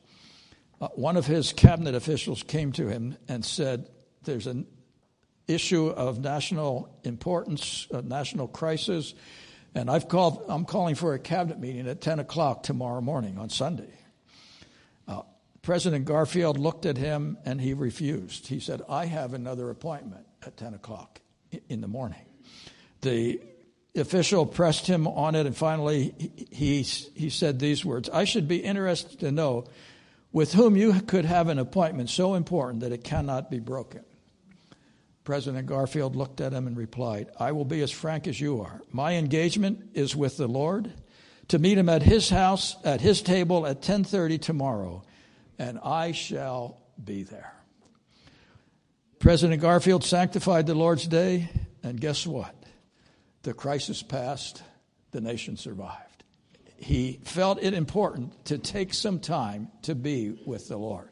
uh, 0.80 0.88
one 0.90 1.18
of 1.18 1.26
his 1.26 1.54
cabinet 1.54 1.96
officials 1.96 2.44
came 2.44 2.72
to 2.72 2.88
him 2.88 3.18
and 3.28 3.44
said, 3.44 3.90
There's 4.24 4.48
an 4.48 4.68
issue 5.48 5.88
of 5.88 6.20
national 6.20 6.90
importance, 7.04 7.88
a 7.92 8.02
national 8.02 8.48
crisis, 8.48 9.16
and 9.76 9.90
I've 9.90 10.08
called, 10.08 10.46
I'm 10.48 10.66
calling 10.66 10.96
for 10.96 11.14
a 11.14 11.20
cabinet 11.20 11.60
meeting 11.60 11.88
at 11.88 12.02
10 12.02 12.20
o'clock 12.20 12.64
tomorrow 12.64 13.02
morning 13.02 13.38
on 13.38 13.50
Sunday. 13.50 13.94
Uh, 15.08 15.22
President 15.62 16.06
Garfield 16.06 16.58
looked 16.58 16.86
at 16.86 16.98
him 16.98 17.38
and 17.46 17.62
he 17.62 17.74
refused. 17.74 18.48
He 18.48 18.60
said, 18.60 18.82
I 18.90 19.06
have 19.06 19.34
another 19.34 19.70
appointment 19.70 20.26
at 20.46 20.58
10 20.58 20.74
o'clock 20.74 21.22
in 21.70 21.82
the 21.82 21.88
morning. 21.88 22.26
The 23.02 23.40
official 23.96 24.46
pressed 24.46 24.88
him 24.88 25.08
on 25.08 25.36
it, 25.36 25.46
and 25.46 25.56
finally 25.56 26.14
he, 26.52 26.82
he 26.84 27.30
said 27.30 27.60
these 27.60 27.84
words 27.84 28.10
I 28.10 28.26
should 28.26 28.48
be 28.48 28.58
interested 28.58 29.20
to 29.20 29.32
know 29.32 29.66
with 30.32 30.54
whom 30.54 30.76
you 30.76 30.94
could 31.02 31.26
have 31.26 31.48
an 31.48 31.60
appointment 31.60 32.10
so 32.10 32.36
important 32.36 32.82
that 32.82 32.92
it 32.92 33.04
cannot 33.04 33.50
be 33.50 33.60
broken. 33.60 34.04
President 35.28 35.68
Garfield 35.68 36.16
looked 36.16 36.40
at 36.40 36.54
him 36.54 36.68
and 36.68 36.78
replied, 36.78 37.30
I 37.38 37.52
will 37.52 37.66
be 37.66 37.82
as 37.82 37.92
frank 37.92 38.30
as 38.30 38.40
you 38.40 38.62
are. 38.62 38.82
My 38.94 39.16
engagement 39.16 39.90
is 39.94 40.16
with 40.16 40.38
the 40.38 40.48
Lord 40.48 40.90
to 41.50 41.60
meet 41.60 41.78
him 41.78 41.90
at 41.90 42.02
his 42.02 42.30
house, 42.30 42.78
at 42.86 43.02
his 43.02 43.22
table 43.22 43.68
at 43.68 43.82
10:30 43.82 44.40
tomorrow, 44.40 45.04
and 45.60 45.80
I 45.80 46.14
shall 46.14 46.78
be 47.04 47.24
there. 47.24 47.54
President 49.20 49.62
Garfield 49.62 50.06
sanctified 50.06 50.66
the 50.66 50.76
Lord's 50.76 51.10
day, 51.10 51.50
and 51.84 52.00
guess 52.00 52.26
what? 52.26 52.56
The 53.44 53.54
crisis 53.54 54.02
passed, 54.02 54.64
the 55.12 55.20
nation 55.20 55.58
survived. 55.58 56.24
He 56.78 57.20
felt 57.26 57.62
it 57.62 57.74
important 57.74 58.46
to 58.46 58.58
take 58.58 58.94
some 58.94 59.20
time 59.20 59.72
to 59.82 59.94
be 59.94 60.40
with 60.46 60.70
the 60.70 60.78
Lord. 60.78 61.10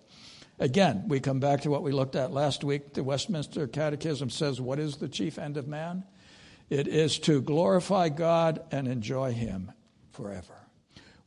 Again, 0.59 1.05
we 1.07 1.19
come 1.19 1.39
back 1.39 1.61
to 1.61 1.69
what 1.69 1.83
we 1.83 1.91
looked 1.91 2.15
at 2.15 2.31
last 2.31 2.63
week. 2.63 2.93
The 2.93 3.03
Westminster 3.03 3.67
Catechism 3.67 4.29
says, 4.29 4.61
What 4.61 4.79
is 4.79 4.97
the 4.97 5.09
chief 5.09 5.37
end 5.37 5.57
of 5.57 5.67
man? 5.67 6.03
It 6.69 6.87
is 6.87 7.19
to 7.19 7.41
glorify 7.41 8.09
God 8.09 8.61
and 8.71 8.87
enjoy 8.87 9.33
Him 9.33 9.71
forever. 10.13 10.55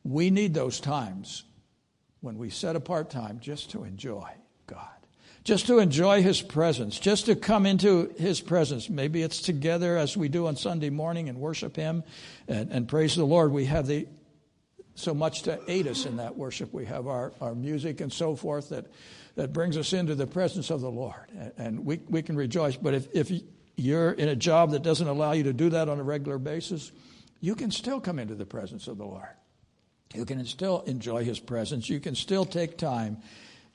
We 0.03 0.31
need 0.31 0.55
those 0.55 0.81
times 0.81 1.45
when 2.21 2.39
we 2.39 2.51
set 2.51 2.75
apart 2.75 3.11
time 3.11 3.39
just 3.41 3.71
to 3.71 3.85
enjoy 3.85 4.31
God 4.67 4.99
just 5.49 5.67
to 5.67 5.79
enjoy 5.79 6.23
His 6.23 6.43
presence, 6.43 6.99
just 6.99 7.25
to 7.25 7.35
come 7.35 7.65
into 7.65 8.13
His 8.19 8.39
presence. 8.39 8.91
Maybe 8.91 9.23
it's 9.23 9.41
together 9.41 9.97
as 9.97 10.15
we 10.15 10.29
do 10.29 10.47
on 10.47 10.57
Sunday 10.57 10.91
morning 10.91 11.31
and 11.31 11.39
worship 11.39 11.75
Him 11.75 12.05
and, 12.47 12.71
and 12.71 12.87
praise 12.87 13.17
the 13.17 13.25
Lord. 13.25 13.51
We 13.51 13.65
have 13.65 13.87
the 13.87 14.07
so 14.99 15.15
much 15.15 15.43
to 15.43 15.61
aid 15.69 15.87
us 15.87 16.07
in 16.07 16.17
that 16.17 16.37
worship. 16.37 16.73
We 16.73 16.85
have 16.87 17.07
our, 17.07 17.33
our 17.41 17.55
music 17.55 18.01
and 18.01 18.13
so 18.13 18.35
forth 18.35 18.71
that, 18.71 18.87
that 19.37 19.53
brings 19.53 19.77
us 19.77 19.93
into 19.93 20.15
the 20.15 20.27
presence 20.27 20.71
of 20.71 20.81
the 20.81 20.91
Lord. 20.91 21.27
And, 21.57 21.85
we, 21.85 22.01
we 22.09 22.23
can 22.23 22.37
rejoice. 22.37 22.77
But 22.77 22.95
if, 22.95 23.09
if 23.15 23.31
you're 23.77 24.11
in 24.11 24.29
a 24.29 24.37
job 24.37 24.73
that 24.73 24.83
doesn't 24.83 25.07
allow 25.07 25.33
you 25.33 25.45
to 25.45 25.53
do 25.53 25.71
that 25.71 25.89
on 25.89 26.01
a 26.01 26.03
regular 26.03 26.39
basis, 26.39 26.91
you 27.41 27.55
can 27.55 27.71
still 27.71 28.01
come 28.01 28.19
into 28.19 28.35
the 28.35 28.47
presence 28.47 28.89
of 28.89 28.99
the 28.99 29.05
Lord. 29.05 29.29
You 30.15 30.25
can 30.25 30.45
still 30.45 30.81
enjoy 30.83 31.25
His 31.25 31.39
presence. 31.39 31.89
You 31.89 32.01
can 32.01 32.15
still 32.15 32.45
take 32.45 32.79
time 32.79 33.19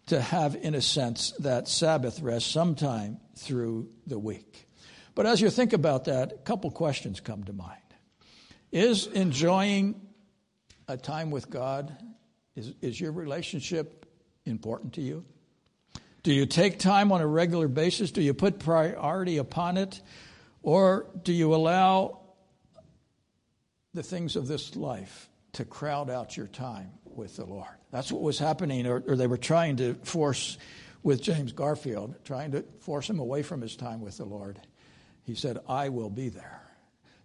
to 0.07 0.19
have, 0.19 0.55
in 0.55 0.75
a 0.75 0.81
sense, 0.81 1.31
that 1.39 1.67
Sabbath 1.67 2.19
rest 2.21 2.51
sometime 2.51 3.19
through 3.37 3.89
the 4.05 4.19
week. 4.19 4.67
But 5.15 5.25
as 5.25 5.39
you 5.39 5.49
think 5.49 5.73
about 5.73 6.05
that, 6.05 6.33
a 6.33 6.37
couple 6.37 6.71
questions 6.71 7.19
come 7.19 7.43
to 7.45 7.53
mind. 7.53 7.79
Is 8.71 9.05
enjoying 9.07 10.01
a 10.87 10.97
time 10.97 11.31
with 11.31 11.49
God, 11.49 11.95
is, 12.55 12.73
is 12.81 12.99
your 12.99 13.11
relationship 13.11 14.05
important 14.45 14.93
to 14.93 15.01
you? 15.01 15.25
Do 16.23 16.33
you 16.33 16.45
take 16.45 16.79
time 16.79 17.11
on 17.11 17.21
a 17.21 17.27
regular 17.27 17.67
basis? 17.67 18.11
Do 18.11 18.21
you 18.21 18.33
put 18.33 18.59
priority 18.59 19.37
upon 19.37 19.77
it? 19.77 20.01
Or 20.61 21.07
do 21.23 21.33
you 21.33 21.53
allow 21.53 22.21
the 23.93 24.03
things 24.03 24.35
of 24.35 24.47
this 24.47 24.75
life 24.75 25.29
to 25.53 25.65
crowd 25.65 26.09
out 26.09 26.35
your 26.35 26.47
time 26.47 26.91
with 27.05 27.35
the 27.35 27.45
Lord. 27.45 27.67
That's 27.91 28.11
what 28.11 28.21
was 28.21 28.39
happening, 28.39 28.87
or, 28.87 29.03
or, 29.07 29.15
they 29.15 29.27
were 29.27 29.37
trying 29.37 29.77
to 29.77 29.93
force 30.03 30.57
with 31.03 31.21
James 31.21 31.51
Garfield, 31.51 32.15
trying 32.23 32.51
to 32.51 32.63
force 32.79 33.09
him 33.09 33.19
away 33.19 33.43
from 33.43 33.61
his 33.61 33.75
time 33.75 34.01
with 34.01 34.17
the 34.17 34.25
Lord. 34.25 34.59
He 35.23 35.35
said, 35.35 35.59
I 35.69 35.89
will 35.89 36.09
be 36.09 36.29
there. 36.29 36.61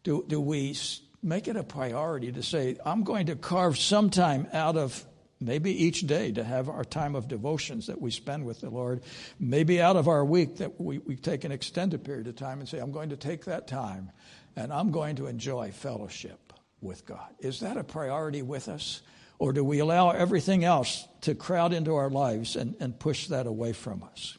Do, 0.03 0.25
do 0.29 0.41
we 0.41 0.77
make 1.23 1.49
it 1.49 1.57
a 1.57 1.63
priority 1.63 2.33
to 2.33 2.43
say, 2.43 2.77
I'm 2.85 3.05
going 3.05 3.27
to 3.27 3.37
carve 3.37 3.79
some 3.79 4.11
time 4.11 4.47
out 4.53 4.77
of 4.77 5.05
maybe 5.41 5.71
each 5.85 6.07
day 6.07 6.33
to 6.33 6.43
have 6.43 6.69
our 6.69 6.85
time 6.85 7.15
of 7.15 7.29
devotions 7.29 7.87
that 7.87 8.01
we 8.01 8.11
spend 8.11 8.45
with 8.45 8.61
the 8.61 8.71
Lord, 8.71 9.03
maybe 9.39 9.81
out 9.81 9.97
of 9.97 10.09
our 10.09 10.25
week 10.25 10.57
that 10.57 10.81
we, 10.81 10.99
we 10.99 11.17
take 11.17 11.45
an 11.45 11.53
extended 11.53 12.05
period 12.05 12.27
of 12.27 12.37
time 12.37 12.61
and 12.61 12.69
say, 12.69 12.79
I'm 12.79 12.93
going 12.93 13.11
to 13.11 13.17
take 13.17 13.45
that 13.45 13.69
time 13.69 14.11
and 14.57 14.73
I'm 14.73 14.91
going 14.91 15.17
to 15.17 15.27
enjoy 15.27 15.71
fellowship 15.71 16.53
with 16.81 17.05
God. 17.07 17.29
Is 17.39 17.61
that 17.61 17.77
a 17.77 17.85
priority 17.85 18.43
with 18.43 18.69
us? 18.69 19.03
Or 19.41 19.53
do 19.53 19.63
we 19.63 19.79
allow 19.79 20.11
everything 20.11 20.65
else 20.65 21.07
to 21.21 21.35
crowd 21.35 21.73
into 21.73 21.95
our 21.95 22.11
lives 22.11 22.57
and, 22.57 22.75
and 22.81 22.99
push 22.99 23.29
that 23.29 23.47
away 23.47 23.73
from 23.73 24.03
us? 24.03 24.37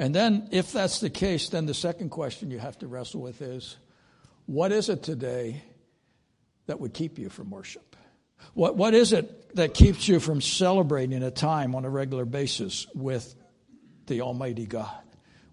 And 0.00 0.12
then, 0.14 0.48
if 0.50 0.72
that's 0.72 1.00
the 1.00 1.10
case, 1.10 1.48
then 1.48 1.66
the 1.66 1.74
second 1.74 2.10
question 2.10 2.50
you 2.50 2.58
have 2.58 2.78
to 2.78 2.88
wrestle 2.88 3.20
with 3.20 3.42
is 3.42 3.76
what 4.46 4.72
is 4.72 4.88
it 4.88 5.02
today 5.02 5.62
that 6.68 6.78
would 6.78 6.94
keep 6.94 7.18
you 7.18 7.28
from 7.28 7.50
worship? 7.50 7.96
What, 8.54 8.76
what 8.76 8.94
is 8.94 9.12
it 9.12 9.56
that 9.56 9.74
keeps 9.74 10.06
you 10.06 10.20
from 10.20 10.40
celebrating 10.40 11.22
a 11.22 11.30
time 11.30 11.74
on 11.74 11.84
a 11.84 11.90
regular 11.90 12.24
basis 12.24 12.86
with 12.94 13.34
the 14.06 14.20
Almighty 14.20 14.66
God, 14.66 15.02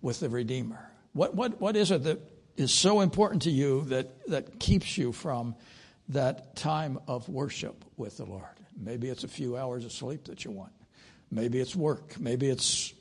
with 0.01 0.19
the 0.19 0.29
Redeemer? 0.29 0.91
What, 1.13 1.33
what, 1.33 1.59
what 1.59 1.75
is 1.75 1.91
it 1.91 2.03
that 2.03 2.19
is 2.57 2.71
so 2.71 3.01
important 3.01 3.43
to 3.43 3.49
you 3.49 3.85
that, 3.85 4.27
that 4.27 4.59
keeps 4.59 4.97
you 4.97 5.11
from 5.11 5.55
that 6.09 6.55
time 6.55 6.99
of 7.07 7.27
worship 7.27 7.83
with 7.97 8.17
the 8.17 8.25
Lord. 8.25 8.43
Maybe 8.77 9.09
it's 9.09 9.23
a 9.23 9.27
few 9.27 9.57
hours 9.57 9.85
of 9.85 9.91
sleep 9.91 10.25
that 10.25 10.45
you 10.45 10.51
want. 10.51 10.71
Maybe 11.31 11.59
it's 11.59 11.75
work. 11.75 12.19
Maybe 12.19 12.47
it's 12.47 12.93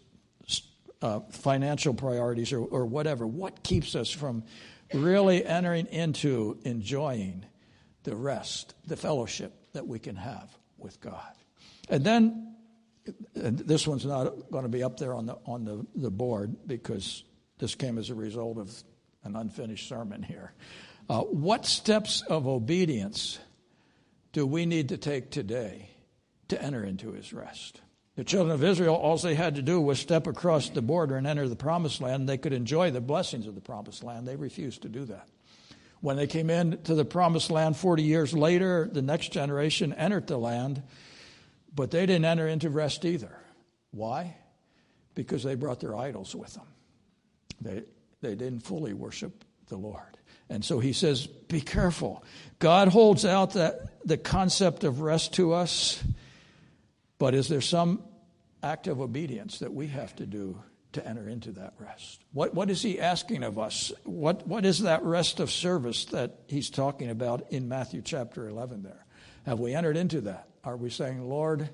uh, 1.02 1.20
financial 1.30 1.92
priorities 1.92 2.52
or, 2.52 2.60
or 2.60 2.86
whatever. 2.86 3.26
What 3.26 3.62
keeps 3.62 3.94
us 3.94 4.10
from 4.10 4.44
really 4.92 5.44
entering 5.44 5.86
into 5.86 6.58
enjoying 6.64 7.44
the 8.04 8.16
rest, 8.16 8.74
the 8.86 8.96
fellowship 8.96 9.52
that 9.72 9.86
we 9.86 9.98
can 9.98 10.16
have 10.16 10.48
with 10.78 11.00
God? 11.00 11.32
And 11.88 12.04
then, 12.04 12.54
and 13.34 13.58
this 13.58 13.86
one's 13.86 14.06
not 14.06 14.50
going 14.50 14.62
to 14.62 14.70
be 14.70 14.82
up 14.82 14.98
there 14.98 15.14
on 15.14 15.26
the 15.26 15.36
on 15.44 15.64
the, 15.64 15.86
the 15.94 16.10
board 16.10 16.56
because 16.66 17.24
this 17.58 17.74
came 17.74 17.98
as 17.98 18.10
a 18.10 18.14
result 18.14 18.58
of 18.58 18.72
an 19.24 19.36
unfinished 19.36 19.88
sermon 19.88 20.22
here. 20.22 20.52
Uh, 21.08 21.20
what 21.20 21.66
steps 21.66 22.22
of 22.22 22.46
obedience 22.46 23.38
do 24.32 24.46
we 24.46 24.64
need 24.64 24.88
to 24.88 24.96
take 24.96 25.30
today 25.30 25.90
to 26.48 26.60
enter 26.62 26.82
into 26.84 27.12
his 27.12 27.32
rest? 27.32 27.80
The 28.16 28.24
children 28.24 28.54
of 28.54 28.62
Israel, 28.62 28.94
all 28.94 29.16
they 29.18 29.34
had 29.34 29.56
to 29.56 29.62
do 29.62 29.80
was 29.80 29.98
step 29.98 30.26
across 30.26 30.68
the 30.68 30.82
border 30.82 31.16
and 31.16 31.26
enter 31.26 31.48
the 31.48 31.56
promised 31.56 32.00
land. 32.00 32.28
They 32.28 32.38
could 32.38 32.52
enjoy 32.52 32.90
the 32.90 33.00
blessings 33.00 33.46
of 33.46 33.54
the 33.54 33.60
promised 33.60 34.04
land. 34.04 34.26
They 34.26 34.36
refused 34.36 34.82
to 34.82 34.88
do 34.88 35.04
that. 35.06 35.28
When 36.04 36.18
they 36.18 36.26
came 36.26 36.50
into 36.50 36.94
the 36.94 37.06
promised 37.06 37.50
land 37.50 37.78
40 37.78 38.02
years 38.02 38.34
later, 38.34 38.90
the 38.92 39.00
next 39.00 39.32
generation 39.32 39.94
entered 39.94 40.26
the 40.26 40.36
land, 40.36 40.82
but 41.74 41.90
they 41.90 42.04
didn't 42.04 42.26
enter 42.26 42.46
into 42.46 42.68
rest 42.68 43.06
either. 43.06 43.34
Why? 43.90 44.36
Because 45.14 45.42
they 45.42 45.54
brought 45.54 45.80
their 45.80 45.96
idols 45.96 46.34
with 46.34 46.52
them. 46.52 46.66
They, 47.62 47.84
they 48.20 48.34
didn't 48.34 48.60
fully 48.60 48.92
worship 48.92 49.46
the 49.68 49.78
Lord. 49.78 50.18
And 50.50 50.62
so 50.62 50.78
he 50.78 50.92
says, 50.92 51.26
be 51.26 51.62
careful. 51.62 52.22
God 52.58 52.88
holds 52.88 53.24
out 53.24 53.54
that, 53.54 54.04
the 54.06 54.18
concept 54.18 54.84
of 54.84 55.00
rest 55.00 55.32
to 55.36 55.54
us, 55.54 56.04
but 57.18 57.34
is 57.34 57.48
there 57.48 57.62
some 57.62 58.02
act 58.62 58.88
of 58.88 59.00
obedience 59.00 59.60
that 59.60 59.72
we 59.72 59.86
have 59.86 60.14
to 60.16 60.26
do 60.26 60.62
to 60.94 61.06
enter 61.06 61.28
into 61.28 61.52
that 61.52 61.74
rest? 61.78 62.24
What, 62.32 62.54
what 62.54 62.70
is 62.70 62.82
he 62.82 63.00
asking 63.00 63.42
of 63.42 63.58
us? 63.58 63.92
What, 64.04 64.46
what 64.46 64.64
is 64.64 64.80
that 64.80 65.02
rest 65.04 65.40
of 65.40 65.50
service 65.50 66.06
that 66.06 66.40
he's 66.48 66.70
talking 66.70 67.10
about 67.10 67.52
in 67.52 67.68
Matthew 67.68 68.02
chapter 68.02 68.48
11 68.48 68.82
there? 68.82 69.04
Have 69.46 69.60
we 69.60 69.74
entered 69.74 69.96
into 69.96 70.22
that? 70.22 70.48
Are 70.64 70.76
we 70.76 70.90
saying, 70.90 71.28
Lord, 71.28 71.68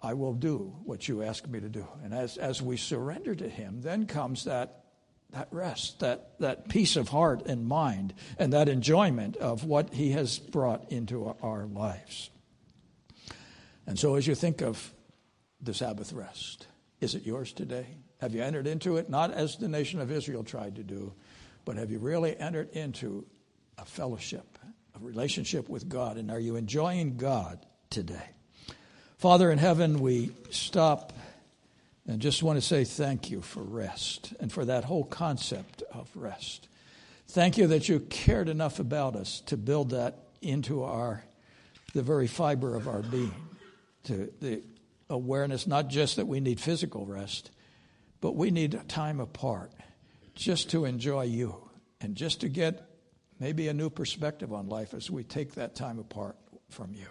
I 0.00 0.14
will 0.14 0.34
do 0.34 0.74
what 0.84 1.06
you 1.06 1.22
ask 1.22 1.46
me 1.46 1.60
to 1.60 1.68
do? 1.68 1.86
And 2.02 2.14
as, 2.14 2.38
as 2.38 2.62
we 2.62 2.76
surrender 2.76 3.34
to 3.34 3.48
him, 3.48 3.82
then 3.82 4.06
comes 4.06 4.44
that 4.44 4.84
that 5.30 5.48
rest, 5.50 6.00
that, 6.00 6.38
that 6.40 6.68
peace 6.68 6.96
of 6.96 7.08
heart 7.08 7.46
and 7.46 7.66
mind, 7.66 8.14
and 8.38 8.52
that 8.52 8.68
enjoyment 8.68 9.36
of 9.36 9.64
what 9.64 9.92
He 9.92 10.12
has 10.12 10.38
brought 10.38 10.90
into 10.90 11.36
our 11.42 11.66
lives. 11.66 12.30
And 13.86 13.98
so, 13.98 14.14
as 14.14 14.26
you 14.26 14.34
think 14.34 14.62
of 14.62 14.92
the 15.60 15.74
Sabbath 15.74 16.12
rest, 16.12 16.66
is 17.00 17.14
it 17.14 17.24
yours 17.26 17.52
today? 17.52 17.86
Have 18.20 18.34
you 18.34 18.42
entered 18.42 18.66
into 18.66 18.96
it? 18.96 19.08
Not 19.08 19.32
as 19.32 19.56
the 19.56 19.68
nation 19.68 20.00
of 20.00 20.10
Israel 20.10 20.42
tried 20.42 20.76
to 20.76 20.82
do, 20.82 21.12
but 21.64 21.76
have 21.76 21.90
you 21.90 21.98
really 21.98 22.36
entered 22.36 22.70
into 22.70 23.24
a 23.78 23.84
fellowship, 23.84 24.58
a 24.94 24.98
relationship 24.98 25.68
with 25.68 25.88
God? 25.88 26.16
And 26.16 26.30
are 26.30 26.40
you 26.40 26.56
enjoying 26.56 27.16
God 27.16 27.64
today? 27.90 28.30
Father 29.18 29.50
in 29.50 29.58
heaven, 29.58 30.00
we 30.00 30.30
stop 30.50 31.12
and 32.06 32.20
just 32.20 32.42
want 32.42 32.56
to 32.56 32.62
say 32.62 32.84
thank 32.84 33.30
you 33.30 33.42
for 33.42 33.62
rest 33.62 34.32
and 34.40 34.50
for 34.50 34.64
that 34.64 34.84
whole 34.84 35.04
concept 35.04 35.82
of 35.92 36.10
rest. 36.14 36.68
Thank 37.28 37.58
you 37.58 37.66
that 37.68 37.88
you 37.88 38.00
cared 38.00 38.48
enough 38.48 38.80
about 38.80 39.14
us 39.14 39.40
to 39.46 39.56
build 39.56 39.90
that 39.90 40.16
into 40.40 40.82
our 40.82 41.22
the 41.94 42.02
very 42.02 42.26
fiber 42.26 42.74
of 42.74 42.88
our 42.88 43.02
being. 43.02 43.34
To 44.04 44.32
the 44.40 44.62
awareness 45.10 45.66
not 45.66 45.88
just 45.88 46.16
that 46.16 46.26
we 46.26 46.40
need 46.40 46.60
physical 46.60 47.06
rest, 47.06 47.50
but 48.20 48.36
we 48.36 48.50
need 48.50 48.80
time 48.88 49.20
apart 49.20 49.72
just 50.34 50.70
to 50.70 50.84
enjoy 50.84 51.24
you 51.24 51.68
and 52.00 52.14
just 52.14 52.40
to 52.40 52.48
get 52.48 52.88
maybe 53.40 53.68
a 53.68 53.74
new 53.74 53.90
perspective 53.90 54.52
on 54.52 54.68
life 54.68 54.94
as 54.94 55.10
we 55.10 55.24
take 55.24 55.54
that 55.54 55.74
time 55.74 55.98
apart 55.98 56.36
from 56.70 56.92
you. 56.94 57.06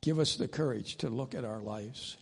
Give 0.00 0.18
us 0.18 0.36
the 0.36 0.48
courage 0.48 0.96
to 0.96 1.08
look 1.08 1.34
at 1.34 1.44
our 1.44 1.60
lives 1.60 2.16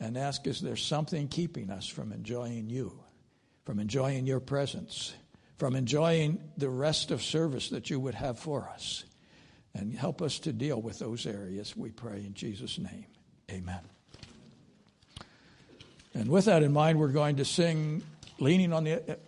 and 0.00 0.18
ask 0.18 0.46
is 0.46 0.60
there 0.60 0.76
something 0.76 1.28
keeping 1.28 1.70
us 1.70 1.86
from 1.86 2.12
enjoying 2.12 2.68
you, 2.68 2.98
from 3.64 3.78
enjoying 3.78 4.26
your 4.26 4.40
presence, 4.40 5.14
from 5.58 5.76
enjoying 5.76 6.40
the 6.56 6.68
rest 6.68 7.10
of 7.10 7.22
service 7.22 7.70
that 7.70 7.88
you 7.88 8.00
would 8.00 8.14
have 8.14 8.38
for 8.38 8.68
us? 8.68 9.04
And 9.76 9.96
help 9.96 10.22
us 10.22 10.38
to 10.40 10.52
deal 10.52 10.80
with 10.80 11.00
those 11.00 11.26
areas, 11.26 11.76
we 11.76 11.90
pray 11.90 12.18
in 12.18 12.34
Jesus' 12.34 12.78
name. 12.78 13.06
Amen. 13.50 13.93
And 16.14 16.28
with 16.28 16.44
that 16.44 16.62
in 16.62 16.72
mind, 16.72 16.98
we're 16.98 17.08
going 17.08 17.36
to 17.36 17.44
sing 17.44 18.02
Leaning 18.40 18.72
on 18.72 18.84
the, 18.84 19.18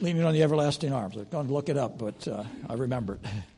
leaning 0.00 0.24
on 0.24 0.34
the 0.34 0.42
Everlasting 0.42 0.92
Arms. 0.92 1.16
I'm 1.16 1.24
going 1.24 1.46
to 1.46 1.52
look 1.52 1.68
it 1.68 1.76
up, 1.76 1.98
but 1.98 2.26
uh, 2.26 2.42
I 2.68 2.74
remember 2.74 3.14
it. 3.14 3.20